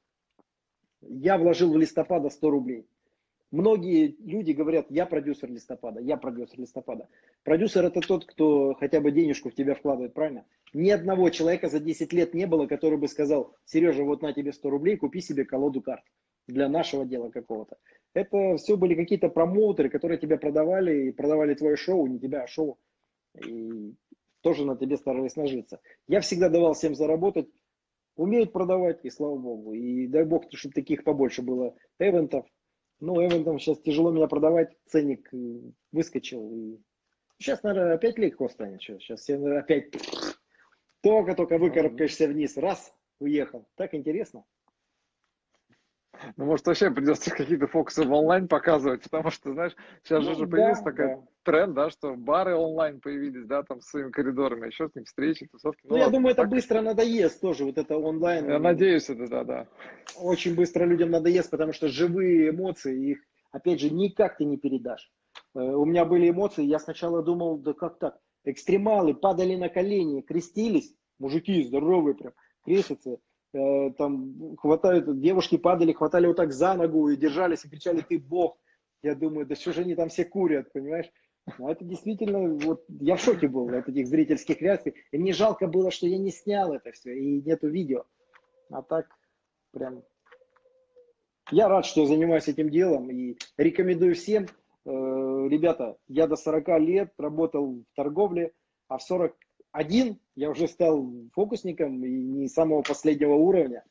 я 1.01 1.39
вложил 1.39 1.73
в 1.73 1.77
листопада 1.79 2.29
100 2.29 2.49
рублей. 2.51 2.87
Многие 3.51 4.15
люди 4.19 4.51
говорят, 4.51 4.91
я 4.91 5.07
продюсер 5.07 5.49
листопада, 5.49 5.99
я 5.99 6.17
продюсер 6.17 6.59
листопада. 6.59 7.07
Продюсер 7.43 7.83
это 7.83 7.99
тот, 7.99 8.25
кто 8.25 8.75
хотя 8.75 9.01
бы 9.01 9.11
денежку 9.11 9.49
в 9.49 9.55
тебя 9.55 9.73
вкладывает, 9.73 10.13
правильно? 10.13 10.45
Ни 10.73 10.91
одного 10.91 11.31
человека 11.31 11.67
за 11.67 11.79
10 11.79 12.13
лет 12.13 12.35
не 12.35 12.45
было, 12.45 12.67
который 12.67 12.99
бы 12.99 13.07
сказал, 13.07 13.55
Сережа, 13.65 14.03
вот 14.03 14.21
на 14.21 14.33
тебе 14.33 14.53
100 14.53 14.69
рублей, 14.69 14.97
купи 14.97 15.19
себе 15.21 15.45
колоду 15.45 15.81
карт 15.81 16.03
для 16.45 16.69
нашего 16.69 17.05
дела 17.05 17.31
какого-то. 17.31 17.77
Это 18.13 18.57
все 18.57 18.77
были 18.77 18.93
какие-то 18.93 19.29
промоутеры, 19.29 19.89
которые 19.89 20.19
тебя 20.19 20.37
продавали, 20.37 21.07
и 21.07 21.11
продавали 21.11 21.55
твое 21.55 21.75
шоу, 21.75 22.05
не 22.05 22.19
тебя, 22.19 22.43
а 22.43 22.47
шоу. 22.47 22.77
И 23.47 23.95
тоже 24.41 24.63
на 24.63 24.77
тебе 24.77 24.97
старались 24.97 25.35
нажиться. 25.35 25.79
Я 26.07 26.21
всегда 26.21 26.49
давал 26.49 26.73
всем 26.73 26.93
заработать, 26.93 27.49
умеют 28.15 28.51
продавать, 28.51 28.99
и 29.03 29.09
слава 29.09 29.37
богу. 29.37 29.73
И 29.73 30.05
дай 30.07 30.23
бог, 30.23 30.45
чтобы 30.53 30.73
таких 30.73 31.03
побольше 31.03 31.41
было 31.41 31.75
эвентов, 31.97 32.45
ну, 32.99 33.25
Эвентом 33.25 33.59
сейчас 33.59 33.79
тяжело 33.79 34.11
меня 34.11 34.27
продавать, 34.27 34.75
ценник 34.85 35.33
э, 35.33 35.71
выскочил. 35.91 36.51
И... 36.53 36.77
Сейчас, 37.37 37.63
наверное, 37.63 37.95
опять 37.95 38.17
легко 38.17 38.49
станет. 38.49 38.81
Сейчас 38.81 39.21
все 39.21 39.35
опять 39.57 39.93
только-только 41.01 41.57
выкарабкаешься 41.57 42.27
вниз, 42.27 42.57
раз, 42.57 42.93
уехал. 43.19 43.67
Так 43.75 43.93
интересно. 43.93 44.43
Ну, 46.37 46.45
может, 46.45 46.65
вообще 46.67 46.91
придется 46.91 47.31
какие-то 47.31 47.67
фокусы 47.67 48.03
в 48.03 48.11
онлайн 48.11 48.47
показывать, 48.47 49.03
потому 49.03 49.29
что, 49.31 49.53
знаешь, 49.53 49.75
сейчас 50.03 50.25
ну, 50.25 50.35
же 50.35 50.45
да, 50.45 50.51
появился 50.51 50.83
такой 50.83 51.07
да. 51.07 51.21
тренд, 51.43 51.73
да, 51.73 51.89
что 51.89 52.15
бары 52.15 52.55
онлайн 52.55 52.99
появились, 52.99 53.45
да, 53.45 53.63
там 53.63 53.81
с 53.81 53.89
своими 53.89 54.11
коридорами, 54.11 54.67
еще 54.67 54.89
с 54.89 54.95
ним 54.95 55.05
встречи, 55.05 55.47
тусовки. 55.47 55.81
Ну, 55.83 55.95
ну 55.95 55.97
я 55.97 56.09
думаю, 56.09 56.33
это 56.33 56.43
так... 56.43 56.51
быстро 56.51 56.81
надоест 56.81 57.41
тоже, 57.41 57.65
вот 57.65 57.77
это 57.77 57.97
онлайн. 57.97 58.49
Я 58.49 58.59
надеюсь, 58.59 59.09
это 59.09 59.27
да, 59.27 59.43
да. 59.43 59.67
Очень 60.17 60.55
быстро 60.55 60.85
людям 60.85 61.11
надоест, 61.11 61.49
потому 61.49 61.73
что 61.73 61.87
живые 61.87 62.49
эмоции, 62.49 63.11
их, 63.11 63.19
опять 63.51 63.79
же, 63.79 63.89
никак 63.89 64.37
ты 64.37 64.45
не 64.45 64.57
передашь. 64.57 65.11
Э, 65.55 65.59
у 65.59 65.85
меня 65.85 66.05
были 66.05 66.29
эмоции, 66.29 66.63
я 66.63 66.79
сначала 66.79 67.23
думал, 67.23 67.57
да 67.57 67.73
как 67.73 67.99
так, 67.99 68.17
экстремалы 68.43 69.13
падали 69.13 69.55
на 69.55 69.69
колени, 69.69 70.21
крестились, 70.21 70.93
мужики 71.17 71.63
здоровые 71.63 72.15
прям, 72.15 72.33
крестятся, 72.63 73.17
там 73.51 74.55
хватают, 74.57 75.19
девушки 75.19 75.57
падали, 75.57 75.93
хватали 75.93 76.27
вот 76.27 76.37
так 76.37 76.51
за 76.51 76.75
ногу 76.75 77.09
и 77.09 77.17
держались 77.17 77.65
и 77.65 77.69
кричали, 77.69 78.01
ты 78.01 78.19
бог. 78.19 78.57
Я 79.01 79.15
думаю, 79.15 79.45
да 79.45 79.55
что 79.55 79.71
же 79.73 79.81
они 79.81 79.95
там 79.95 80.09
все 80.09 80.25
курят, 80.25 80.71
понимаешь? 80.73 81.09
Но 81.57 81.71
это 81.71 81.83
действительно, 81.83 82.55
вот 82.55 82.83
я 82.87 83.15
в 83.15 83.21
шоке 83.21 83.47
был 83.47 83.69
от 83.69 83.87
этих 83.87 84.07
зрительских 84.07 84.61
реакций. 84.61 84.95
И 85.11 85.17
мне 85.17 85.33
жалко 85.33 85.67
было, 85.67 85.89
что 85.89 86.05
я 86.05 86.17
не 86.17 86.31
снял 86.31 86.73
это 86.73 86.91
все, 86.91 87.17
и 87.17 87.41
нету 87.41 87.69
видео. 87.69 88.05
А 88.69 88.83
так, 88.83 89.07
прям... 89.71 90.03
Я 91.51 91.67
рад, 91.67 91.85
что 91.85 92.05
занимаюсь 92.05 92.47
этим 92.47 92.69
делом 92.69 93.09
и 93.09 93.35
рекомендую 93.57 94.13
всем. 94.13 94.45
Э, 94.85 94.89
ребята, 94.89 95.97
я 96.07 96.27
до 96.27 96.35
40 96.35 96.67
лет 96.79 97.13
работал 97.17 97.83
в 97.91 97.95
торговле, 97.95 98.51
а 98.87 98.99
в 98.99 99.03
40 99.03 99.35
один, 99.71 100.19
я 100.35 100.49
уже 100.49 100.67
стал 100.67 101.11
фокусником 101.33 102.03
и 102.03 102.09
не 102.09 102.47
самого 102.47 102.81
последнего 102.81 103.33
уровня. 103.33 103.83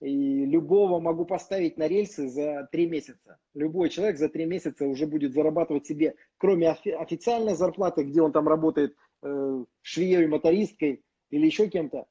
И 0.00 0.44
любого 0.44 1.00
могу 1.00 1.24
поставить 1.24 1.78
на 1.78 1.88
рельсы 1.88 2.28
за 2.28 2.68
три 2.70 2.86
месяца. 2.86 3.38
Любой 3.54 3.88
человек 3.88 4.18
за 4.18 4.28
три 4.28 4.44
месяца 4.44 4.86
уже 4.86 5.06
будет 5.06 5.32
зарабатывать 5.32 5.86
себе, 5.86 6.14
кроме 6.36 6.70
официальной 6.70 7.54
зарплаты, 7.54 8.04
где 8.04 8.20
он 8.20 8.32
там 8.32 8.46
работает 8.48 8.94
э, 9.22 9.64
швеей, 9.80 10.26
мотористкой 10.26 11.02
или 11.30 11.46
еще 11.46 11.68
кем-то. 11.68 12.06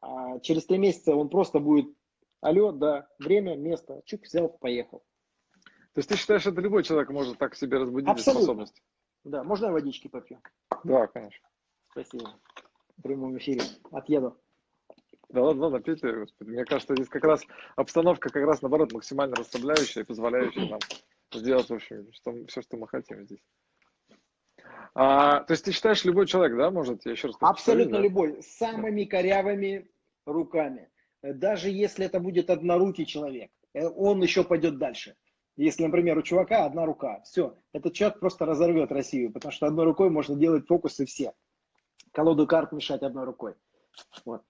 А 0.00 0.38
через 0.40 0.66
три 0.66 0.78
месяца 0.78 1.14
он 1.14 1.28
просто 1.28 1.58
будет, 1.58 1.86
алло, 2.40 2.72
да, 2.72 3.08
время, 3.18 3.56
место, 3.56 4.02
чук, 4.04 4.22
взял, 4.24 4.48
поехал. 4.48 5.02
То 5.94 6.00
есть 6.00 6.08
ты 6.08 6.16
считаешь, 6.16 6.42
что 6.42 6.50
любой 6.50 6.84
человек 6.84 7.10
может 7.10 7.38
так 7.38 7.56
себе 7.56 7.78
разбудить 7.78 8.08
Абсолютно. 8.08 8.42
способность? 8.42 8.82
Да, 9.24 9.42
можно 9.42 9.66
я 9.66 9.72
водички 9.72 10.08
попью? 10.08 10.38
Да, 10.84 11.06
конечно. 11.06 11.47
Спасибо. 12.00 12.30
В 12.96 13.02
прямом 13.02 13.36
эфире. 13.38 13.62
Отъеду. 13.90 14.36
Да 15.30 15.42
ладно, 15.42 15.64
ладно, 15.64 15.80
пейте, 15.80 16.12
господи. 16.12 16.50
Мне 16.50 16.64
кажется, 16.64 16.94
здесь 16.94 17.08
как 17.08 17.24
раз 17.24 17.42
обстановка 17.74 18.30
как 18.30 18.44
раз 18.44 18.62
наоборот 18.62 18.92
максимально 18.92 19.34
расслабляющая 19.34 20.02
и 20.02 20.06
позволяющая 20.06 20.68
нам 20.68 20.78
сделать, 21.32 21.68
в 21.68 21.74
общем, 21.74 22.06
что, 22.12 22.32
все, 22.46 22.62
что 22.62 22.76
мы 22.76 22.86
хотим 22.86 23.24
здесь. 23.24 23.42
А, 24.94 25.40
то 25.40 25.52
есть 25.52 25.64
ты 25.64 25.72
считаешь, 25.72 26.04
любой 26.04 26.26
человек, 26.26 26.56
да, 26.56 26.70
может, 26.70 27.04
я 27.04 27.12
еще 27.12 27.28
раз 27.28 27.36
Абсолютно 27.40 27.98
да? 27.98 28.02
любой, 28.02 28.42
с 28.42 28.56
самыми 28.56 29.04
корявыми 29.04 29.90
руками. 30.24 30.90
Даже 31.22 31.68
если 31.68 32.06
это 32.06 32.20
будет 32.20 32.48
однорукий 32.48 33.06
человек, 33.06 33.50
э, 33.74 33.86
он 33.86 34.22
еще 34.22 34.44
пойдет 34.44 34.78
дальше. 34.78 35.16
Если, 35.56 35.82
например, 35.82 36.16
у 36.16 36.22
чувака 36.22 36.64
одна 36.64 36.86
рука, 36.86 37.20
все, 37.24 37.58
этот 37.72 37.92
человек 37.92 38.20
просто 38.20 38.46
разорвет 38.46 38.92
Россию, 38.92 39.32
потому 39.32 39.50
что 39.50 39.66
одной 39.66 39.84
рукой 39.84 40.10
можно 40.10 40.36
делать 40.36 40.66
фокусы 40.66 41.04
все 41.04 41.34
колоду 42.12 42.46
карт 42.46 42.72
мешать 42.72 43.02
одной 43.02 43.24
рукой. 43.24 43.54
Вот. 44.24 44.42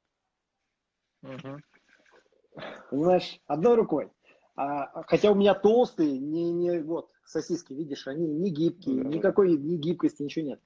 Угу. 1.22 1.59
Понимаешь, 2.90 3.40
одной 3.46 3.74
рукой. 3.76 4.11
А, 4.56 5.02
хотя 5.04 5.30
у 5.30 5.34
меня 5.34 5.54
толстые, 5.54 6.18
не, 6.18 6.52
не 6.52 6.80
вот, 6.80 7.11
сосиски, 7.24 7.72
видишь, 7.72 8.09
они 8.09 8.26
не 8.26 8.50
гибкие, 8.50 9.04
да. 9.04 9.09
никакой 9.09 9.56
ни 9.56 9.76
гибкости, 9.76 10.22
ничего 10.22 10.46
нет. 10.46 10.61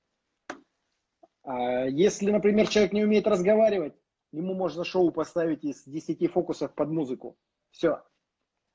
А 1.43 1.87
если, 1.87 2.31
например, 2.31 2.69
человек 2.69 2.93
не 2.93 3.05
умеет 3.05 3.27
разговаривать, 3.27 3.95
ему 4.33 4.55
можно 4.55 4.85
шоу 4.85 5.11
поставить 5.11 5.65
из 5.65 5.85
10 5.85 6.31
фокусов 6.33 6.75
под 6.75 6.89
музыку. 6.89 7.37
Все. 7.71 8.03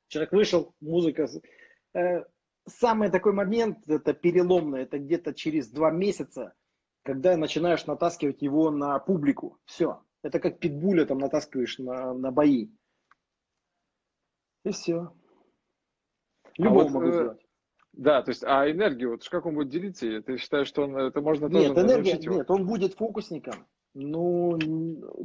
Человек 0.07 0.33
вышел, 0.33 0.75
музыка. 0.79 1.27
Э, 1.93 2.25
самый 2.67 3.09
такой 3.09 3.33
момент, 3.33 3.87
это 3.87 4.13
переломный, 4.13 4.83
это 4.83 4.99
где-то 4.99 5.33
через 5.33 5.69
два 5.69 5.91
месяца 5.91 6.53
когда 7.07 7.37
начинаешь 7.37 7.85
натаскивать 7.85 8.41
его 8.41 8.69
на 8.69 8.99
публику. 8.99 9.57
Все. 9.63 10.01
Это 10.23 10.41
как 10.41 10.59
питбуля 10.59 11.05
там 11.05 11.19
натаскиваешь 11.19 11.79
на, 11.79 12.13
на 12.13 12.31
бои. 12.31 12.67
И 14.65 14.71
все. 14.71 15.13
Любого 16.57 16.81
а 16.81 16.83
вот, 16.83 16.91
могу 16.91 17.07
э, 17.07 17.11
сделать. 17.13 17.47
Да, 17.93 18.21
то 18.23 18.31
есть, 18.31 18.43
а 18.43 18.69
энергию, 18.69 19.11
вот 19.11 19.27
как 19.29 19.45
он 19.45 19.55
будет 19.55 19.69
делиться? 19.69 20.21
Ты 20.21 20.35
считаешь, 20.35 20.67
что 20.67 20.83
он, 20.83 20.97
это 20.97 21.21
можно 21.21 21.45
нет, 21.45 21.73
тоже 21.73 21.87
энергия, 21.87 22.17
его? 22.19 22.35
Нет, 22.35 22.51
он 22.51 22.67
будет 22.67 22.95
фокусником. 22.95 23.65
Ну, 23.93 24.59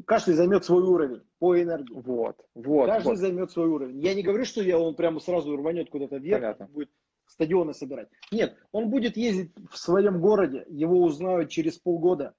каждый 0.07 0.35
займет 0.35 0.65
свой 0.65 0.85
уровень 0.85 1.23
по 1.41 1.61
энергии. 1.61 1.95
Вот, 1.95 2.37
вот. 2.55 2.87
Каждый 2.87 3.09
вот. 3.09 3.19
займет 3.19 3.51
свой 3.51 3.67
уровень. 3.67 3.99
Я 3.99 4.15
не 4.15 4.23
говорю, 4.23 4.45
что 4.45 4.63
я, 4.63 4.79
он 4.79 4.95
прямо 4.95 5.19
сразу 5.19 5.57
рванет 5.57 5.91
куда-то 5.91 6.19
вверх, 6.19 6.43
Понятно. 6.43 6.69
будет 6.69 6.91
стадионы 7.27 7.75
собирать. 7.75 8.09
Нет, 8.31 8.57
он 8.73 8.91
будет 8.91 9.17
ездить 9.17 9.53
в 9.71 9.77
своем 9.77 10.21
городе, 10.21 10.65
его 10.69 11.03
узнают 11.03 11.51
через 11.51 11.79
полгода. 11.79 12.35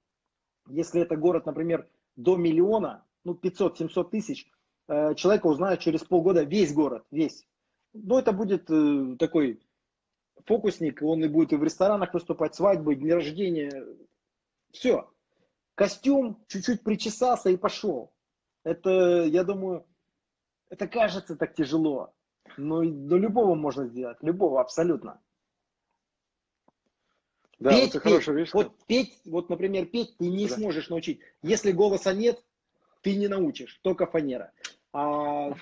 Если 0.70 1.02
это 1.02 1.16
город, 1.16 1.46
например, 1.46 1.90
до 2.16 2.38
миллиона, 2.38 3.06
ну 3.24 3.34
500-700 3.34 4.10
тысяч, 4.10 4.50
э, 4.88 5.16
человека 5.16 5.48
узнают 5.48 5.80
через 5.82 6.04
полгода 6.04 6.44
весь 6.44 6.74
город, 6.74 7.06
весь. 7.12 7.46
Ну 7.94 8.18
это 8.18 8.32
будет 8.32 8.70
э, 8.70 9.16
такой 9.18 9.62
фокусник, 10.46 11.02
он 11.02 11.24
и 11.24 11.28
будет 11.28 11.54
и 11.54 11.58
в 11.58 11.64
ресторанах 11.64 12.14
выступать, 12.14 12.56
свадьбы, 12.56 12.96
дни 12.96 13.12
рождения, 13.12 13.86
все. 14.72 15.10
Костюм, 15.76 16.44
чуть-чуть 16.48 16.84
причесался 16.84 17.50
и 17.50 17.58
пошел. 17.58 18.14
Это, 18.64 19.24
я 19.26 19.44
думаю, 19.44 19.86
это 20.70 20.88
кажется 20.88 21.36
так 21.36 21.56
тяжело. 21.56 22.14
Ну, 22.58 22.84
ну 22.84 23.18
любого 23.18 23.56
можно 23.56 23.88
сделать, 23.88 24.18
любого 24.22 24.62
абсолютно. 24.62 25.22
Да, 27.60 27.70
петь, 27.72 27.94
вот, 27.94 28.04
петь, 28.04 28.28
вещь, 28.28 28.54
вот 28.54 28.74
петь, 28.88 29.22
вот, 29.26 29.50
например, 29.50 29.86
петь 29.86 30.18
ты 30.18 30.28
не 30.28 30.48
да. 30.48 30.56
сможешь 30.56 30.90
научить. 30.90 31.22
Если 31.42 31.72
голоса 31.72 32.14
нет, 32.14 32.44
ты 33.02 33.16
не 33.16 33.28
научишь, 33.28 33.80
только 33.84 34.06
фанера. 34.06 34.52
А 34.92 35.54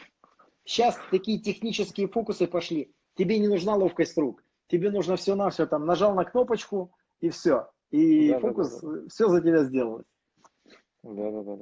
сейчас 0.65 0.97
такие 1.11 1.39
технические 1.39 2.07
фокусы 2.07 2.47
пошли. 2.47 2.93
Тебе 3.15 3.39
не 3.39 3.47
нужна 3.47 3.75
ловкость 3.75 4.17
рук. 4.17 4.43
Тебе 4.67 4.89
нужно 4.89 5.15
все 5.15 5.35
на 5.35 5.49
все 5.49 5.67
там 5.67 5.85
нажал 5.85 6.15
на 6.15 6.23
кнопочку 6.23 6.91
и 7.19 7.29
все. 7.29 7.69
И 7.91 8.29
да, 8.29 8.39
фокус 8.39 8.79
да, 8.79 8.87
да, 8.87 9.01
да. 9.01 9.09
все 9.09 9.27
за 9.27 9.41
тебя 9.41 9.63
сделает. 9.63 10.07
Да, 11.03 11.31
да, 11.31 11.41
да, 11.43 11.55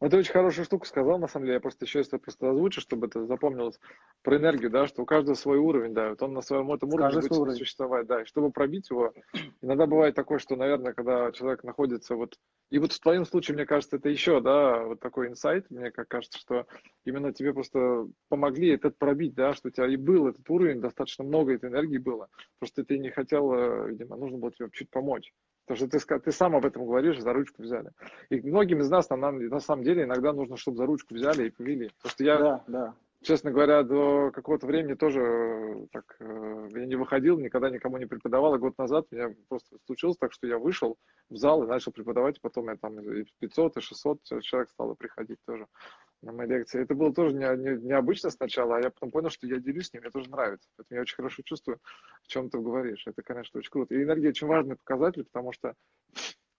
да. 0.00 0.08
Ты 0.08 0.16
очень 0.18 0.32
хорошую 0.32 0.64
штуку 0.64 0.86
сказал, 0.86 1.18
на 1.18 1.26
самом 1.26 1.46
деле. 1.46 1.54
Я 1.54 1.60
просто 1.60 1.84
еще 1.86 2.00
это 2.00 2.18
просто 2.18 2.48
озвучу, 2.50 2.80
чтобы 2.80 3.08
это 3.08 3.26
запомнилось 3.26 3.80
про 4.22 4.36
энергию, 4.36 4.70
да, 4.70 4.86
что 4.86 5.02
у 5.02 5.06
каждого 5.06 5.34
свой 5.34 5.58
уровень, 5.58 5.92
да, 5.92 6.10
вот 6.10 6.22
он 6.22 6.34
на 6.34 6.40
своем 6.40 6.70
этом 6.70 6.90
уровне 6.90 7.10
Каждый 7.10 7.28
будет 7.28 7.32
уровень. 7.40 7.56
существовать, 7.58 8.06
да. 8.06 8.22
И 8.22 8.26
чтобы 8.26 8.52
пробить 8.52 8.88
его, 8.90 9.12
иногда 9.60 9.86
бывает 9.86 10.14
такое, 10.14 10.38
что, 10.38 10.54
наверное, 10.54 10.92
когда 10.92 11.32
человек 11.32 11.64
находится 11.64 12.14
вот, 12.14 12.38
и 12.70 12.78
вот 12.78 12.92
в 12.92 13.00
твоем 13.00 13.24
случае, 13.24 13.56
мне 13.56 13.66
кажется, 13.66 13.96
это 13.96 14.08
еще, 14.08 14.40
да, 14.40 14.84
вот 14.84 15.00
такой 15.00 15.28
инсайт, 15.28 15.68
мне 15.68 15.90
как 15.90 16.06
кажется, 16.06 16.38
что 16.38 16.66
именно 17.04 17.32
тебе 17.32 17.52
просто 17.52 18.06
помогли 18.28 18.68
этот 18.68 18.98
пробить, 18.98 19.34
да, 19.34 19.54
что 19.54 19.66
у 19.68 19.70
тебя 19.72 19.88
и 19.88 19.96
был 19.96 20.28
этот 20.28 20.48
уровень, 20.48 20.80
достаточно 20.80 21.24
много 21.24 21.52
этой 21.54 21.70
энергии 21.70 21.98
было, 21.98 22.28
просто 22.60 22.84
ты 22.84 22.98
не 22.98 23.10
хотел, 23.10 23.52
видимо, 23.86 24.16
нужно 24.16 24.38
было 24.38 24.52
тебе 24.52 24.68
чуть 24.72 24.90
помочь. 24.90 25.32
Потому 25.66 25.88
что 25.88 25.98
ты, 25.98 26.18
ты 26.20 26.32
сам 26.32 26.54
об 26.54 26.64
этом 26.64 26.86
говоришь, 26.86 27.18
за 27.18 27.32
ручку 27.32 27.62
взяли. 27.62 27.90
И 28.30 28.40
многим 28.40 28.80
из 28.80 28.88
нас, 28.88 29.10
на, 29.10 29.16
на 29.16 29.60
самом 29.60 29.82
деле, 29.82 30.04
иногда 30.04 30.32
нужно, 30.32 30.56
чтобы 30.56 30.76
за 30.76 30.86
ручку 30.86 31.14
взяли 31.14 31.48
и 31.48 31.50
повели. 31.50 31.90
Потому 31.96 32.10
что 32.10 32.24
я, 32.24 32.38
Да, 32.38 32.64
да. 32.68 32.94
Честно 33.26 33.50
говоря, 33.50 33.82
до 33.82 34.30
какого-то 34.32 34.66
времени 34.66 34.94
тоже 34.94 35.20
э, 35.20 35.86
так, 35.92 36.16
э, 36.20 36.68
я 36.72 36.86
не 36.86 36.94
выходил, 36.94 37.38
никогда 37.38 37.70
никому 37.70 37.98
не 37.98 38.06
преподавал. 38.06 38.54
И 38.54 38.58
год 38.58 38.78
назад 38.78 39.06
меня 39.10 39.34
просто 39.48 39.76
случилось 39.84 40.16
так, 40.16 40.32
что 40.32 40.46
я 40.46 40.58
вышел 40.58 40.96
в 41.28 41.36
зал 41.36 41.64
и 41.64 41.66
начал 41.66 41.90
преподавать. 41.90 42.40
Потом 42.40 42.68
я 42.68 42.76
там 42.76 43.00
и 43.00 43.24
500, 43.40 43.76
и 43.76 43.80
600 43.80 44.22
человек 44.42 44.70
стало 44.70 44.94
приходить 44.94 45.38
тоже 45.44 45.66
на 46.22 46.32
мои 46.32 46.46
лекции. 46.46 46.80
Это 46.80 46.94
было 46.94 47.12
тоже 47.12 47.34
не, 47.34 47.44
не- 47.56 47.82
необычно 47.82 48.30
сначала, 48.30 48.76
а 48.76 48.80
я 48.80 48.90
потом 48.90 49.10
понял, 49.10 49.30
что 49.30 49.46
я 49.46 49.58
делюсь 49.58 49.88
с 49.88 49.92
ним, 49.92 50.02
мне 50.02 50.10
тоже 50.10 50.30
нравится. 50.30 50.68
Поэтому 50.76 50.96
я 50.96 51.02
очень 51.02 51.16
хорошо 51.16 51.42
чувствую, 51.44 51.78
о 51.78 52.26
чем 52.28 52.48
ты 52.48 52.58
говоришь. 52.58 53.02
Это, 53.06 53.22
конечно, 53.22 53.58
очень 53.58 53.70
круто. 53.70 53.94
И 53.94 54.02
энергия 54.02 54.28
очень 54.28 54.46
важный 54.46 54.76
показатель, 54.76 55.24
потому 55.24 55.52
что 55.52 55.74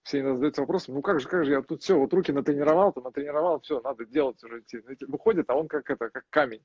все 0.08 0.22
иногда 0.22 0.36
задаются 0.36 0.62
вопросом, 0.62 0.96
ну 0.96 1.02
как 1.02 1.20
же, 1.20 1.28
как 1.28 1.44
же, 1.44 1.52
я 1.52 1.62
тут 1.62 1.82
все, 1.82 2.00
вот 2.00 2.14
руки 2.14 2.32
натренировал, 2.32 2.94
то 2.94 3.02
натренировал, 3.02 3.60
все, 3.60 3.82
надо 3.82 4.06
делать 4.06 4.42
уже 4.42 4.62
идти. 4.62 4.82
Выходит, 5.06 5.50
а 5.50 5.56
он 5.56 5.68
как 5.68 5.90
это, 5.90 6.10
как 6.10 6.24
камень. 6.30 6.64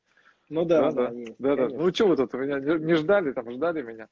Ну 0.49 0.65
да, 0.65 0.93
да, 0.93 1.09
да, 1.09 1.13
есть, 1.13 1.35
да, 1.39 1.57
да. 1.57 1.69
Ну 1.69 1.93
что 1.93 2.07
вы 2.07 2.17
тут, 2.17 2.33
меня 2.35 2.61
не, 2.61 2.95
ждали, 2.95 3.33
там 3.33 3.51
ждали 3.51 3.83
меня. 3.83 4.09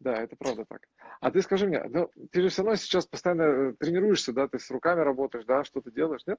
Да, 0.00 0.20
это 0.20 0.34
правда 0.34 0.64
так. 0.68 0.80
А 1.20 1.30
ты 1.30 1.42
скажи 1.42 1.68
мне, 1.68 1.80
ну, 1.84 2.10
ты 2.32 2.42
же 2.42 2.48
все 2.48 2.62
равно 2.62 2.74
сейчас 2.74 3.06
постоянно 3.06 3.42
э, 3.42 3.74
тренируешься, 3.78 4.32
да, 4.32 4.48
ты 4.48 4.58
с 4.58 4.68
руками 4.68 5.00
работаешь, 5.00 5.44
да, 5.44 5.62
что-то 5.62 5.92
делаешь, 5.92 6.26
нет? 6.26 6.38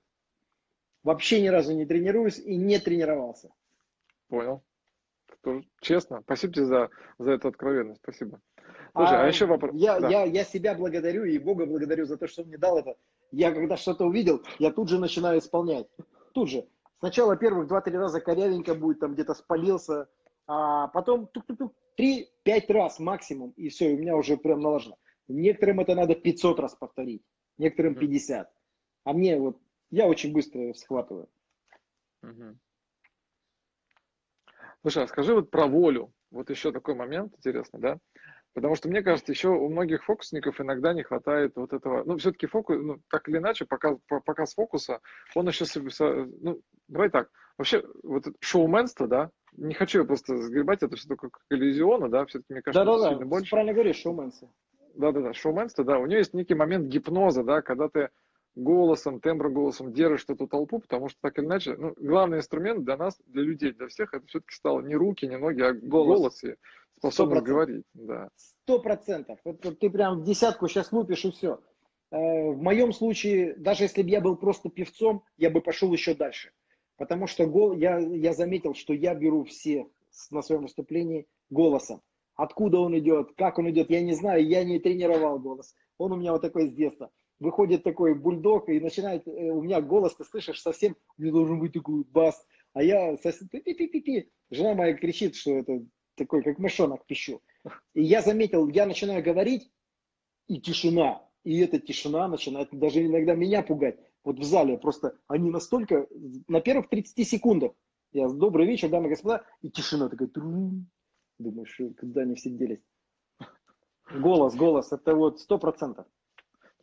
Вообще 1.02 1.41
ни 1.41 1.48
разу 1.48 1.74
не 1.74 1.86
тренируюсь 1.86 2.39
и 2.39 2.58
не 2.58 2.78
тренировался. 2.78 3.52
Понял. 4.28 4.62
Честно. 5.80 6.22
Спасибо 6.24 6.54
тебе 6.54 6.66
за, 6.66 6.89
за 7.20 7.32
эту 7.32 7.48
откровенность. 7.48 8.02
Спасибо. 8.04 8.41
Слушай, 8.95 9.24
а, 9.24 9.28
еще 9.28 9.45
вопрос. 9.45 9.72
Я, 9.76 9.99
Да. 9.99 10.09
я, 10.09 10.24
я 10.24 10.43
себя 10.43 10.76
благодарю 10.76 11.24
и 11.24 11.38
Бога 11.39 11.66
благодарю 11.66 12.05
за 12.05 12.18
то, 12.18 12.28
что 12.28 12.43
он 12.43 12.49
мне 12.49 12.57
дал 12.57 12.78
это. 12.78 12.95
Я 13.32 13.51
когда 13.51 13.76
что-то 13.76 14.05
увидел, 14.05 14.43
я 14.59 14.72
тут 14.72 14.89
же 14.89 14.99
начинаю 14.99 15.39
исполнять. 15.39 15.88
Тут 16.34 16.49
же. 16.49 16.68
Сначала 16.99 17.36
первых 17.36 17.68
2-3 17.68 17.97
раза 17.97 18.22
корявенько 18.22 18.76
будет, 18.76 18.99
там 18.99 19.14
где-то 19.14 19.34
спалился, 19.34 20.07
а 20.47 20.88
потом 20.89 21.28
тук-тук-тук, 21.28 21.74
3-5 21.97 22.72
раз 22.74 22.99
максимум, 22.99 23.51
и 23.57 23.70
все, 23.70 23.91
и 23.91 23.95
у 23.95 23.99
меня 23.99 24.16
уже 24.16 24.38
прям 24.38 24.59
налажено. 24.59 24.97
Некоторым 25.28 25.80
это 25.80 25.95
надо 25.95 26.16
500 26.16 26.59
раз 26.59 26.76
повторить, 26.76 27.24
некоторым 27.57 27.93
Мгм. 27.93 28.01
50. 28.01 28.51
А 29.05 29.14
мне 29.14 29.39
вот, 29.39 29.57
я 29.89 30.07
очень 30.07 30.34
быстро 30.34 30.74
схватываю. 30.74 31.28
Слушай, 34.82 35.03
а 35.03 35.07
скажи 35.07 35.34
вот 35.34 35.49
про 35.49 35.68
волю. 35.68 36.14
Вот 36.32 36.49
еще 36.49 36.72
такой 36.72 36.95
момент 36.95 37.34
интересный, 37.38 37.80
да? 37.80 37.97
Потому 38.54 38.76
что, 38.76 38.88
мне 38.88 39.01
кажется, 39.01 39.32
еще 39.32 39.49
у 39.49 39.68
многих 39.70 40.04
фокусников 40.04 40.62
иногда 40.62 40.93
не 40.93 41.04
хватает 41.04 41.54
вот 41.56 41.74
этого. 41.74 42.04
Ну, 42.06 42.18
все-таки 42.18 42.45
фокус, 42.45 42.78
ну, 42.80 42.99
так 43.10 43.28
или 43.28 43.38
иначе, 43.38 43.66
показ, 43.66 43.97
по- 44.08 44.20
показ 44.22 44.54
фокуса, 44.54 45.01
он 45.34 45.47
еще, 45.47 45.66
ну, 46.41 46.62
давай 46.88 47.10
так, 47.10 47.30
вообще, 47.58 47.84
вот 48.04 48.26
шоуменство, 48.39 49.08
да, 49.08 49.32
не 49.54 49.74
хочу 49.74 49.99
я 49.99 50.06
просто 50.06 50.38
сгребать 50.38 50.84
это 50.84 50.95
все 50.95 51.08
только 51.08 51.30
как 51.30 51.41
иллюзиона, 51.49 52.10
да, 52.10 52.26
все-таки, 52.26 52.54
мне 52.54 52.62
кажется, 52.62 52.84
это 52.84 52.91
Да-да-да, 52.91 53.10
сильно 53.10 53.26
больше. 53.26 53.49
правильно 53.49 53.74
говоришь, 53.74 53.97
шоуменсы. 53.97 54.49
Да-да-да, 54.95 55.34
шоуменство, 55.34 55.84
да, 55.84 55.97
у 55.97 56.06
нее 56.06 56.20
есть 56.20 56.36
некий 56.36 56.54
момент 56.54 56.88
гипноза, 56.88 57.43
да, 57.43 57.64
когда 57.64 57.89
ты 57.89 58.10
голосом, 58.56 59.20
тембром 59.20 59.54
голосом 59.54 59.91
держишь 59.93 60.26
эту 60.28 60.47
толпу, 60.47 60.80
потому 60.80 61.10
что 61.10 61.18
так 61.22 61.39
или 61.39 61.45
иначе, 61.45 61.76
ну, 61.76 61.95
главный 61.97 62.38
инструмент 62.38 62.84
для 62.86 62.97
нас, 62.97 63.20
для 63.26 63.41
людей, 63.41 63.72
для 63.72 63.88
всех, 63.88 64.14
это 64.14 64.28
все-таки 64.28 64.54
стало 64.54 64.82
не 64.82 64.95
руки, 64.95 65.26
не 65.26 65.39
ноги, 65.39 65.62
а 65.62 65.74
Голос. 65.74 66.20
голос, 66.20 66.43
способность 67.12 67.41
100%. 67.43 67.45
говорить, 67.45 67.84
да. 67.93 68.30
Сто 68.36 68.80
процентов. 68.80 69.39
Ты 69.80 69.89
прям 69.89 70.22
в 70.22 70.24
десятку 70.24 70.68
сейчас 70.68 70.91
лупишь 70.91 71.26
и 71.26 71.32
все. 71.32 71.60
В 72.12 72.56
моем 72.62 72.93
случае, 72.93 73.56
даже 73.56 73.84
если 73.86 74.04
бы 74.04 74.10
я 74.10 74.22
был 74.22 74.36
просто 74.36 74.70
певцом, 74.70 75.24
я 75.38 75.49
бы 75.49 75.62
пошел 75.62 75.91
еще 75.91 76.14
дальше. 76.14 76.51
Потому 76.97 77.26
что 77.28 77.47
гол, 77.47 77.74
я, 77.74 77.97
я 77.97 78.34
заметил, 78.34 78.76
что 78.76 78.93
я 78.93 79.16
беру 79.16 79.43
всех 79.45 79.88
с- 80.12 80.30
на 80.30 80.41
своем 80.43 80.62
выступлении 80.64 81.26
голосом. 81.49 82.01
Откуда 82.36 82.80
он 82.80 82.97
идет, 82.97 83.32
как 83.36 83.58
он 83.58 83.70
идет, 83.72 83.89
я 83.89 84.01
не 84.01 84.14
знаю, 84.14 84.45
я 84.47 84.64
не 84.64 84.80
тренировал 84.80 85.39
голос. 85.39 85.76
Он 85.97 86.12
у 86.12 86.16
меня 86.16 86.32
вот 86.34 86.41
такой 86.41 86.68
с 86.70 86.74
детства. 86.74 87.10
Выходит 87.39 87.84
такой 87.84 88.14
бульдог 88.14 88.70
и 88.70 88.80
начинает, 88.80 89.28
э, 89.28 89.32
у 89.51 89.62
меня 89.64 89.82
голос, 89.82 90.16
ты 90.16 90.24
слышишь, 90.24 90.62
совсем, 90.62 90.95
у 91.18 91.22
меня 91.22 91.32
должен 91.34 91.60
быть 91.60 91.74
такой 91.74 92.04
бас. 92.04 92.45
А 92.74 92.84
я 92.84 93.18
совсем, 93.18 93.47
пи-пи-пи-пи. 93.49 94.30
Жена 94.51 94.76
моя 94.76 94.93
кричит, 94.93 95.36
что 95.36 95.51
это 95.51 95.84
такой, 96.16 96.43
как 96.43 96.59
мышонок 96.59 97.05
пищу. 97.05 97.41
И 97.93 98.03
я 98.03 98.22
заметил, 98.22 98.68
я 98.68 98.86
начинаю 98.86 99.24
говорить, 99.24 99.72
и 100.47 100.59
тишина. 100.59 101.28
И 101.43 101.59
эта 101.59 101.80
тишина 101.80 102.28
начинает 102.28 102.70
даже 102.72 103.05
иногда 103.05 103.34
меня 103.36 103.64
пугать. 103.64 103.99
Вот 104.24 104.39
в 104.39 104.43
зале 104.43 104.78
просто 104.78 105.18
они 105.28 105.49
настолько, 105.49 106.07
на 106.47 106.61
первых 106.61 106.89
30 106.89 107.28
секундах, 107.28 107.74
я 108.14 108.30
добрый 108.30 108.68
вечер, 108.68 108.89
дамы 108.89 109.07
и 109.07 109.09
господа, 109.09 109.45
и 109.61 109.70
тишина 109.70 110.07
такая, 110.07 110.28
трум. 110.28 110.88
думаешь, 111.39 111.78
куда 111.99 112.22
они 112.22 112.36
все 112.36 112.49
делись. 112.49 112.84
Голос, 114.14 114.55
голос, 114.55 114.91
это 114.91 115.16
вот 115.16 115.39
сто 115.39 115.57
процентов. 115.57 116.05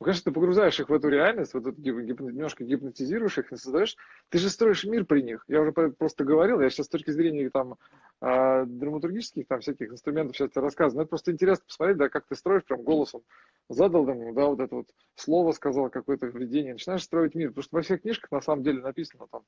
Ну, 0.00 0.04
конечно, 0.04 0.30
ты 0.30 0.34
погружаешь 0.34 0.80
их 0.80 0.88
в 0.88 0.94
эту 0.94 1.08
реальность, 1.10 1.52
вот 1.52 1.66
эту 1.66 1.78
немножко 1.78 2.64
гипнотизируешь 2.64 3.36
их, 3.36 3.52
и 3.52 3.56
создаешь, 3.56 3.96
ты 4.30 4.38
же 4.38 4.48
строишь 4.48 4.84
мир 4.84 5.04
при 5.04 5.20
них. 5.20 5.44
Я 5.46 5.60
уже 5.60 5.72
про- 5.72 5.90
просто 5.90 6.24
говорил, 6.24 6.58
я 6.60 6.70
сейчас 6.70 6.86
с 6.86 6.88
точки 6.88 7.10
зрения 7.10 7.50
там 7.50 7.76
а, 8.22 8.64
драматургических 8.64 9.46
там 9.46 9.60
всяких 9.60 9.90
инструментов 9.92 10.36
сейчас 10.36 10.50
тебе 10.52 10.62
рассказываю, 10.62 11.00
но 11.00 11.02
это 11.02 11.10
просто 11.10 11.32
интересно 11.32 11.66
посмотреть, 11.66 11.98
да, 11.98 12.08
как 12.08 12.26
ты 12.26 12.34
строишь 12.34 12.64
прям 12.64 12.82
голосом, 12.82 13.20
задал 13.68 14.08
ему, 14.08 14.32
да, 14.32 14.46
вот 14.46 14.60
это 14.60 14.74
вот 14.74 14.86
слово 15.16 15.52
сказал, 15.52 15.90
какое-то 15.90 16.26
введение, 16.28 16.72
начинаешь 16.72 17.02
строить 17.02 17.34
мир, 17.34 17.48
потому 17.50 17.64
что 17.64 17.76
во 17.76 17.82
всех 17.82 18.00
книжках 18.00 18.30
на 18.30 18.40
самом 18.40 18.62
деле 18.62 18.80
написано 18.80 19.26
там, 19.30 19.42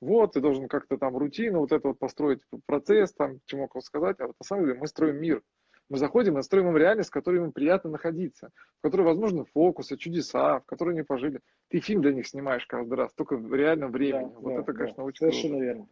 вот, 0.00 0.34
ты 0.34 0.40
должен 0.40 0.68
как-то 0.68 0.98
там 0.98 1.16
рутину, 1.16 1.60
вот 1.60 1.72
это 1.72 1.88
вот 1.88 1.98
построить 1.98 2.40
процесс, 2.66 3.12
там, 3.14 3.40
чему 3.46 3.68
кого 3.68 3.82
сказать, 3.82 4.20
а 4.20 4.28
вот 4.28 4.36
на 4.40 4.46
самом 4.46 4.66
деле 4.66 4.78
мы 4.78 4.86
строим 4.86 5.16
мир. 5.16 5.42
Мы 5.88 5.96
заходим 5.96 6.38
и 6.38 6.42
строим 6.42 6.68
им 6.68 6.76
реальность, 6.76 7.08
в 7.08 7.12
которой 7.12 7.36
им 7.36 7.52
приятно 7.52 7.90
находиться, 7.90 8.50
в 8.78 8.82
которой 8.82 9.02
возможны 9.02 9.44
фокусы, 9.46 9.96
чудеса, 9.96 10.60
в 10.60 10.66
которой 10.66 10.90
они 10.90 11.02
пожили. 11.02 11.40
Ты 11.68 11.80
фильм 11.80 12.02
для 12.02 12.12
них 12.12 12.26
снимаешь 12.26 12.66
каждый 12.66 12.94
раз, 12.94 13.12
только 13.14 13.36
в 13.36 13.54
реальном 13.54 13.90
времени. 13.90 14.32
Да, 14.32 14.38
вот 14.40 14.54
да, 14.54 14.60
это, 14.60 14.72
да, 14.72 14.78
конечно, 14.78 15.04
очень 15.04 15.18
Совершенно 15.18 15.52
круто. 15.52 15.64
верно. 15.64 15.88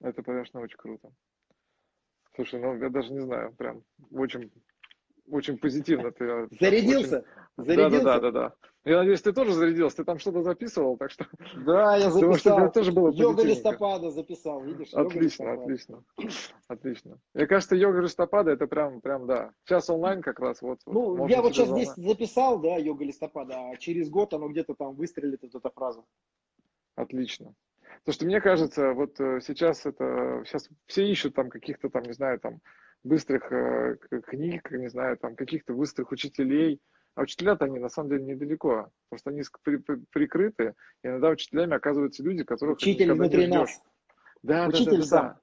Это, 0.00 0.22
конечно, 0.22 0.60
очень 0.60 0.76
круто. 0.76 1.12
Слушай, 2.34 2.60
ну 2.60 2.76
я 2.76 2.90
даже 2.90 3.12
не 3.12 3.20
знаю, 3.20 3.54
прям 3.54 3.82
очень, 4.12 4.50
очень 5.30 5.58
позитивно 5.58 6.10
ты. 6.12 6.24
э, 6.24 6.48
Зарядился? 6.60 7.18
очень- 7.18 7.66
Зарядился? 7.66 8.04
Да, 8.04 8.20
да, 8.20 8.30
да, 8.30 8.30
да. 8.30 8.54
Я 8.84 8.96
надеюсь, 8.98 9.20
ты 9.20 9.34
тоже 9.34 9.52
зарядился, 9.52 9.98
ты 9.98 10.04
там 10.04 10.18
что-то 10.18 10.42
записывал, 10.42 10.96
так 10.96 11.10
что 11.10 11.26
Да, 11.66 11.96
я 11.96 12.08
Потому 12.10 12.32
что 12.34 12.50
записал. 12.50 12.58
это 12.60 12.70
тоже 12.70 12.92
было 12.92 13.10
Йога 13.10 13.42
листопада 13.42 14.10
записал, 14.10 14.62
видишь? 14.62 14.94
Отлично, 14.94 15.52
отлично, 15.52 16.02
отлично. 16.68 17.18
Мне 17.34 17.46
кажется, 17.46 17.76
йога 17.76 18.00
листопада 18.00 18.52
это 18.52 18.66
прям, 18.66 19.00
прям, 19.02 19.26
да. 19.26 19.52
Сейчас 19.64 19.90
онлайн 19.90 20.22
как 20.22 20.40
раз 20.40 20.62
вот. 20.62 20.78
Ну, 20.86 21.26
я 21.28 21.42
вот 21.42 21.52
сейчас 21.54 21.68
за 21.68 21.74
здесь 21.74 21.88
онлайн. 21.96 22.08
записал, 22.16 22.58
да, 22.60 22.76
йога 22.78 23.04
листопада, 23.04 23.54
а 23.70 23.76
через 23.76 24.08
год 24.08 24.32
оно 24.32 24.48
где-то 24.48 24.74
там 24.74 24.94
выстрелит, 24.94 25.40
вот 25.42 25.54
эта 25.54 25.70
фраза. 25.70 26.02
Отлично. 26.96 27.54
Потому 28.04 28.14
что 28.14 28.24
мне 28.26 28.40
кажется, 28.40 28.92
вот 28.92 29.20
э, 29.20 29.40
сейчас 29.42 29.84
это, 29.84 30.42
сейчас 30.46 30.68
все 30.86 31.06
ищут 31.10 31.34
там 31.34 31.50
каких-то 31.50 31.90
там, 31.90 32.04
не 32.04 32.12
знаю, 32.12 32.38
там 32.40 32.60
быстрых 33.04 33.50
э, 33.52 33.96
книг, 34.26 34.70
не 34.70 34.88
знаю, 34.88 35.16
там 35.16 35.36
каких-то 35.36 35.72
быстрых 35.74 36.12
учителей. 36.12 36.80
А 37.14 37.22
учителя-то 37.22 37.64
они 37.64 37.78
на 37.78 37.88
самом 37.88 38.10
деле 38.10 38.24
недалеко. 38.24 38.90
Просто 39.08 39.30
они 39.30 39.40
ск- 39.40 39.58
при- 39.62 39.76
при- 39.78 40.04
прикрыты. 40.12 40.74
И 41.02 41.08
иногда 41.08 41.30
учителями 41.30 41.74
оказываются 41.74 42.22
люди, 42.22 42.44
которых 42.44 42.76
Учитель 42.76 43.08
не 43.08 43.14
внутри 43.14 43.42
ждешь. 43.46 43.50
нас. 43.52 43.82
Да, 44.42 44.68
Учитель 44.68 44.84
да, 44.84 44.90
да, 44.92 44.98
да, 44.98 45.06
сам. 45.06 45.26
да. 45.26 45.40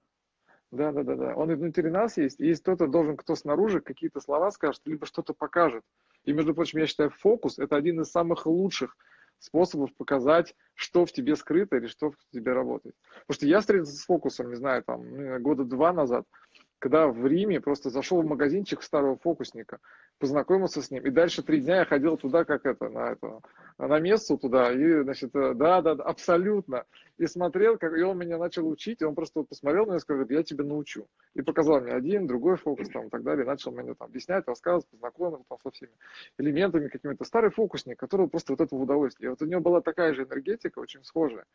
Да, 0.70 0.92
да, 0.92 1.04
да, 1.04 1.16
да. 1.16 1.36
Он 1.36 1.52
и 1.52 1.56
внутри 1.56 1.90
нас 1.90 2.18
есть. 2.18 2.40
И 2.40 2.48
есть 2.48 2.62
кто-то 2.62 2.88
должен, 2.88 3.16
кто 3.18 3.36
снаружи 3.36 3.80
какие-то 3.82 4.20
слова 4.20 4.52
скажет, 4.52 4.82
либо 4.86 5.06
что-то 5.06 5.34
покажет. 5.34 5.84
И, 6.24 6.34
между 6.34 6.54
прочим, 6.54 6.80
я 6.80 6.88
считаю, 6.88 7.10
фокус– 7.10 7.58
это 7.60 7.76
один 7.76 8.02
из 8.02 8.12
самых 8.12 8.46
лучших 8.46 8.98
способов 9.40 9.94
показать, 9.96 10.56
что 10.74 11.06
в 11.06 11.12
тебе 11.12 11.36
скрыто 11.36 11.78
или 11.78 11.88
что 11.88 12.12
в 12.12 12.16
тебе 12.34 12.54
работает. 12.54 12.96
Потому 13.28 13.36
что 13.36 13.46
я 13.46 13.60
встретился 13.60 13.96
с 13.96 14.04
фокусом, 14.04 14.50
не 14.50 14.56
знаю, 14.56 14.84
там, 14.84 15.08
ну, 15.10 15.40
года 15.40 15.64
два 15.64 15.94
назад, 15.94 16.26
когда 16.80 17.08
в 17.08 17.26
Риме 17.26 17.60
просто 17.60 17.90
зашел 17.90 18.22
в 18.22 18.26
магазинчик 18.26 18.84
старого 18.84 19.18
фокусника. 19.18 19.80
Познакомился 20.20 20.82
с 20.82 20.92
ним, 20.92 21.04
и 21.04 21.10
дальше 21.10 21.44
три 21.44 21.62
дня 21.62 21.78
я 21.78 21.86
ходил 21.86 22.18
туда, 22.18 22.46
как 22.46 22.66
это, 22.66 22.90
на 22.90 23.12
это, 23.12 23.40
на 23.78 24.00
место 24.00 24.38
туда, 24.38 24.72
и, 24.72 25.04
значит, 25.04 25.36
э, 25.36 25.54
да, 25.54 25.82
да, 25.82 25.92
абсолютно, 25.92 26.86
и 27.18 27.26
смотрел, 27.28 27.78
как, 27.78 27.96
и 27.96 28.02
он 28.02 28.18
меня 28.18 28.38
начал 28.38 28.68
учить, 28.68 29.02
и 29.02 29.06
он 29.06 29.16
просто 29.16 29.40
вот 29.40 29.50
посмотрел 29.50 29.86
на 29.86 29.90
меня 29.90 29.98
и 29.98 30.02
сказал, 30.02 30.26
я 30.30 30.44
тебя 30.44 30.64
научу, 30.64 31.08
и 31.34 31.42
показал 31.42 31.82
мне 31.82 31.94
один, 31.94 32.28
другой 32.28 32.58
фокус, 32.58 32.90
там, 32.90 33.08
и 33.08 33.10
так 33.10 33.24
далее, 33.24 33.44
и 33.44 33.48
начал 33.48 33.72
мне 33.72 33.94
там 33.94 34.08
объяснять, 34.08 34.48
рассказывать, 34.48 34.88
познакомил 34.88 35.46
там 35.48 35.60
со 35.64 35.72
всеми 35.72 35.92
элементами 36.38 36.88
какими-то, 36.88 37.24
старый 37.24 37.52
фокусник, 37.52 38.00
который 38.00 38.28
просто 38.28 38.54
вот 38.54 38.62
это 38.62 38.76
в 38.76 38.82
удовольствие, 38.82 39.28
и 39.28 39.30
вот 39.30 39.42
у 39.42 39.46
него 39.46 39.62
была 39.62 39.82
такая 39.82 40.14
же 40.14 40.24
энергетика, 40.24 40.80
очень 40.80 41.04
схожая, 41.04 41.46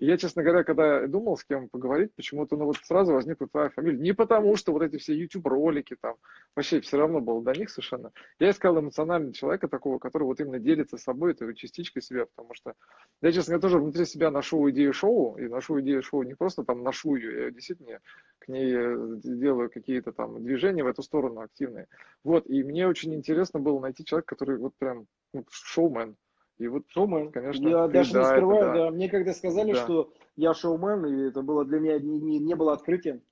и 0.00 0.06
я, 0.06 0.16
честно 0.16 0.42
говоря, 0.42 0.64
когда 0.64 1.06
думал, 1.06 1.36
с 1.36 1.44
кем 1.44 1.68
поговорить, 1.68 2.14
почему-то 2.14 2.56
ну, 2.56 2.64
вот 2.64 2.76
сразу 2.84 3.12
возникла 3.12 3.46
твоя 3.48 3.68
фамилия. 3.68 3.98
Не 3.98 4.14
потому, 4.14 4.56
что 4.56 4.72
вот 4.72 4.80
эти 4.82 4.96
все 4.96 5.14
YouTube-ролики 5.14 5.94
там, 6.00 6.16
вообще 6.56 6.80
все 6.80 6.96
равно 6.96 7.20
было 7.20 7.42
до 7.42 7.52
них 7.52 7.68
совершенно. 7.68 7.99
Я 8.38 8.50
искал 8.50 8.78
эмоционального 8.78 9.32
человека 9.32 9.68
такого, 9.68 9.98
который 9.98 10.24
вот 10.24 10.40
именно 10.40 10.58
делится 10.58 10.96
с 10.96 11.02
собой 11.02 11.32
этой 11.32 11.54
частичкой 11.54 12.02
себя, 12.02 12.26
потому 12.26 12.54
что 12.54 12.74
я, 13.22 13.32
честно 13.32 13.52
говоря, 13.52 13.62
тоже 13.62 13.78
внутри 13.78 14.04
себя 14.04 14.30
ношу 14.30 14.68
идею 14.70 14.92
шоу, 14.92 15.36
и 15.36 15.48
ношу 15.48 15.80
идею 15.80 16.02
шоу 16.02 16.22
не 16.22 16.34
просто 16.34 16.64
там 16.64 16.82
ношу 16.82 17.16
ее, 17.16 17.44
я 17.44 17.50
действительно 17.50 18.00
к 18.38 18.48
ней 18.48 18.74
э, 18.74 19.16
делаю 19.22 19.70
какие-то 19.70 20.12
там 20.12 20.42
движения 20.42 20.82
в 20.82 20.88
эту 20.88 21.02
сторону 21.02 21.40
активные. 21.40 21.86
Вот, 22.24 22.48
и 22.48 22.62
мне 22.62 22.88
очень 22.88 23.14
интересно 23.14 23.60
было 23.60 23.78
найти 23.80 24.04
человека, 24.04 24.34
который 24.34 24.58
вот 24.58 24.74
прям 24.78 25.06
ну, 25.32 25.44
шоумен, 25.50 26.16
и 26.60 26.68
вот, 26.68 26.82
шоумен, 26.88 27.32
конечно, 27.32 27.66
я 27.66 27.88
даже 27.88 28.12
да, 28.12 28.20
не 28.20 28.26
скрываю, 28.26 28.62
это, 28.64 28.72
да. 28.74 28.84
да. 28.84 28.90
Мне 28.90 29.08
когда 29.08 29.32
сказали, 29.32 29.72
Да. 29.72 29.82
что 29.82 30.12
я 30.36 30.52
шоумен, 30.52 31.06
и 31.06 31.28
это 31.28 31.40
было 31.40 31.64
для 31.64 31.80
меня 31.80 31.98
не, 31.98 32.20
не, 32.20 32.38
не 32.38 32.54
было 32.54 32.74
открытием. 32.74 33.22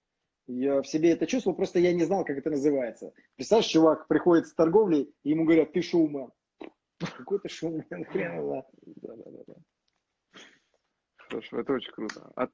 Я 0.48 0.80
в 0.80 0.86
себе 0.86 1.10
это 1.10 1.26
чувствовал, 1.26 1.56
просто 1.56 1.78
я 1.78 1.92
не 1.92 2.04
знал, 2.04 2.24
как 2.24 2.38
это 2.38 2.48
называется. 2.48 3.12
Представляешь, 3.36 3.70
чувак 3.70 4.08
приходит 4.08 4.46
с 4.46 4.54
торговли, 4.54 5.12
и 5.22 5.30
ему 5.30 5.44
говорят, 5.44 5.72
ты 5.72 5.82
шоумен. 5.82 6.30
Какой 6.98 7.38
ты 7.38 7.50
шоумен, 7.50 7.84
хрен. 8.06 8.48
Да, 8.48 8.64
да, 8.96 9.14
да, 9.26 9.42
да. 9.46 9.54
Хорошо, 11.16 11.60
это 11.60 11.72
очень 11.74 11.92
круто. 11.92 12.32
А- 12.34 12.48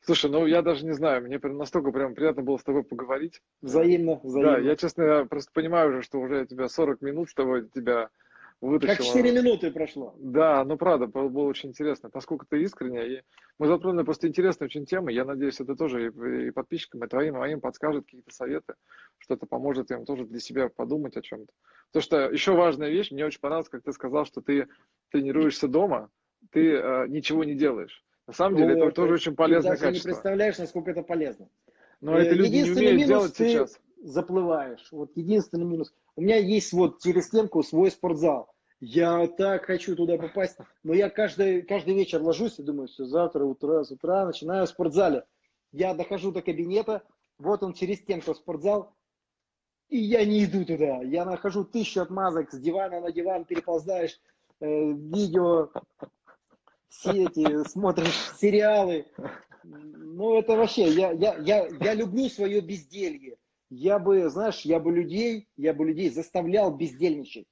Слушай, 0.00 0.30
ну 0.30 0.46
я 0.46 0.62
даже 0.62 0.86
не 0.86 0.92
знаю, 0.92 1.22
мне 1.22 1.38
прям 1.38 1.58
настолько 1.58 1.92
прям 1.92 2.14
приятно 2.14 2.42
было 2.42 2.56
с 2.56 2.64
тобой 2.64 2.82
поговорить. 2.82 3.42
Взаимно, 3.60 4.20
взаимно. 4.22 4.52
Да, 4.52 4.58
я, 4.58 4.76
честно, 4.76 5.26
просто 5.26 5.50
понимаю 5.52 5.90
уже, 5.90 6.02
что 6.02 6.20
уже 6.20 6.36
я 6.36 6.46
тебя 6.46 6.68
40 6.68 7.02
минут 7.02 7.28
с 7.28 7.34
тобой 7.34 7.68
тебя 7.68 8.08
вытащил. 8.60 8.96
Как 8.96 9.06
4 9.06 9.32
минуты 9.32 9.70
прошло. 9.70 10.14
Да, 10.18 10.64
ну 10.64 10.76
правда, 10.76 11.06
было, 11.06 11.44
очень 11.44 11.70
интересно, 11.70 12.10
насколько 12.12 12.46
ты 12.48 12.62
искренне. 12.62 13.06
И 13.06 13.22
мы 13.58 13.66
затронули 13.68 14.04
просто 14.04 14.28
интересные 14.28 14.66
очень 14.66 14.86
темы. 14.86 15.12
Я 15.12 15.24
надеюсь, 15.24 15.60
это 15.60 15.76
тоже 15.76 16.06
и, 16.08 16.46
и 16.48 16.50
подписчикам, 16.50 17.04
и 17.04 17.08
твоим, 17.08 17.36
и 17.36 17.38
моим 17.38 17.60
подскажет 17.60 18.04
какие-то 18.04 18.34
советы, 18.34 18.74
что-то 19.18 19.46
поможет 19.46 19.90
им 19.90 20.04
тоже 20.04 20.24
для 20.24 20.40
себя 20.40 20.68
подумать 20.68 21.16
о 21.16 21.22
чем-то. 21.22 21.52
Потому 21.92 22.02
что 22.02 22.30
еще 22.30 22.52
важная 22.52 22.90
вещь, 22.90 23.10
мне 23.10 23.24
очень 23.24 23.40
понравилось, 23.40 23.68
как 23.68 23.82
ты 23.82 23.92
сказал, 23.92 24.24
что 24.24 24.40
ты 24.40 24.68
тренируешься 25.10 25.68
дома, 25.68 26.10
ты 26.50 26.72
э, 26.74 27.06
ничего 27.08 27.44
не 27.44 27.54
делаешь. 27.54 28.04
На 28.26 28.34
самом 28.34 28.56
деле, 28.58 28.74
это 28.74 28.84
Вот, 28.84 28.94
тоже 28.94 29.14
очень 29.14 29.34
полезное 29.34 29.72
Ты 29.72 29.78
даже 29.78 29.86
не 29.86 29.90
качество. 29.92 30.08
представляешь, 30.10 30.58
насколько 30.58 30.90
это 30.90 31.02
полезно. 31.02 31.48
Но 32.00 32.16
это 32.18 32.30
Э, 32.30 32.34
люди 32.34 32.56
не 32.56 32.70
умеют 32.70 32.92
минус, 32.94 33.08
делать 33.08 33.34
ты 33.36 33.48
сейчас. 33.48 33.80
Заплываешь. 34.02 34.86
Вот 34.90 35.16
единственный 35.16 35.64
минус. 35.64 35.92
У 36.16 36.20
меня 36.20 36.36
есть 36.36 36.72
вот 36.72 37.00
через 37.00 37.26
стенку 37.26 37.62
свой 37.62 37.90
спортзал. 37.90 38.50
Я 38.80 39.26
так 39.26 39.64
хочу 39.64 39.96
туда 39.96 40.16
попасть, 40.18 40.56
но 40.84 40.94
я 40.94 41.10
каждый, 41.10 41.62
каждый 41.62 41.94
вечер 41.94 42.22
ложусь 42.22 42.60
и 42.60 42.62
думаю, 42.62 42.86
все, 42.86 43.06
завтра 43.06 43.44
утро, 43.44 43.82
с 43.82 43.90
утра 43.90 44.24
начинаю 44.24 44.66
в 44.66 44.70
спортзале. 44.70 45.24
Я 45.72 45.94
дохожу 45.94 46.30
до 46.30 46.42
кабинета, 46.42 47.02
вот 47.38 47.64
он 47.64 47.72
через 47.72 47.98
стенку 47.98 48.34
спортзал, 48.34 48.94
и 49.88 49.98
я 49.98 50.24
не 50.24 50.44
иду 50.44 50.64
туда. 50.64 51.02
Я 51.02 51.24
нахожу 51.24 51.64
тысячу 51.64 52.02
отмазок, 52.02 52.52
с 52.52 52.58
дивана 52.58 53.00
на 53.00 53.10
диван 53.10 53.44
переползаешь, 53.44 54.20
э, 54.60 54.92
видео, 54.92 55.70
все 56.88 57.24
эти, 57.24 57.68
смотришь 57.68 58.32
сериалы. 58.38 59.06
Ну, 59.64 60.38
это 60.38 60.56
вообще, 60.56 60.88
я, 60.88 61.10
я, 61.12 61.36
я, 61.38 61.66
я 61.66 61.94
люблю 61.94 62.28
свое 62.28 62.60
безделье. 62.60 63.37
Я 63.70 63.98
бы, 63.98 64.28
знаешь, 64.30 64.62
я 64.62 64.80
бы 64.80 64.92
людей, 64.92 65.48
я 65.56 65.74
бы 65.74 65.84
людей 65.84 66.10
заставлял 66.10 66.74
бездельничать. 66.74 67.46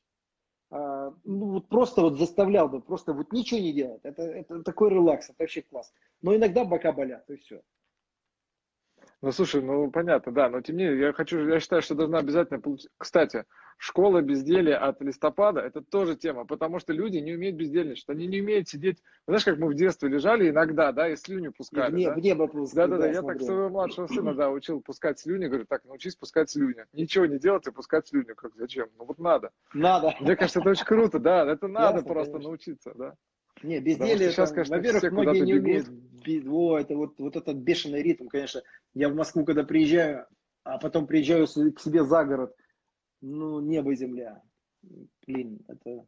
А, 0.71 1.13
ну, 1.25 1.53
вот 1.53 1.69
просто 1.69 2.01
вот 2.01 2.19
заставлял 2.19 2.69
бы, 2.69 2.81
просто 2.81 3.13
вот 3.13 3.33
ничего 3.33 3.61
не 3.61 3.73
делать. 3.73 4.01
Это, 4.03 4.23
это 4.23 4.63
такой 4.63 4.91
релакс, 4.91 5.31
это 5.31 5.37
вообще 5.41 5.63
класс. 5.63 5.93
Но 6.23 6.35
иногда 6.35 6.65
бока 6.65 6.93
болят, 6.93 7.29
и 7.31 7.37
все. 7.37 7.63
Ну, 9.23 9.33
слушай, 9.33 9.63
ну, 9.63 9.91
понятно, 9.91 10.33
да, 10.33 10.49
но 10.49 10.61
тем 10.61 10.77
не 10.77 10.85
менее, 10.85 11.07
я 11.07 11.13
хочу, 11.13 11.47
я 11.49 11.61
считаю, 11.61 11.83
что 11.83 11.95
должна 11.95 12.19
обязательно 12.19 12.61
получить... 12.61 12.91
Кстати, 12.99 13.45
школа 13.79 14.23
безделья 14.23 14.79
от 14.79 15.01
листопада– 15.03 15.61
это 15.63 15.81
тоже 15.83 16.17
тема, 16.17 16.45
потому 16.45 16.79
что 16.79 16.93
люди 16.93 17.19
не 17.19 17.35
умеют 17.35 17.57
бездельничать, 17.57 18.09
они 18.09 18.27
не 18.27 18.41
умеют 18.41 18.69
сидеть... 18.69 19.03
Знаешь, 19.27 19.45
как 19.45 19.59
мы 19.59 19.69
в 19.69 19.75
детстве 19.75 20.09
лежали 20.09 20.49
иногда, 20.51 20.93
да, 20.93 21.09
и 21.09 21.17
слюни 21.17 21.49
пускали, 21.49 21.93
в, 21.93 21.95
не- 21.97 22.07
да? 22.07 22.15
в 22.15 22.19
небо 22.19 22.47
пускай, 22.47 22.87
Да-да-да, 22.89 23.07
я 23.09 23.13
так 23.15 23.23
смотрел. 23.23 23.47
своего 23.47 23.69
младшего 23.69 24.07
сына, 24.07 24.35
да, 24.35 24.51
учил 24.51 24.81
пускать 24.81 25.19
слюни, 25.19 25.47
говорю, 25.47 25.67
так, 25.67 25.85
научись 25.85 26.17
пускать 26.17 26.51
слюни. 26.51 26.85
Ничего 26.93 27.27
не 27.27 27.39
делать 27.39 27.67
и 27.67 27.71
пускать 27.71 28.09
слюни, 28.09 28.33
как 28.35 28.55
зачем? 28.57 28.89
Ну 28.99 29.05
вот 29.05 29.19
надо. 29.19 29.51
Надо. 29.75 30.15
Мне 30.21 30.37
кажется, 30.37 30.61
это 30.61 30.71
очень 30.71 30.85
круто, 30.87 31.19
да, 31.19 31.51
это 31.51 31.69
надо 31.69 31.99
Ясно, 31.99 32.09
просто 32.13 32.33
конечно. 32.33 32.49
научиться, 32.49 32.93
да. 32.97 33.15
Не, 33.63 33.81
что 33.81 34.33
щас, 34.33 34.51
там, 34.51 34.65
конечно, 34.65 34.77
во-первых, 34.77 35.13
многие 35.13 35.41
не 35.41 35.55
умеют. 35.55 35.89
бегут. 35.89 36.25
би- 36.25 36.49
О, 36.49 36.79
это 36.79 36.95
вот, 36.95 37.19
вот 37.19 37.37
этот 37.37 37.57
бешеный 37.57 38.03
ритм, 38.03 38.29
конечно. 38.29 38.63
Я 38.95 39.09
в 39.09 39.15
Москву, 39.15 39.45
когда 39.45 39.65
приезжаю, 39.65 40.27
а 40.65 40.79
потом 40.79 41.07
приезжаю 41.07 41.47
к 41.47 41.81
себе 41.81 42.05
за 42.05 42.25
город, 42.25 42.55
ну, 43.21 43.61
небо 43.61 43.93
и 43.93 43.97
земля. 43.97 44.43
Блин, 45.27 45.61
это... 45.69 46.05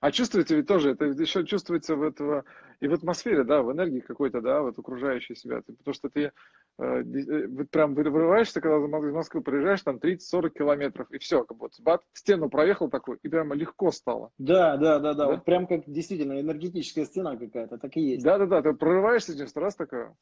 А 0.00 0.12
чувствуете 0.12 0.56
ведь 0.56 0.66
тоже, 0.66 0.90
это 0.90 1.06
еще 1.06 1.44
чувствуется 1.44 1.96
в 1.96 2.02
этого, 2.02 2.44
и 2.80 2.86
в 2.86 2.92
атмосфере, 2.92 3.44
да, 3.44 3.62
в 3.62 3.72
энергии 3.72 4.00
какой-то, 4.00 4.40
да, 4.40 4.60
вот 4.60 4.78
окружающей 4.78 5.34
себя. 5.34 5.62
Ты- 5.62 5.72
Потому 5.72 5.94
что 5.94 6.10
ты 6.10 6.32
э, 6.78 6.84
э, 6.84 7.46
вот 7.48 7.70
прям 7.70 7.94
вы- 7.94 8.08
вырываешься, 8.10 8.60
когда 8.60 8.76
из 8.76 8.88
Мос- 8.90 9.08
из 9.08 9.14
Москвы 9.14 9.40
приезжаешь, 9.40 9.82
там 9.82 9.98
30-40 9.98 10.50
километров, 10.50 11.10
и 11.10 11.18
все, 11.18 11.44
как 11.44 11.56
будто 11.56 11.82
бат, 11.82 12.02
стену 12.12 12.50
проехал 12.50 12.90
такой, 12.90 13.18
и 13.22 13.28
прямо 13.28 13.54
легко 13.54 13.90
стало. 13.90 14.30
Да, 14.38 14.76
да, 14.76 14.98
да, 14.98 15.14
да, 15.14 15.26
Да? 15.26 15.26
вот 15.28 15.44
прям 15.44 15.66
как 15.66 15.90
действительно 15.90 16.38
энергетическая 16.40 17.06
стена 17.06 17.36
какая-то, 17.36 17.78
так 17.78 17.96
и 17.96 18.02
есть. 18.02 18.22
Да-да-да, 18.24 18.60
ты 18.62 18.74
прорываешься 18.74 19.32
раз 19.58 19.74
такое. 19.74 20.14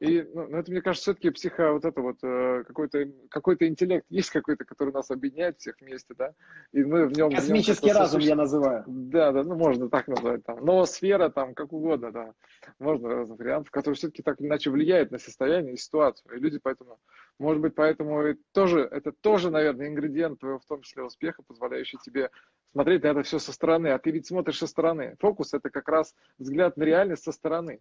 И 0.00 0.26
ну, 0.32 0.44
это, 0.56 0.70
мне 0.70 0.80
кажется, 0.80 1.12
все-таки 1.12 1.28
психо, 1.28 1.74
вот 1.74 1.84
это 1.84 2.00
вот, 2.00 2.16
э, 2.22 2.64
какой-то 2.66 3.04
какой 3.28 3.56
интеллект 3.60 4.06
есть 4.08 4.30
какой-то, 4.30 4.64
который 4.64 4.94
нас 4.94 5.10
объединяет 5.10 5.58
всех 5.58 5.76
вместе, 5.78 6.14
да, 6.16 6.32
и 6.72 6.82
мы 6.82 7.06
в 7.06 7.12
нем... 7.12 7.28
в 7.28 7.32
нем 7.32 7.38
Космический 7.38 7.92
разум 7.92 8.20
я 8.22 8.34
называю. 8.34 8.84
Да, 8.86 9.30
да, 9.30 9.44
ну 9.44 9.56
можно 9.56 9.90
так 9.90 10.08
назвать, 10.08 10.42
там, 10.42 10.64
ноосфера, 10.64 11.28
там, 11.28 11.54
как 11.54 11.74
угодно, 11.74 12.12
да, 12.12 12.32
можно 12.78 13.10
разных 13.10 13.38
вариантов, 13.38 13.70
которые 13.70 13.96
все-таки 13.96 14.22
так 14.22 14.40
или 14.40 14.48
иначе 14.48 14.70
влияют 14.70 15.10
на 15.10 15.18
состояние 15.18 15.74
и 15.74 15.76
ситуацию, 15.76 16.34
и 16.34 16.40
люди 16.40 16.58
поэтому, 16.58 16.98
может 17.38 17.60
быть, 17.60 17.74
поэтому 17.74 18.26
и 18.26 18.36
тоже, 18.52 18.80
это 18.80 19.12
тоже, 19.12 19.50
наверное, 19.50 19.88
ингредиент 19.88 20.40
твоего, 20.40 20.60
в 20.60 20.64
том 20.64 20.80
числе, 20.80 21.02
успеха, 21.02 21.42
позволяющий 21.42 21.98
тебе 22.02 22.30
смотреть 22.72 23.02
на 23.02 23.08
это 23.08 23.22
все 23.22 23.38
со 23.38 23.52
стороны, 23.52 23.88
а 23.88 23.98
ты 23.98 24.12
ведь 24.12 24.26
смотришь 24.26 24.60
со 24.60 24.66
стороны, 24.66 25.16
фокус 25.18 25.52
это 25.52 25.68
как 25.68 25.90
раз 25.90 26.14
взгляд 26.38 26.78
на 26.78 26.84
реальность 26.84 27.24
со 27.24 27.32
стороны, 27.32 27.80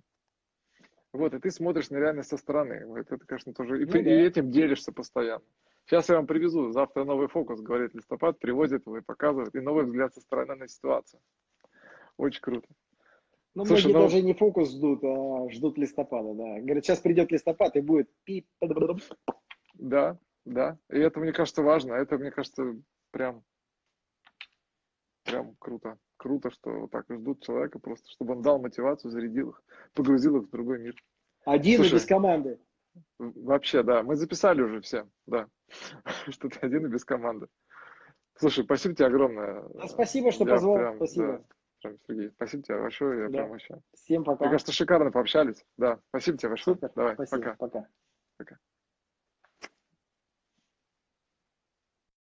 вот, 1.14 1.34
и 1.34 1.40
ты 1.40 1.52
смотришь 1.52 1.90
на 1.90 1.98
реальность 1.98 2.30
со 2.30 2.38
стороны, 2.38 2.86
это, 2.98 3.18
конечно, 3.18 3.54
тоже, 3.54 3.82
и, 3.82 3.86
Ну 3.86 3.92
ты- 3.92 4.00
и 4.00 4.04
да. 4.04 4.12
этим 4.12 4.52
делишься 4.52 4.92
постоянно. 4.92 5.44
Сейчас 5.86 6.08
я 6.10 6.16
вам 6.18 6.28
привезу, 6.28 6.72
завтра 6.72 7.04
новый 7.04 7.28
фокус, 7.28 7.62
говорит 7.62 7.96
листопад, 7.96 8.38
привозит 8.40 8.86
его 8.86 8.98
и 8.98 9.02
показывает, 9.02 9.56
и 9.56 9.60
новый 9.60 9.86
взгляд 9.86 10.14
со 10.14 10.22
стороны 10.22 10.56
на 10.56 10.68
ситуацию. 10.68 11.20
Очень 12.18 12.42
круто. 12.42 12.68
Ну, 13.56 13.66
Слушай, 13.66 13.86
многие 13.88 13.98
ну- 13.98 14.04
даже 14.04 14.22
не 14.22 14.34
фокус 14.34 14.72
ждут, 14.72 15.04
а 15.04 15.50
ждут 15.50 15.78
листопада, 15.80 16.34
да. 16.36 16.60
Говорят, 16.60 16.86
сейчас 16.86 17.00
придет 17.00 17.32
листопад 17.32 17.76
и 17.76 17.82
будет 17.82 18.10
пип. 18.24 18.48
Да, 19.74 20.20
да. 20.46 20.78
И 20.92 21.00
это, 21.00 21.20
мне 21.20 21.32
кажется, 21.34 21.64
важно. 21.64 21.94
Это, 21.94 22.18
мне 22.20 22.30
кажется, 22.30 22.76
прям, 23.12 23.44
прям 25.24 25.56
круто. 25.58 25.98
Круто, 26.20 26.52
что 26.52 26.82
вот 26.82 26.92
так 26.92 27.06
ждут 27.10 27.42
человека 27.44 27.80
просто, 27.80 28.10
чтобы 28.10 28.34
он 28.34 28.42
дал 28.42 28.60
мотивацию, 28.60 29.10
зарядил 29.10 29.52
их, 29.52 29.64
погрузил 29.94 30.36
их 30.36 30.48
в 30.48 30.50
другой 30.50 30.78
мир. 30.80 30.94
Один 31.46 31.78
Слушай, 31.78 31.92
и 31.92 31.94
без 31.94 32.06
команды. 32.06 32.60
Вообще, 33.18 33.84
да. 33.84 34.04
Мы 34.04 34.18
записали 34.18 34.62
уже 34.62 34.82
все, 34.82 35.08
да. 35.26 35.48
Что 36.30 36.50
ты 36.50 36.60
один 36.60 36.86
и 36.86 36.90
без 36.90 37.06
команды. 37.06 37.48
Слушай, 38.36 38.66
спасибо 38.66 38.96
тебе 38.96 39.06
огромное. 39.08 39.64
А 39.82 39.88
спасибо, 39.88 40.34
что 40.34 40.44
Я 40.44 40.52
позвал. 40.52 40.76
прям, 40.76 40.96
Спасибо. 40.98 41.28
да, 41.28 41.44
прям, 41.82 41.98
Сергей, 42.06 42.32
спасибо 42.32 42.64
тебе 42.64 42.82
большое. 42.82 43.20
Я 43.22 43.26
Да. 43.30 43.38
прям 43.38 43.50
вообще. 43.52 43.82
Всем 43.94 44.24
пока. 44.26 44.44
Мне 44.44 44.52
кажется, 44.52 44.74
шикарно 44.74 45.12
пообщались. 45.12 45.66
Да, 45.78 46.02
спасибо 46.10 46.38
тебе 46.38 46.50
большое. 46.50 46.76
Супер. 46.76 46.92
Давай, 46.96 47.14
Спасибо. 47.16 47.38
пока. 47.42 47.56
Пока. 47.56 47.88
Пока. 48.38 48.58